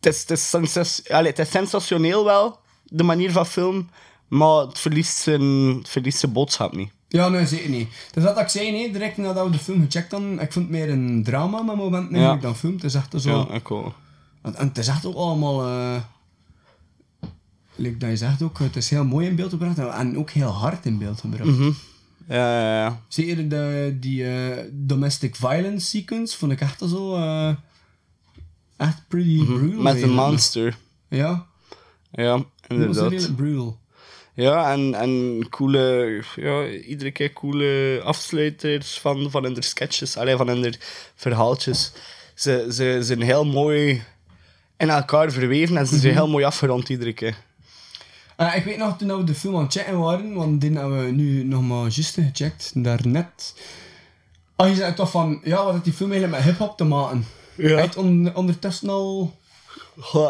het, 0.00 0.14
is, 0.14 0.20
het, 0.20 0.30
is 0.30 0.48
sensas- 0.50 1.08
allee, 1.08 1.30
het 1.30 1.38
is 1.38 1.50
sensationeel 1.50 2.24
wel, 2.24 2.58
de 2.84 3.02
manier 3.02 3.32
van 3.32 3.46
film, 3.46 3.88
maar 4.28 4.56
het 4.60 4.78
verliest 4.78 5.16
zijn, 5.18 5.42
het 5.78 5.88
verliest 5.88 6.18
zijn 6.18 6.32
boodschap 6.32 6.76
niet. 6.76 6.90
Ja, 7.08 7.28
nee, 7.28 7.46
zeker 7.46 7.68
niet. 7.70 7.88
Dus 8.12 8.22
dat 8.22 8.38
ik 8.38 8.48
zei, 8.48 8.70
nee, 8.70 8.92
direct 8.92 9.16
nadat 9.16 9.44
we 9.46 9.50
de 9.50 9.58
film 9.58 9.84
gecheckt 9.84 10.12
hadden, 10.12 10.32
ik 10.40 10.52
vond 10.52 10.64
het 10.68 10.74
meer 10.74 10.90
een 10.90 11.24
drama 11.24 11.62
momenten 11.62 12.12
eigenlijk 12.14 12.42
Ja. 12.42 12.48
dan 12.48 12.56
film. 12.56 12.74
Het 12.74 12.84
is 12.84 12.94
echt 12.94 13.14
zo... 13.20 13.30
Ja, 13.48 13.54
ik 13.54 13.70
ook. 13.70 13.94
En, 14.42 14.54
en 14.54 14.68
het 14.68 14.78
is 14.78 14.88
echt 14.88 15.04
ook 15.06 15.16
allemaal... 15.16 15.66
eh 15.66 15.96
like 17.78 17.96
dat 17.96 18.10
je 18.10 18.16
zegt 18.16 18.42
ook, 18.42 18.58
het 18.58 18.76
is 18.76 18.90
heel 18.90 19.04
mooi 19.04 19.26
in 19.26 19.36
beeld 19.36 19.50
gebracht 19.50 19.78
en- 19.78 19.92
en 19.92 20.18
ook 20.18 20.30
heel 20.30 20.48
hard 20.50 20.86
in 20.86 20.98
beeld 20.98 21.20
gebracht. 21.20 21.44
Mhm. 21.50 21.70
Ja, 22.28 22.60
ja, 22.60 22.84
ja. 22.84 23.00
Zeker 23.08 23.48
de, 23.48 23.96
die 24.00 24.24
eh, 24.28 24.64
domestic 24.72 25.36
violence 25.36 25.86
sequence 25.86 26.36
vond 26.38 26.52
ik 26.52 26.60
echt 26.60 26.78
zo... 26.88 27.16
eh, 27.16 27.54
echt 28.76 29.02
pretty 29.08 29.36
Mhm. 29.40 29.58
brutal. 29.58 29.82
Met 29.82 29.92
eigenlijk. 29.92 30.12
monster. 30.28 30.76
Ja. 31.08 31.46
Ja, 32.12 32.36
Dat 32.36 32.86
was 32.86 32.96
inderdaad. 32.96 33.36
brutal. 33.36 33.78
Ja, 34.34 34.72
en, 34.72 34.94
en 34.94 35.46
coole, 35.50 36.22
ja, 36.36 36.66
iedere 36.68 37.10
keer 37.10 37.32
coole 37.32 38.00
afsluiters 38.04 38.98
van, 39.00 39.30
van 39.30 39.44
hun 39.44 39.62
sketches, 39.62 40.16
alleen 40.16 40.36
van 40.36 40.48
hun 40.48 40.74
verhaaltjes. 41.14 41.92
Ze, 42.34 42.66
ze 42.72 42.98
zijn 43.00 43.20
heel 43.22 43.44
mooi 43.44 44.02
in 44.76 44.88
elkaar 44.90 45.32
verweven 45.32 45.76
en 45.76 45.86
ze 45.86 45.98
zijn 45.98 46.12
Mhm. 46.12 46.22
heel 46.22 46.30
mooi 46.32 46.44
afgerond 46.44 46.88
iedere 46.88 47.12
keer. 47.12 47.36
Eh, 48.36 48.56
ik 48.56 48.64
weet 48.64 48.78
nog, 48.78 48.96
toen 48.98 49.16
we 49.16 49.24
de 49.24 49.34
film 49.34 49.56
aan 49.56 49.62
het 49.62 49.72
checken 49.72 49.98
waren, 49.98 50.34
want 50.34 50.60
die 50.60 50.72
hebben 50.72 51.04
we 51.04 51.10
nu 51.10 51.44
nog 51.44 51.62
maar 51.62 51.80
juist 51.80 52.14
gecheckt, 52.14 52.70
daarnet. 52.74 53.54
Ah, 54.56 54.68
je 54.68 54.74
zei 54.74 54.94
toch 54.94 55.10
van, 55.10 55.40
ja, 55.44 55.62
wat 55.64 55.72
heeft 55.72 55.84
die 55.84 55.92
film 55.92 56.10
eigenlijk 56.12 56.42
met 56.42 56.50
hip-hop 56.52 56.76
te 56.76 56.84
maken? 56.84 57.26
Ja. 57.56 57.76
Uit 57.78 57.96
on, 57.96 58.34
ondertussen 58.34 58.88
al... 58.88 59.34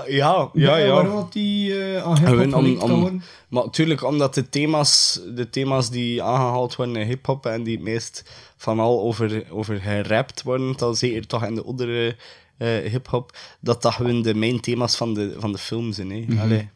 Ja, 0.06 0.50
ja, 0.54 0.76
ja. 0.76 0.92
Waarom 0.92 1.14
dat 1.14 1.32
die 1.32 1.84
eh, 1.84 2.02
aan 2.02 2.18
hip-hop 2.18 2.82
om- 2.82 3.00
worden? 3.00 3.22
Maar 3.48 3.64
natuurlijk, 3.64 4.04
omdat 4.04 4.34
de 4.34 4.48
thema's, 4.48 5.20
de 5.34 5.50
thema's 5.50 5.90
die 5.90 6.22
aangehaald 6.22 6.76
worden 6.76 6.96
in 6.96 7.06
hip-hop 7.06 7.46
en 7.46 7.62
die 7.62 7.74
het 7.74 7.84
meest 7.84 8.24
van 8.56 8.80
al 8.80 9.00
over, 9.02 9.44
over 9.50 9.80
gerapt 9.80 10.42
worden, 10.42 10.76
dan 10.76 10.96
zeker 10.96 11.26
toch 11.26 11.44
in 11.44 11.54
de 11.54 11.64
oudere 11.64 12.16
eh 12.58 12.90
hip-hop, 12.90 13.36
dat 13.60 13.82
dat 13.82 13.92
gewoon 13.94 14.22
de 14.22 14.34
main 14.34 14.60
thema's 14.60 14.96
van 14.96 15.14
de, 15.14 15.34
van 15.38 15.52
de 15.52 15.58
film 15.58 15.92
zijn. 15.92 16.10
Hè. 16.10 16.42
Allee. 16.42 16.68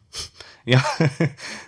Ja, 0.65 0.83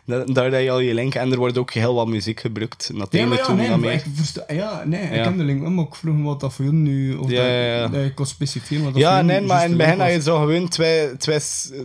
daar 0.34 0.52
heb 0.52 0.62
je 0.62 0.72
al 0.72 0.80
je 0.80 0.94
link. 0.94 1.16
En 1.16 1.32
er 1.32 1.38
wordt 1.38 1.58
ook 1.58 1.72
heel 1.74 1.94
wat 1.94 2.08
muziek 2.08 2.40
gebruikt. 2.40 2.90
Dat 2.98 3.08
Ja, 3.12 3.20
ene 3.20 3.28
maar 3.28 3.38
ja, 3.38 3.44
toen 3.46 3.56
nee, 3.56 3.70
dat 3.70 3.80
meer. 3.80 3.92
ik 3.94 4.04
versta, 4.14 4.44
ja, 4.48 4.84
nee, 4.86 5.02
ik 5.02 5.16
Ja. 5.16 5.24
ken 5.24 5.38
de 5.38 5.44
link 5.44 5.62
wel, 5.62 5.70
maar 5.70 5.86
ik 5.86 5.96
vroeg 5.96 6.16
me 6.16 6.24
wat 6.24 6.40
dat 6.40 6.54
voor 6.54 6.66
jullie 6.66 6.80
nu... 6.80 7.16
Of 7.16 7.30
Ja, 7.30 7.36
dat, 7.38 7.46
ja, 7.46 7.66
ja. 7.76 7.88
dat 7.88 8.04
ik 8.06 8.16
kon 8.16 8.26
specifieren 8.26 8.86
wat 8.86 8.94
dat 8.94 9.02
Ja, 9.02 9.22
nee, 9.22 9.42
maar 9.42 9.64
in 9.64 9.70
het 9.70 9.78
begin 9.78 10.00
had 10.00 10.12
je 10.12 10.22
zo 10.22 10.40
gewoon 10.40 10.68
twee, 10.68 11.18
twee 11.18 11.40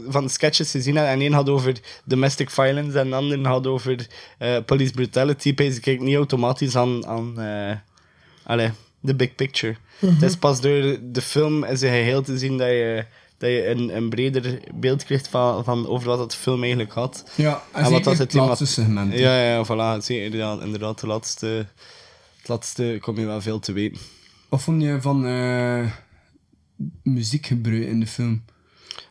van 0.09 0.25
de 0.25 0.31
sketches 0.31 0.71
gezien. 0.71 0.97
En 0.97 1.21
één 1.21 1.33
had 1.33 1.49
over 1.49 1.75
domestic 2.05 2.51
violence 2.51 2.99
en 2.99 3.11
de 3.11 3.17
andere 3.17 3.49
had 3.49 3.67
over 3.67 4.07
eh, 4.39 4.57
police 4.67 4.93
brutality. 4.93 5.55
Pees 5.55 5.81
ik 5.81 6.01
niet 6.01 6.17
automatisch 6.17 6.77
aan, 6.77 7.07
aan 7.07 7.41
eh, 7.41 7.77
allee, 8.43 8.71
the 9.05 9.15
big 9.15 9.35
picture. 9.35 9.77
Mhm. 9.99 10.13
Het 10.13 10.23
is 10.23 10.37
pas 10.37 10.61
door 10.61 10.97
de 11.03 11.23
film 11.23 11.65
in 11.65 11.77
zijn 11.77 11.93
geheel 11.93 12.23
te 12.23 12.39
zien 12.39 12.59
dat 12.59 12.69
je, 12.69 13.05
dat 13.39 13.51
je 13.51 13.67
een, 13.69 13.97
een 13.97 14.09
breder 14.09 14.61
beeld 14.75 15.05
krijgt 15.05 15.29
van, 15.29 15.65
van 15.65 15.87
over 15.89 16.07
wat 16.09 16.19
het 16.19 16.35
film 16.35 16.61
eigenlijk 16.61 16.93
had. 16.93 17.25
Ja, 17.35 17.63
en 17.73 17.87
zeker 17.87 18.19
het 18.19 18.33
laatste 18.33 18.67
segment. 18.67 19.13
Ja, 19.13 19.43
ja, 19.43 19.65
voilà. 19.65 20.05
Zeker, 20.05 20.37
ja, 20.39 20.59
inderdaad, 20.63 21.01
de 21.01 21.07
laatste, 21.07 21.67
het 22.39 22.49
laatste 22.49 22.99
kom 23.01 23.19
je 23.19 23.27
wel 23.27 23.41
veel 23.41 23.59
te 23.59 23.73
weten. 23.73 24.01
Wat 24.49 24.63
vond 24.63 24.83
je 24.83 25.01
van 25.01 25.27
eh 25.27 25.85
muziekgebruik 27.03 27.83
in 27.87 28.01
de 28.01 28.07
film? 28.07 28.43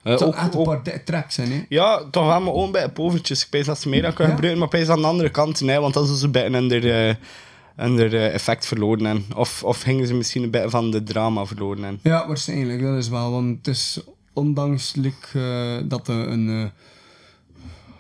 Eh, 0.04 0.12
Het 0.12 0.20
zou 0.20 0.32
ook- 0.32 0.38
echt 0.38 0.56
een 0.56 0.64
paar 0.64 1.04
tracks 1.04 1.36
zijn, 1.36 1.52
hè? 1.52 1.66
Ja, 1.70 2.04
toch 2.12 2.26
wel 2.26 2.42
maar 2.42 2.54
ook 2.54 2.72
bij 2.72 2.84
de 2.84 2.90
povertjes. 2.90 3.44
Ik 3.44 3.50
pees 3.50 3.66
dat 3.66 3.80
ze 3.82 3.90
meer 3.90 4.06
aan 4.06 4.14
kunnen 4.14 4.28
Ja? 4.28 4.40
gebruiken, 4.40 4.60
maar 4.70 4.82
ik 4.82 4.90
aan 4.90 5.02
de 5.02 5.08
andere 5.08 5.30
kant, 5.30 5.62
nee, 5.62 5.80
want 5.80 5.94
dat 5.94 6.04
is 6.04 6.10
dus 6.10 6.22
een 6.22 6.32
beetje 6.32 6.58
onder, 6.58 6.86
eh, 6.86 7.10
eh, 8.14 8.34
effect 8.34 8.66
verloren. 8.66 9.06
En, 9.06 9.26
of, 9.36 9.64
of 9.64 9.82
gingen 9.82 10.08
ze 10.08 10.14
misschien 10.14 10.44
een 10.44 10.52
beetje 10.52 10.70
van 10.70 10.92
de 10.92 11.04
drama 11.04 11.46
verloren. 11.46 11.84
En. 11.84 12.00
Ja, 12.04 12.28
waarschijnlijk, 12.28 12.82
dat 12.82 12.98
is 12.98 13.10
wel. 13.10 13.32
Want 13.32 13.58
het 13.58 13.68
is 13.68 14.00
ondanks 14.38 14.96
like, 14.96 15.28
eh, 15.34 15.90
dat 15.90 16.08
er 16.08 16.28
een. 16.28 16.50
eh 16.50 16.66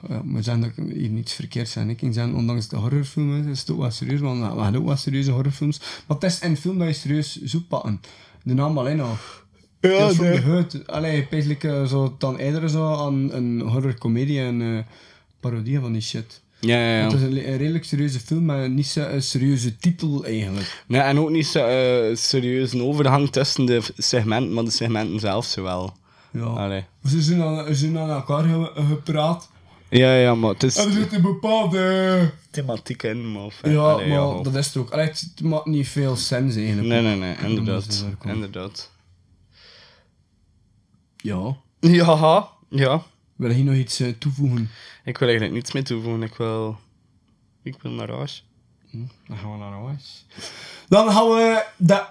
ja, 0.09 0.21
maar 0.23 0.43
zeggen 0.43 0.63
dat 0.63 0.71
ik 0.88 0.93
hier 0.95 1.09
niets 1.09 1.33
verkeerd 1.33 1.69
zeg. 1.69 1.85
Ik 1.85 1.99
zeggen, 1.99 2.35
ondanks 2.35 2.67
dat 2.67 2.71
het 2.71 2.71
een 2.71 2.89
horrorfilm 2.89 3.49
is, 3.51 3.59
het 3.59 3.71
ook 3.71 3.79
wel 3.79 3.91
serieus. 3.91 4.19
Want 4.19 4.53
we 4.55 4.61
hebben 4.61 4.81
ook 4.81 4.88
wel 4.88 4.95
serieuze 4.95 5.31
horrorfilms. 5.31 5.79
Maar 5.79 6.17
het 6.17 6.23
is 6.31 6.41
een 6.41 6.57
film 6.57 6.77
dat 6.77 6.88
je 6.88 6.93
serieus 6.93 7.41
zoekt 7.43 7.67
pakken. 7.67 8.01
De 8.43 8.53
naam 8.53 8.77
alleen 8.77 9.01
al. 9.01 9.17
Ja, 9.81 9.99
Dat 9.99 10.11
is 10.11 10.17
nee. 10.17 10.31
de 10.31 10.41
huid. 10.41 10.88
Allee, 10.88 11.27
basically 11.29 11.81
eh, 11.81 11.85
zo 11.88 12.15
dan 12.17 12.38
eerder 12.38 12.69
zo 12.69 12.93
aan 12.93 13.31
een 13.33 13.61
horrorcomedie 13.61 14.39
en 14.39 14.61
eh 14.61 14.79
parodie 15.39 15.79
van 15.79 15.91
die 15.91 16.01
shit. 16.01 16.41
Ja, 16.59 16.77
ja, 16.79 16.97
ja. 16.97 17.03
Het 17.03 17.13
is 17.13 17.21
een, 17.21 17.49
een 17.49 17.57
redelijk 17.57 17.83
serieuze 17.83 18.19
film, 18.19 18.45
maar 18.45 18.69
niet 18.69 18.88
zo 18.88 19.01
een 19.01 19.21
serieuze 19.23 19.77
titel 19.77 20.25
eigenlijk. 20.25 20.83
Nee, 20.88 21.01
en 21.01 21.19
ook 21.19 21.29
niet 21.29 21.47
zo 21.47 21.59
serieus 22.13 22.73
een 22.73 22.81
overgang 22.81 23.29
tussen 23.29 23.65
de 23.65 23.81
segmenten, 23.97 24.53
maar 24.53 24.63
de 24.63 24.71
segmenten 24.71 25.19
zelf 25.19 25.45
zo 25.45 25.63
wel. 25.63 25.93
Ja. 26.38 26.43
Allee. 26.45 26.85
Ze 27.05 27.21
zijn 27.21 27.41
aan, 27.41 27.65
ze 27.65 27.73
zijn 27.73 27.97
aan 27.97 28.09
elkaar 28.09 28.43
ge- 28.43 28.71
gepraat. 28.88 29.49
Ja, 29.89 30.13
ja, 30.15 30.35
maar 30.35 30.49
het 30.49 30.63
is 30.63 30.75
En 30.77 30.85
er 30.88 30.91
zit 30.93 31.13
een 31.13 31.21
bepaalde... 31.21 32.31
thematiek 32.51 33.03
in. 33.03 33.31
Maar, 33.31 33.43
of, 33.43 33.59
Ja, 33.63 33.77
allee, 33.79 34.07
maar 34.07 34.17
ja, 34.17 34.41
dat 34.41 34.55
is 34.55 34.65
het 34.65 34.77
ook. 34.77 34.89
Allee, 34.91 35.05
het 35.05 35.19
het 35.35 35.41
maakt 35.41 35.65
niet 35.65 35.88
veel 35.88 36.15
sens 36.15 36.55
eigenlijk. 36.55 36.88
Nee, 36.88 37.01
nee, 37.01 37.15
nee, 37.15 37.35
inderdaad. 37.49 38.05
inderdaad. 38.25 38.91
Ja. 41.17 41.57
Ja, 41.79 42.49
ja. 42.69 43.03
Wil 43.35 43.51
je 43.51 43.63
nog 43.63 43.75
iets 43.75 43.99
eh, 43.99 44.13
toevoegen? 44.19 44.69
Ik 45.03 45.17
wil 45.17 45.27
eigenlijk 45.27 45.57
niets 45.57 45.71
meer 45.73 45.83
toevoegen. 45.83 46.23
Ik 46.23 46.35
wil, 46.35 46.77
ik 47.63 47.75
wil 47.81 47.91
naar 47.91 48.11
huis. 48.11 48.45
Dan 49.27 49.38
gaan 49.38 49.51
we 49.51 49.57
naar 49.57 49.71
huis. 49.83 50.25
Dan 50.88 51.11
gaan 51.11 51.27
we 51.29 51.65
de 51.77 52.03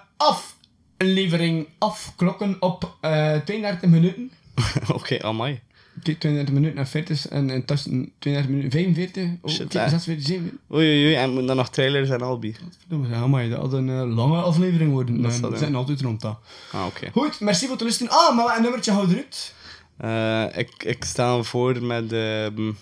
aflevering 0.96 1.68
afklokken 1.78 2.56
op 2.60 2.96
eh 3.00 3.36
32 3.36 3.90
minuten. 3.90 4.30
Oké, 4.94 5.22
amai. 5.22 5.60
Kijk, 6.02 6.18
32 6.18 6.54
minuten 6.54 6.78
en 6.78 6.86
40 6.86 7.28
en, 7.28 7.50
en 7.50 7.64
tussen 7.64 8.12
32 8.18 8.50
minuten 8.50 8.70
45. 8.70 9.24
Oh, 9.40 9.50
Shit, 9.50 9.68
kijk, 9.68 9.84
hè. 9.84 9.90
46, 9.90 10.26
7. 10.26 10.58
Oei, 10.72 10.86
oei, 10.86 11.04
oei. 11.04 11.14
En 11.14 11.32
moet 11.32 11.46
dan 11.46 11.56
nog 11.56 11.68
trailers 11.68 12.10
en 12.10 12.20
Albi. 12.20 12.56
Verdomme, 12.78 13.08
zeg, 13.08 13.16
amai, 13.16 13.50
dat 13.50 13.60
had 13.60 13.72
een 13.72 13.88
eh, 13.88 14.14
lange 14.14 14.40
aflevering 14.40 14.92
worden. 14.92 15.22
Dat 15.22 15.32
zal, 15.32 15.50
we 15.50 15.56
zitten 15.56 15.76
altijd 15.76 16.00
rond 16.00 16.20
dat. 16.20 16.38
Ah, 16.72 16.86
oké. 16.86 17.10
Goed, 17.12 17.40
merci 17.40 17.64
voor 17.64 17.74
het 17.74 17.82
luisteren. 17.82 18.12
Ah, 18.12 18.36
maar 18.36 18.56
een 18.56 18.62
nummertje 18.62 18.92
houden 18.92 19.16
eruit. 19.16 19.54
Eh, 19.96 20.58
ik, 20.58 20.84
ik 20.84 21.04
hem 21.14 21.44
voor 21.44 21.82
met 21.82 22.12
ehm 22.12 22.72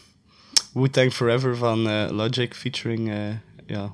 Wu-Tang 0.75 1.13
Forever 1.13 1.57
van 1.57 1.89
eh, 1.89 2.11
Logic 2.11 2.55
featuring 2.55 3.11
eh, 3.11 3.35
ja, 3.67 3.93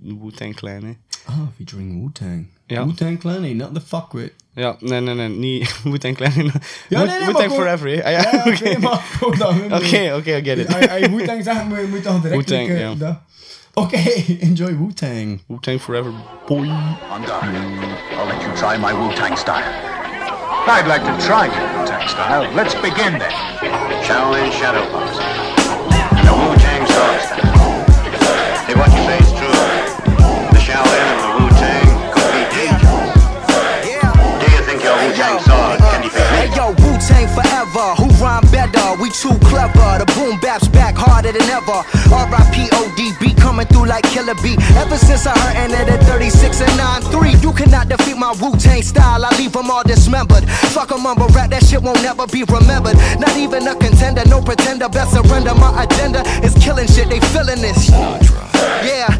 Wu-Tang 0.00 0.54
Clan. 0.54 0.84
Hè. 0.84 0.96
Ah, 1.24 1.40
featuring 1.56 2.00
Wu-Tang. 2.00 2.46
Ja. 2.66 2.84
Wu-Tang 2.84 3.18
Clan, 3.18 3.40
nee, 3.40 3.54
not 3.54 3.74
the 3.74 3.80
fuck 3.80 4.12
with. 4.12 4.32
Ja, 4.54 4.76
nee, 4.80 5.00
nee, 5.00 5.14
nee, 5.14 5.28
niet 5.28 5.74
Wu-Tang 5.84 6.16
Clan. 6.16 6.32
Ja, 6.34 6.42
nee, 6.42 7.06
nee, 7.06 7.18
Wu-Tang 7.18 7.32
maar 7.32 7.42
gewoon- 7.42 7.50
Forever, 7.50 7.88
hè? 7.88 8.04
Ah, 8.04 8.10
ja, 8.10 8.18
Ja, 8.20 8.30
ja, 8.32 8.38
oké. 8.52 8.68
oké, 8.70 8.78
maar 8.78 9.00
gewoon 9.18 9.38
dat, 9.38 9.54
Oké, 9.82 10.14
oké, 10.16 10.36
I 10.36 10.44
get 10.44 10.58
it. 10.58 10.74
Als 10.74 10.98
je- 10.98 11.10
Wu-Tang 11.10 11.44
zegt, 11.44 11.64
moet 11.64 11.78
je 11.78 11.86
moet 11.90 12.02
toch 12.02 12.20
direct... 12.20 12.48
Wu-Tang, 12.50 12.68
like, 12.68 12.96
ja. 12.98 13.22
Oké, 13.74 13.96
enjoy 14.40 14.76
Wu-Tang. 14.76 15.42
Wu-Tang 15.46 15.80
Forever, 15.80 16.12
boy. 16.46 16.58
I'm 16.66 17.24
done. 17.26 17.54
I'll 18.16 18.26
let 18.26 18.42
you 18.42 18.52
try 18.56 18.76
my 18.78 18.92
Wu-Tang 18.92 19.36
style. 19.38 19.64
I'd 20.66 20.86
like 20.86 21.04
to 21.04 21.16
try 21.26 21.46
your 21.46 21.78
Wu-Tang 21.78 22.08
style. 22.08 22.48
Let's 22.54 22.74
begin 22.80 23.18
then. 23.18 23.32
Shaolin 24.02 24.52
Shadow 24.52 24.84
Box. 24.92 25.43
Too 39.20 39.36
clever. 39.46 40.02
The 40.02 40.06
boom 40.16 40.38
bap's 40.40 40.68
back 40.68 40.96
harder 40.96 41.32
than 41.32 41.48
ever. 41.50 41.80
R.I.P.O.D.B. 42.10 43.34
coming 43.40 43.66
through 43.66 43.86
like 43.86 44.04
Killer 44.10 44.34
B. 44.42 44.56
Ever 44.74 44.96
since 44.96 45.26
I 45.26 45.32
heard 45.38 45.70
ended 45.70 45.88
at 45.88 46.02
36 46.04 46.60
and 46.60 46.74
9-3, 47.12 47.42
you 47.42 47.52
cannot 47.52 47.88
defeat 47.88 48.16
my 48.16 48.32
Wu 48.40 48.56
Tang 48.56 48.82
style. 48.82 49.24
I 49.24 49.30
leave 49.38 49.52
them 49.52 49.70
all 49.70 49.82
dismembered. 49.82 50.44
Fuck 50.74 50.90
a 50.90 50.98
mumble 50.98 51.28
rap, 51.28 51.50
that 51.50 51.64
shit 51.64 51.82
won't 51.82 52.02
never 52.02 52.26
be 52.26 52.42
remembered. 52.44 52.96
Not 53.18 53.36
even 53.36 53.66
a 53.68 53.74
contender, 53.76 54.22
no 54.26 54.40
pretender. 54.40 54.88
Best 54.88 55.14
surrender. 55.14 55.54
My 55.54 55.84
agenda 55.84 56.22
is 56.42 56.54
killing 56.58 56.88
shit. 56.88 57.08
They 57.08 57.20
feeling 57.30 57.62
this. 57.62 57.90
Yeah, 58.82 59.13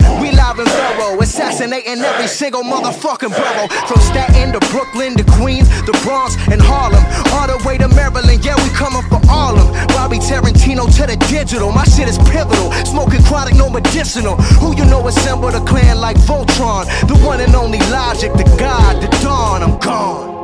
assassinating 1.35 1.99
every 1.99 2.29
single 2.29 2.63
motherfucking 2.63 3.35
borough. 3.35 3.69
From 3.89 4.01
Staten 4.01 4.53
to 4.53 4.61
Brooklyn 4.71 5.17
to 5.17 5.25
Queens, 5.35 5.69
the 5.83 5.93
Bronx 6.05 6.37
and 6.51 6.63
Harlem, 6.63 7.03
all 7.35 7.49
the 7.51 7.59
way 7.67 7.77
to 7.77 7.89
Maryland. 7.89 8.45
Yeah, 8.45 8.55
we 8.63 8.71
coming 8.71 9.03
for 9.11 9.21
all 9.29 9.59
of 9.59 9.67
them. 9.67 9.87
Bobby 9.89 10.19
Tarantino 10.19 10.87
to 10.97 11.07
the 11.11 11.17
digital, 11.27 11.73
my 11.73 11.85
shit 11.85 12.09
is 12.09 12.19
pivotal. 12.31 12.71
Smoking 12.87 13.23
chronic, 13.25 13.55
no 13.57 13.69
medicinal. 13.69 14.37
Who 14.63 14.77
you 14.77 14.85
know 14.85 15.07
assembled 15.09 15.55
a 15.55 15.65
clan 15.65 16.01
like 16.01 16.17
Voltron? 16.19 16.87
The 17.09 17.17
one 17.27 17.41
and 17.41 17.55
only 17.55 17.81
Logic, 17.91 18.33
the 18.33 18.45
God, 18.57 19.03
the 19.03 19.09
Dawn. 19.19 19.63
I'm 19.63 19.79
gone. 19.81 20.35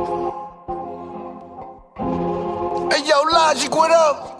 Hey 2.91 3.07
yo, 3.07 3.21
Logic, 3.31 3.73
what 3.73 3.91
up? 3.91 4.30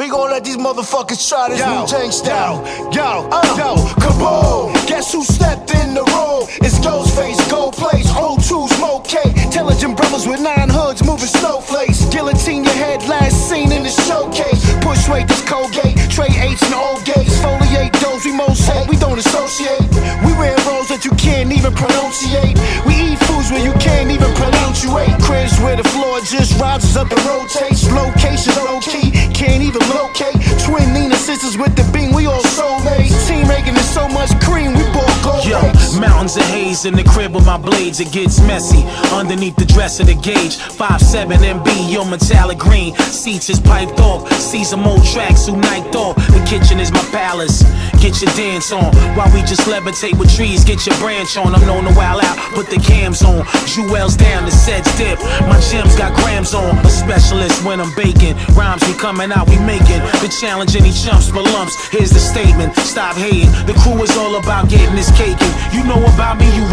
We 0.00 0.08
gon' 0.08 0.30
let 0.30 0.46
these 0.46 0.56
motherfuckers 0.56 1.28
try 1.28 1.50
this 1.50 1.60
Yo, 1.60 1.82
Wu 1.82 1.86
Tang 1.86 2.10
style. 2.10 2.64
Yo, 2.90 3.28
uh, 3.30 3.54
yo, 3.58 3.74
kaboom! 4.00 4.88
Guess 4.88 5.12
who 5.12 5.22
stepped 5.22 5.74
in 5.74 5.92
the 5.92 6.02
room? 6.02 6.29
It's 6.64 6.78
Ghostface, 6.78 7.38
Gold 7.50 7.74
Place, 7.74 8.08
O2, 8.12 8.68
Smoke 8.76 9.04
K. 9.04 9.18
Intelligent 9.44 9.96
brothers 9.96 10.26
with 10.26 10.40
nine 10.40 10.70
hoods 10.70 11.04
moving 11.04 11.28
snowflakes. 11.28 12.04
Guillotine 12.06 12.64
your 12.64 12.74
head, 12.74 13.02
last 13.08 13.48
seen 13.48 13.72
in 13.72 13.82
the 13.82 13.90
showcase. 13.90 14.64
Push 14.80 15.08
weight, 15.08 15.28
this 15.28 15.44
Colgate. 15.44 15.96
Trey 16.08 16.32
H 16.32 16.62
and 16.62 16.74
old 16.74 17.04
gates. 17.04 17.36
Foliate 17.44 17.92
those 18.00 18.24
we 18.24 18.32
most 18.32 18.64
hate. 18.64 18.88
We 18.88 18.96
don't 18.96 19.18
associate. 19.18 19.84
We 20.24 20.32
wear 20.40 20.56
roles 20.64 20.88
that 20.88 21.04
you 21.04 21.12
can't 21.20 21.52
even 21.52 21.74
pronunciate. 21.74 22.56
We 22.88 22.94
eat 23.12 23.18
foods 23.28 23.52
where 23.52 23.64
you 23.64 23.72
can't 23.76 24.10
even 24.10 24.32
pronunciate. 24.32 25.20
Cribs 25.20 25.60
where 25.60 25.76
the 25.76 25.86
floor 25.92 26.20
just 26.24 26.58
rises 26.60 26.96
up 26.96 27.12
and 27.12 27.22
rotates. 27.28 27.84
Location 27.92 28.56
low 28.64 28.80
key, 28.80 29.12
can't 29.36 29.62
even 29.62 29.82
locate. 29.92 30.36
Twin 30.64 30.92
Nina 30.92 31.16
sisters 31.16 31.56
with 31.56 31.76
the 31.76 31.84
beam, 31.92 32.12
we 32.12 32.26
all 32.26 32.42
soulmates. 32.56 33.12
Team 33.28 33.46
making 33.48 33.76
is 33.76 33.88
so 33.88 34.08
much 34.08 34.32
cream, 34.40 34.72
we 34.72 34.84
bought 34.92 35.16
gold 35.22 35.44
Yo, 35.44 35.60
plates. 35.60 35.96
Mountains 36.30 36.36
of 36.36 36.54
haze 36.54 36.84
in 36.84 36.94
the 36.94 37.04
crib 37.04 37.34
with 37.34 37.46
my 37.46 37.56
blades, 37.56 38.00
it 38.00 38.12
gets 38.12 38.40
messy. 38.40 38.82
Underneath 39.14 39.56
the 39.56 39.64
dress 39.64 40.00
of 40.00 40.06
the 40.06 40.14
gauge, 40.14 40.56
5'7 40.58 41.38
MB, 41.38 41.92
your 41.92 42.04
metallic 42.04 42.58
green. 42.58 42.94
Seats 42.96 43.50
is 43.50 43.60
piped 43.60 44.00
off, 44.00 44.30
some 44.40 44.86
old 44.86 45.04
tracks 45.04 45.46
who 45.46 45.56
night 45.56 45.94
off. 45.96 46.16
The 46.16 46.44
kitchen 46.46 46.80
is 46.80 46.92
my 46.92 47.02
palace. 47.10 47.62
Get 48.00 48.20
your 48.22 48.32
dance 48.34 48.72
on 48.72 48.94
while 49.16 49.30
we 49.34 49.40
just 49.42 49.62
levitate 49.68 50.18
with 50.18 50.34
trees. 50.34 50.64
Get 50.64 50.86
your 50.86 50.96
branch 50.98 51.36
on. 51.36 51.54
I'm 51.54 51.66
known 51.66 51.84
to 51.84 51.94
wild 51.96 52.22
out, 52.24 52.36
put 52.54 52.66
the 52.68 52.78
cams 52.78 53.22
on. 53.22 53.46
Jewels 53.66 54.16
down, 54.16 54.44
the 54.44 54.50
sets 54.50 54.90
dip. 54.98 55.18
My 55.48 55.58
gems 55.70 55.96
got 55.96 56.14
grams 56.22 56.54
on. 56.54 56.76
A 56.78 56.90
specialist 56.90 57.64
when 57.64 57.80
I'm 57.80 57.94
baking. 57.94 58.36
Rhymes 58.54 58.84
be 58.86 58.94
coming 58.98 59.32
out, 59.32 59.48
we 59.48 59.58
making. 59.60 60.02
The 60.22 60.30
challenge 60.40 60.76
any 60.76 60.92
chumps 60.92 61.28
for 61.28 61.42
lumps. 61.42 61.74
Here's 61.88 62.10
the 62.10 62.20
statement. 62.20 62.74
Stop 62.76 63.16
hating. 63.16 63.50
The 63.66 63.74
crew 63.82 64.02
is 64.02 64.16
all 64.16 64.36
about 64.36 64.68
getting 64.68 64.94
this 64.94 65.10
cake. 65.16 65.38
You 65.72 65.82
know 65.84 66.00
about 66.14 66.19
me, 66.38 66.46
you. 66.56 66.70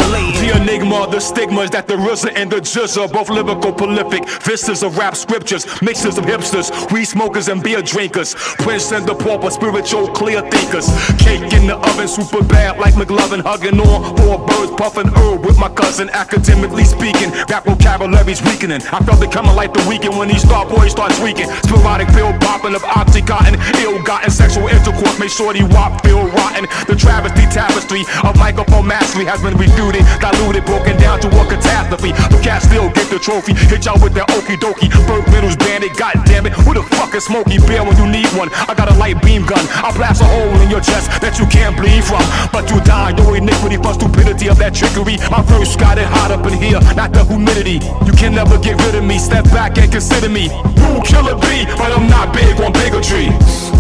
The 0.47 0.55
enigma, 0.55 1.07
the 1.09 1.19
stigmas 1.19 1.71
that 1.71 1.87
the 1.87 1.95
RZA 1.95 2.31
and 2.35 2.51
the 2.51 2.57
Jizz 2.57 2.95
are 3.01 3.07
both 3.07 3.29
lyrical 3.29 3.73
prolific. 3.73 4.23
Vistas 4.45 4.83
of 4.83 4.97
rap 4.97 5.15
scriptures, 5.15 5.65
mixes 5.81 6.17
of 6.17 6.25
hipsters, 6.25 6.69
weed 6.91 7.05
smokers 7.05 7.49
and 7.49 7.61
beer 7.61 7.81
drinkers. 7.81 8.35
Prince 8.63 8.91
and 8.93 9.05
the 9.05 9.15
pauper, 9.15 9.49
spiritual 9.49 10.07
clear 10.07 10.41
thinkers. 10.49 10.87
Cake 11.17 11.51
in 11.51 11.67
the 11.67 11.75
oven, 11.75 12.07
super 12.07 12.43
bad 12.43 12.79
like 12.79 12.93
McLovin, 12.93 13.41
hugging 13.41 13.79
on 13.79 14.15
four 14.17 14.39
birds, 14.45 14.71
puffing 14.77 15.09
herb 15.17 15.43
with 15.43 15.57
my 15.59 15.69
cousin. 15.69 16.09
Academically 16.11 16.85
speaking, 16.85 17.31
rap 17.49 17.65
vocabulary's 17.65 18.41
weakening. 18.43 18.81
I 18.93 19.03
felt 19.03 19.21
it 19.21 19.31
coming 19.31 19.55
like 19.55 19.73
the 19.73 19.83
weekend 19.89 20.17
when 20.17 20.29
these 20.29 20.43
star 20.43 20.65
boys 20.65 20.91
start 20.91 21.11
tweaking. 21.19 21.49
Sporadic 21.67 22.07
pill 22.09 22.31
popping 22.39 22.75
of 22.75 22.83
oxycontin, 22.83 23.59
ill-gotten 23.83 24.31
sexual 24.31 24.67
intercourse 24.67 25.19
made 25.19 25.31
shorty 25.31 25.63
wop 25.63 26.05
feel 26.05 26.23
rotten. 26.39 26.69
The 26.87 26.95
travesty 26.95 27.43
tapestry 27.51 28.05
of 28.23 28.37
microphone 28.37 28.87
mastery 28.87 29.25
has 29.25 29.36
been 29.41 29.57
refuted, 29.57 30.03
diluted, 30.19 30.65
broken 30.65 30.97
down 30.97 31.19
to 31.21 31.27
a 31.27 31.43
catastrophe. 31.45 32.11
The 32.11 32.39
cat 32.43 32.63
still 32.63 32.89
get 32.91 33.09
the 33.09 33.19
trophy, 33.19 33.53
hit 33.53 33.85
y'all 33.85 33.99
with 34.01 34.13
that 34.15 34.29
okie 34.33 34.57
dokie. 34.57 34.89
Burt 35.07 35.25
Reynolds 35.27 35.57
bandit, 35.57 35.95
god 35.97 36.15
damn 36.25 36.45
it, 36.45 36.53
who 36.53 36.73
the 36.73 36.83
fuck 36.95 37.13
is 37.15 37.25
Smokey 37.25 37.59
Bear 37.65 37.83
when 37.83 37.97
you 37.97 38.07
need 38.07 38.27
one? 38.37 38.49
I 38.67 38.73
got 38.73 38.91
a 38.91 38.95
light 38.95 39.21
beam 39.21 39.45
gun, 39.45 39.63
I 39.83 39.91
blast 39.95 40.21
a 40.21 40.25
hole 40.25 40.55
in 40.61 40.69
your 40.69 40.81
chest 40.81 41.09
that 41.21 41.39
you 41.39 41.45
can't 41.47 41.75
bleed 41.77 42.03
from. 42.03 42.23
But 42.51 42.69
you 42.71 42.81
die, 42.81 43.13
your 43.17 43.35
iniquity 43.37 43.77
for 43.77 43.93
stupidity 43.93 44.47
of 44.49 44.57
that 44.59 44.73
trickery. 44.73 45.17
My 45.29 45.41
verse 45.43 45.75
got 45.75 45.97
it 45.97 46.07
hot 46.07 46.31
up 46.31 46.45
in 46.45 46.53
here, 46.53 46.79
not 46.95 47.13
the 47.13 47.23
humidity. 47.25 47.79
You 48.05 48.13
can 48.13 48.33
never 48.33 48.57
get 48.57 48.81
rid 48.83 48.95
of 48.95 49.03
me, 49.03 49.19
step 49.19 49.45
back 49.45 49.77
and 49.77 49.91
consider 49.91 50.29
me. 50.29 50.49
Rule 50.81 51.01
killer 51.01 51.35
B, 51.35 51.65
but 51.77 51.91
I'm 51.91 52.07
not 52.09 52.33
big 52.33 52.59
on 52.61 52.73
bigotry. 52.73 53.29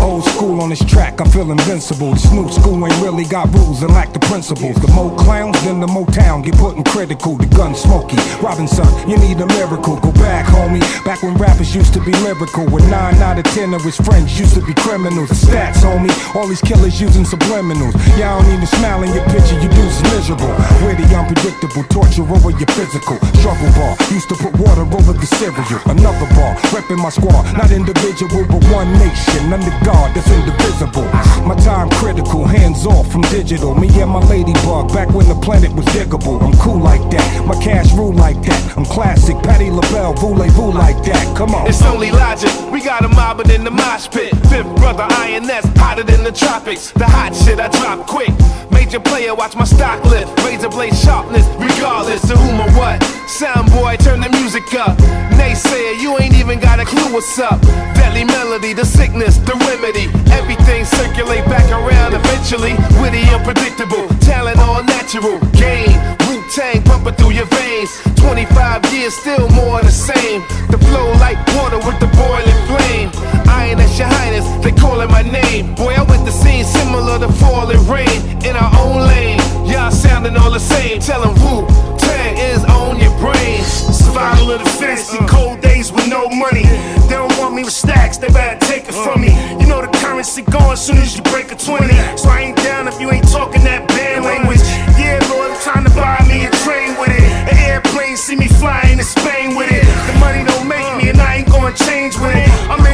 Old 0.01 0.23
school 0.25 0.61
on 0.61 0.69
this 0.69 0.83
track, 0.85 1.21
I 1.21 1.25
feel 1.29 1.49
invincible. 1.51 2.13
This 2.13 2.31
new 2.31 2.49
school 2.51 2.85
ain't 2.85 3.01
really 3.01 3.25
got 3.25 3.51
rules 3.53 3.81
and 3.81 3.91
lack 3.93 4.13
the 4.13 4.19
principles. 4.19 4.75
The 4.77 4.87
more 4.89 5.15
clowns, 5.51 5.65
then 5.65 5.79
the 5.79 5.87
Motown 5.87 6.43
get 6.43 6.55
put 6.55 6.75
in 6.75 6.83
critical. 6.83 7.37
The 7.37 7.45
gun 7.47 7.75
smoky. 7.75 8.17
Robinson, 8.41 8.87
you 9.09 9.17
need 9.17 9.39
a 9.39 9.45
miracle. 9.45 9.99
Go 9.99 10.11
back, 10.13 10.45
homie. 10.45 10.81
Back 11.05 11.23
when 11.23 11.35
rappers 11.35 11.75
used 11.75 11.93
to 11.93 12.01
be 12.03 12.11
lyrical. 12.23 12.65
When 12.67 12.89
nine 12.89 13.15
out 13.15 13.37
of 13.39 13.45
ten 13.55 13.73
of 13.73 13.83
his 13.83 13.97
friends 13.97 14.39
used 14.39 14.55
to 14.55 14.61
be 14.61 14.73
criminals. 14.73 15.29
The 15.29 15.35
stats, 15.35 15.81
homie. 15.83 16.11
All 16.35 16.47
these 16.47 16.61
killers 16.61 16.99
using 16.99 17.23
subliminals. 17.23 17.93
Y'all 18.17 18.41
don't 18.41 18.65
smile 18.67 19.03
in 19.03 19.13
your 19.13 19.25
picture, 19.25 19.59
you 19.59 19.69
dudes 19.69 20.01
miserable. 20.13 20.53
Witty, 20.85 21.03
unpredictable, 21.15 21.83
torture 21.89 22.23
over 22.23 22.51
your 22.51 22.69
physical. 22.75 23.17
Struggle 23.39 23.71
bar, 23.75 23.95
used 24.11 24.29
to 24.29 24.35
put 24.35 24.53
water 24.59 24.83
over 24.83 25.13
the 25.13 25.25
cereal. 25.25 25.81
Another 25.87 26.27
bar, 26.35 26.55
repping 26.73 26.99
my 27.01 27.09
squad, 27.09 27.43
not 27.57 27.71
individual, 27.71 28.45
but 28.47 28.63
one 28.71 28.91
nation. 28.99 29.53
Under 29.53 29.71
God, 29.83 30.13
that's 30.13 30.29
indivisible. 30.29 31.07
My 31.47 31.55
time 31.55 31.89
critical, 31.91 32.43
hands 32.43 32.85
off 32.85 33.09
from 33.09 33.21
digital. 33.21 33.73
Me 33.73 33.87
and 34.01 34.11
my 34.11 34.19
ladybug, 34.27 34.91
back 34.91 35.07
when 35.11 35.29
the 35.29 35.35
planet 35.35 35.71
was 35.73 35.85
diggable. 35.85 36.41
I'm 36.41 36.51
cool 36.59 36.77
like 36.77 36.99
that, 37.11 37.45
my 37.45 37.55
cash 37.63 37.93
rule 37.93 38.11
like 38.11 38.41
that. 38.41 38.77
I'm 38.77 38.83
classic, 38.83 39.37
Patty 39.43 39.69
LaBelle, 39.69 40.13
voulez-vous 40.15 40.73
like 40.73 41.01
that. 41.05 41.37
Come 41.37 41.55
on. 41.55 41.65
It's 41.65 41.81
only 41.83 42.11
logic. 42.11 42.51
We 42.69 42.83
got 42.83 43.05
a 43.05 43.07
mobbing 43.07 43.49
in 43.49 43.63
the 43.63 43.71
mosh 43.71 44.09
pit. 44.09 44.35
Fifth 44.51 44.75
brother 44.75 45.07
INS, 45.09 45.65
hotter 45.77 46.03
than 46.03 46.25
the 46.25 46.33
tropics. 46.33 46.91
The 46.91 47.05
hot 47.05 47.33
shit 47.33 47.61
I 47.61 47.69
drop 47.69 48.05
quick. 48.07 48.33
Major 48.69 48.99
player, 48.99 49.33
watch 49.33 49.55
my 49.55 49.63
stock 49.63 50.03
lift. 50.03 50.37
Razor 50.43 50.67
blade 50.67 50.97
sharpness, 50.97 51.47
regardless 51.55 52.29
of 52.29 52.39
whom 52.39 52.59
or 52.59 52.71
what. 52.71 53.16
Sound 53.27 53.69
boy, 53.71 53.97
turn 53.99 54.21
the 54.21 54.29
music 54.39 54.63
up. 54.73 54.97
Naysayer, 55.35 55.99
you 55.99 56.17
ain't 56.17 56.33
even 56.33 56.59
got 56.59 56.79
a 56.79 56.85
clue 56.85 57.11
what's 57.11 57.37
up. 57.37 57.59
Deadly 57.93 58.23
melody, 58.23 58.71
the 58.71 58.85
sickness, 58.85 59.37
the 59.37 59.53
remedy. 59.67 60.07
Everything 60.31 60.85
circulate 60.85 61.43
back 61.45 61.67
around 61.69 62.15
eventually. 62.15 62.71
Witty, 63.03 63.27
unpredictable, 63.35 64.07
talent 64.23 64.57
all 64.59 64.81
natural. 64.81 65.37
Game, 65.51 65.91
Wu 66.23 66.41
Tang 66.55 66.81
pumping 66.83 67.15
through 67.15 67.35
your 67.35 67.45
veins. 67.51 67.91
25 68.15 68.93
years, 68.93 69.13
still 69.13 69.49
more 69.49 69.81
the 69.81 69.91
same. 69.91 70.39
The 70.71 70.79
flow 70.87 71.11
like 71.19 71.37
water 71.59 71.83
with 71.83 71.99
the 71.99 72.07
boiling 72.15 72.61
flame. 72.71 73.11
Iron 73.51 73.79
as 73.79 73.99
your 73.99 74.07
highness, 74.07 74.47
they 74.63 74.71
calling 74.71 75.11
my 75.11 75.21
name. 75.21 75.75
Boy, 75.75 75.93
I 75.99 76.03
went 76.03 76.23
the 76.23 76.31
scene 76.31 76.63
similar 76.63 77.19
to 77.19 77.27
falling 77.43 77.85
rain 77.91 78.23
in 78.47 78.55
our 78.55 78.71
own 78.79 79.03
lane. 79.05 79.56
Y'all 79.67 79.91
sounding 79.91 80.35
all 80.37 80.51
the 80.51 80.59
same. 80.59 80.99
Tell 80.99 81.21
'em 81.23 81.35
Wu 81.43 81.67
Tang 81.97 82.37
is 82.37 82.63
on 82.65 82.99
your 82.99 83.15
brain. 83.19 83.63
Survival 83.63 84.51
of 84.51 84.63
the 84.63 84.69
fittest 84.79 85.13
in 85.13 85.23
uh. 85.23 85.27
cold 85.27 85.59
days 85.61 85.91
with 85.91 86.07
no 86.07 86.29
money. 86.29 86.63
They 87.07 87.15
don't 87.15 87.37
want 87.37 87.53
me 87.53 87.63
with 87.63 87.73
stacks, 87.73 88.17
they 88.17 88.29
better 88.29 88.57
take 88.65 88.87
it 88.87 88.95
from 88.95 89.21
me. 89.21 89.31
Uh. 89.31 89.59
You 89.59 89.67
know 89.67 89.81
the 89.81 89.91
currency 89.99 90.41
going 90.43 90.77
soon 90.77 90.97
as 90.97 91.15
you 91.17 91.23
break 91.23 91.51
a 91.51 91.55
20. 91.55 91.93
So 92.17 92.29
I 92.29 92.41
ain't 92.47 92.57
down 92.57 92.87
if 92.87 92.99
you 93.01 93.11
ain't 93.11 93.27
talking 93.29 93.63
that 93.65 93.87
bad 93.89 94.19
uh. 94.19 94.31
language. 94.31 94.63
Yeah, 94.97 95.19
Lord, 95.29 95.51
I'm 95.51 95.61
trying 95.61 95.83
to 95.83 95.93
buy 95.93 96.17
me 96.27 96.45
a 96.45 96.51
train 96.63 96.95
with 96.97 97.11
it. 97.11 97.27
An 97.51 97.57
airplane, 97.67 98.15
see 98.15 98.37
me 98.37 98.47
flying 98.47 98.97
to 98.97 99.03
Spain 99.03 99.55
with 99.55 99.71
it. 99.71 99.85
The 100.07 100.15
money 100.19 100.43
don't 100.47 100.67
make 100.67 100.87
me, 100.95 101.09
and 101.09 101.19
I 101.19 101.43
ain't 101.43 101.49
gonna 101.51 101.75
change 101.75 102.15
with 102.17 102.35
it. 102.35 102.47
I'm 102.71 102.86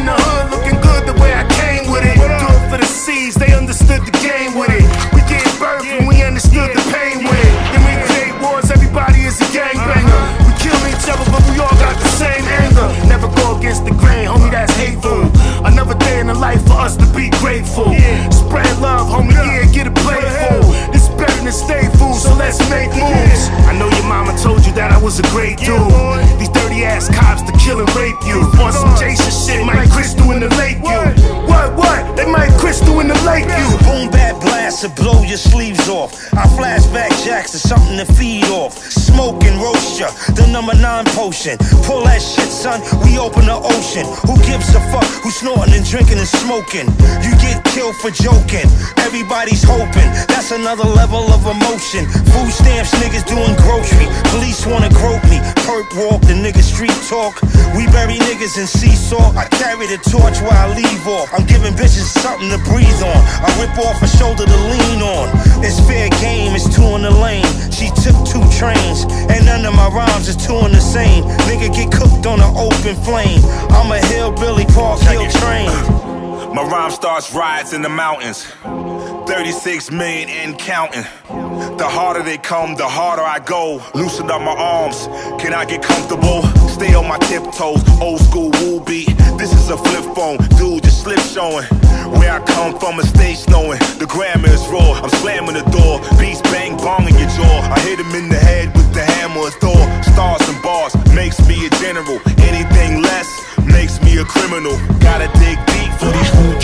Pull 41.43 42.05
that 42.05 42.21
shit, 42.21 42.47
son, 42.47 42.79
we 43.03 43.19
open 43.19 43.45
the 43.47 43.59
ocean. 43.59 44.07
Who 44.23 44.39
gives 44.47 44.69
a 44.75 44.79
fuck 44.95 45.02
snorting 45.33 45.73
and 45.73 45.85
drinking 45.85 46.21
and 46.21 46.27
smoking? 46.27 46.85
You 47.25 47.33
get 47.41 47.65
killed 47.73 47.95
for 47.97 48.11
joking. 48.13 48.69
Everybody's 49.01 49.63
hoping 49.65 50.09
that's 50.29 50.51
another 50.51 50.85
level 50.85 51.25
of 51.33 51.41
emotion. 51.49 52.05
Food 52.29 52.51
stamps, 52.53 52.93
niggas 53.01 53.25
doing 53.25 53.55
grocery. 53.65 54.05
Police 54.29 54.65
wanna 54.65 54.89
grope 54.93 55.23
me. 55.25 55.41
Perp 55.65 55.89
walk, 55.97 56.21
the 56.29 56.37
nigga 56.37 56.61
street 56.61 56.93
talk. 57.09 57.41
We 57.73 57.89
bury 57.89 58.21
niggas 58.29 58.57
in 58.61 58.67
seesaw. 58.67 59.33
I 59.33 59.49
carry 59.57 59.87
the 59.87 59.97
torch 59.97 60.37
while 60.45 60.53
I 60.53 60.67
leave 60.77 61.07
off. 61.07 61.33
I'm 61.33 61.45
giving 61.45 61.73
bitches 61.73 62.13
something 62.21 62.49
to 62.53 62.59
breathe 62.69 63.01
on. 63.01 63.21
I 63.41 63.49
rip 63.57 63.73
off 63.81 64.01
a 64.01 64.07
shoulder 64.07 64.45
to 64.45 64.59
lean 64.69 65.01
on. 65.01 65.29
It's 65.65 65.79
fair 65.81 66.09
game, 66.21 66.53
it's 66.53 66.69
two 66.69 66.85
in 66.95 67.01
the 67.01 67.11
lane. 67.11 67.45
She 67.73 67.89
took 68.05 68.17
two 68.29 68.43
trains, 68.53 69.05
and 69.33 69.45
none 69.45 69.65
of 69.65 69.73
my 69.73 69.89
rhymes 69.89 70.27
is 70.29 70.37
two 70.37 70.57
in 70.65 70.71
the 70.71 70.81
same. 70.81 71.23
Nigga 71.49 71.73
get 71.73 71.91
cooked 71.91 72.25
on 72.25 72.39
an 72.39 72.53
open 72.55 72.95
flame. 73.01 73.41
I'm 73.73 73.91
a 73.91 73.99
hillbilly 74.13 74.65
Park 74.65 74.99
Hill 75.01 75.22
train. 75.29 75.69
My 76.53 76.63
rhyme 76.63 76.91
starts 76.91 77.33
riots 77.33 77.73
in 77.73 77.81
the 77.81 77.89
mountains. 77.89 78.45
36 79.27 79.91
million 79.91 80.29
and 80.29 80.57
counting. 80.59 81.03
The 81.77 81.87
harder 81.89 82.21
they 82.21 82.37
come, 82.37 82.75
the 82.75 82.87
harder 82.87 83.23
I 83.23 83.39
go. 83.39 83.81
Loosen 83.95 84.29
up 84.29 84.41
my 84.41 84.53
arms. 84.53 85.07
Can 85.41 85.53
I 85.53 85.65
get 85.65 85.81
comfortable? 85.81 86.43
Stay 86.69 86.93
on 86.93 87.07
my 87.07 87.17
tiptoes. 87.17 87.81
Old 87.99 88.19
school 88.21 88.51
woo 88.61 88.83
beat. 88.85 89.09
This 89.37 89.53
is 89.53 89.69
a 89.69 89.77
flip 89.77 90.05
phone. 90.15 90.37
Dude, 90.57 90.83
just 90.83 91.01
slip 91.01 91.19
showing. 91.19 91.65
Where 92.19 92.31
I 92.31 92.39
come 92.45 92.77
from, 92.77 92.99
a 92.99 93.03
stage 93.03 93.47
knowing. 93.47 93.79
The 93.97 94.05
grammar 94.07 94.49
is 94.49 94.67
raw. 94.67 95.01
I'm 95.01 95.09
slamming 95.21 95.55
the 95.55 95.65
door. 95.71 95.99
Beats 96.19 96.41
bang 96.53 96.77
bong 96.77 97.07
in 97.07 97.15
your 97.17 97.29
jaw. 97.29 97.73
I 97.73 97.79
hit 97.79 97.99
him 97.99 98.13
in 98.13 98.29
the 98.29 98.37
head 98.37 98.75
with 98.75 98.93
the 98.93 99.03
hammer 99.03 99.47
of 99.47 99.53
Thor. 99.55 99.81
Stars 100.03 100.47
and 100.47 100.61
bars 100.61 100.93
makes 101.15 101.39
me 101.47 101.65
a 101.65 101.69
general. 101.81 102.19
Anything 102.37 103.01
less 103.01 103.29
makes 103.83 104.01
me 104.01 104.17
a 104.17 104.23
criminal. 104.23 104.71
Gotta 105.01 105.27
dig 105.39 105.57
deep 105.75 105.91
for 105.99 106.05
these 106.15 106.33
new 106.39 106.57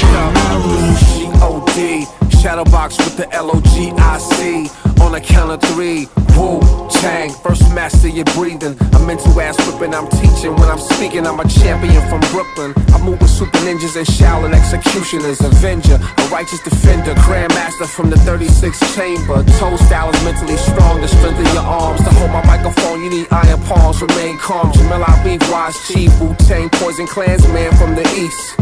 G-O-D 1.04 2.06
Shadowbox 2.40 2.98
with 3.04 3.18
the 3.18 3.28
L-O-G-I-C 3.34 4.70
On 5.02 5.14
a 5.14 5.20
count 5.20 5.52
of 5.52 5.62
three 5.70 6.08
Wu 6.38 6.62
Tang 6.90 7.30
First 7.44 7.74
master 7.76 8.08
your 8.08 8.24
breathing 8.36 8.76
I'm 9.10 9.18
ass 9.42 9.58
whipping. 9.66 9.96
I'm 9.96 10.08
teaching. 10.22 10.54
When 10.54 10.70
I'm 10.70 10.78
speaking 10.78 11.26
I'm 11.26 11.40
a 11.40 11.48
champion 11.48 12.02
from 12.10 12.22
Brooklyn. 12.30 12.74
I 12.94 13.02
move 13.02 13.20
with 13.20 13.32
super 13.32 13.58
ninjas 13.66 13.98
and 13.98 14.06
Shaolin 14.06 14.54
executioners 14.54 15.42
Avenger 15.42 15.96
A 15.96 16.24
righteous 16.30 16.62
defender 16.62 17.16
Grandmaster 17.26 17.88
from 17.88 18.12
the 18.12 18.18
36th 18.18 18.86
chamber. 18.96 19.44
Toe 19.58 19.78
style 19.78 20.14
is 20.14 20.24
mentally 20.24 20.58
strong 20.58 21.02
the 21.02 21.08
strength 21.08 21.38
strengthen 21.38 21.54
your 21.56 21.64
arms. 21.64 22.00
To 22.02 22.10
hold 22.22 22.32
my 22.32 22.46
microphone 22.46 23.02
You 23.04 23.10
need 23.10 23.28
iron 23.32 23.60
palms. 23.64 24.00
Remain 24.00 24.38
calm. 24.38 24.72
Jamel 24.74 25.04
Habib 25.04 25.42
Wise 25.50 25.78
Chief 25.88 26.12
Wu-Tang 26.22 26.70
Poison 26.70 27.08
Clansman 27.08 27.74
from 27.78 27.96
the 27.96 28.06
east. 28.14 28.56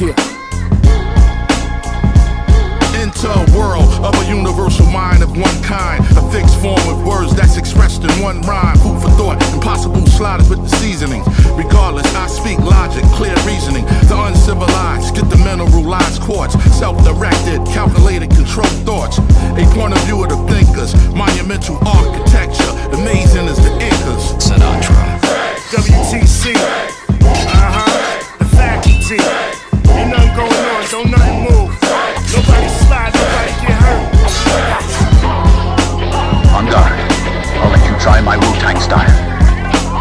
Yeah 0.00 0.49
into 3.00 3.32
a 3.32 3.44
world 3.56 3.88
of 4.04 4.12
a 4.12 4.24
universal 4.28 4.84
mind 4.86 5.22
of 5.22 5.30
one 5.32 5.56
kind. 5.62 6.04
A 6.20 6.22
fixed 6.30 6.60
form 6.60 6.80
of 6.84 7.02
words 7.06 7.34
that's 7.34 7.56
expressed 7.56 8.04
in 8.04 8.10
one 8.20 8.42
rhyme. 8.42 8.76
Food 8.78 9.00
for 9.00 9.10
thought, 9.16 9.40
impossible 9.54 10.04
sliders 10.06 10.50
with 10.50 10.60
the 10.60 10.68
seasonings. 10.76 11.26
Regardless, 11.56 12.06
I 12.14 12.26
speak 12.26 12.58
logic, 12.58 13.02
clear 13.16 13.34
reasoning. 13.48 13.84
The 14.04 14.16
uncivilized 14.28 15.14
get 15.14 15.30
the 15.30 15.40
mineralized 15.40 16.20
quartz. 16.20 16.54
Self 16.76 17.02
directed, 17.02 17.64
calculated, 17.72 18.30
controlled 18.30 18.76
thoughts. 18.84 19.18
A 19.56 19.64
point 19.72 19.96
of 19.96 20.00
view 20.04 20.22
of 20.22 20.28
the 20.28 20.40
thinkers. 20.52 20.92
Monumental 21.16 21.80
architecture, 21.88 22.70
amazing 22.92 23.48
as 23.48 23.56
the 23.64 23.72
Incas. 23.80 24.36
Sinatra. 24.44 25.16
WTC. 25.72 26.52
Uh 26.52 27.72
huh. 27.76 28.36
The 28.38 28.44
faculty. 28.56 29.20
Ain't 29.88 30.10
nothing 30.12 30.36
going 30.36 30.52
on, 30.52 30.69
try 38.00 38.18
my 38.20 38.36
Wu-Tang 38.36 38.80
style. 38.80 39.12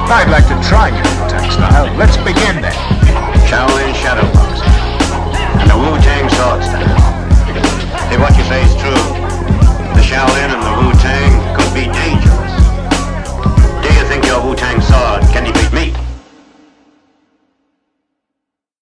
I'd 0.08 0.32
like 0.32 0.48
to 0.48 0.56
try 0.64 0.88
your 0.88 1.04
Wu-Tang 1.04 1.52
style. 1.52 1.92
Let's 2.00 2.16
begin 2.24 2.64
then. 2.64 2.72
Shaolin 3.44 3.92
Shadow 3.94 4.24
Boxing. 4.32 4.72
And 5.60 5.68
the 5.68 5.76
Wu 5.76 6.00
Tang 6.00 6.32
Sword 6.32 6.64
Style. 6.64 6.96
If 8.08 8.20
what 8.24 8.32
you 8.40 8.46
say 8.48 8.64
is 8.64 8.72
true, 8.80 9.04
the 9.92 10.04
Shaolin 10.04 10.48
and 10.48 10.64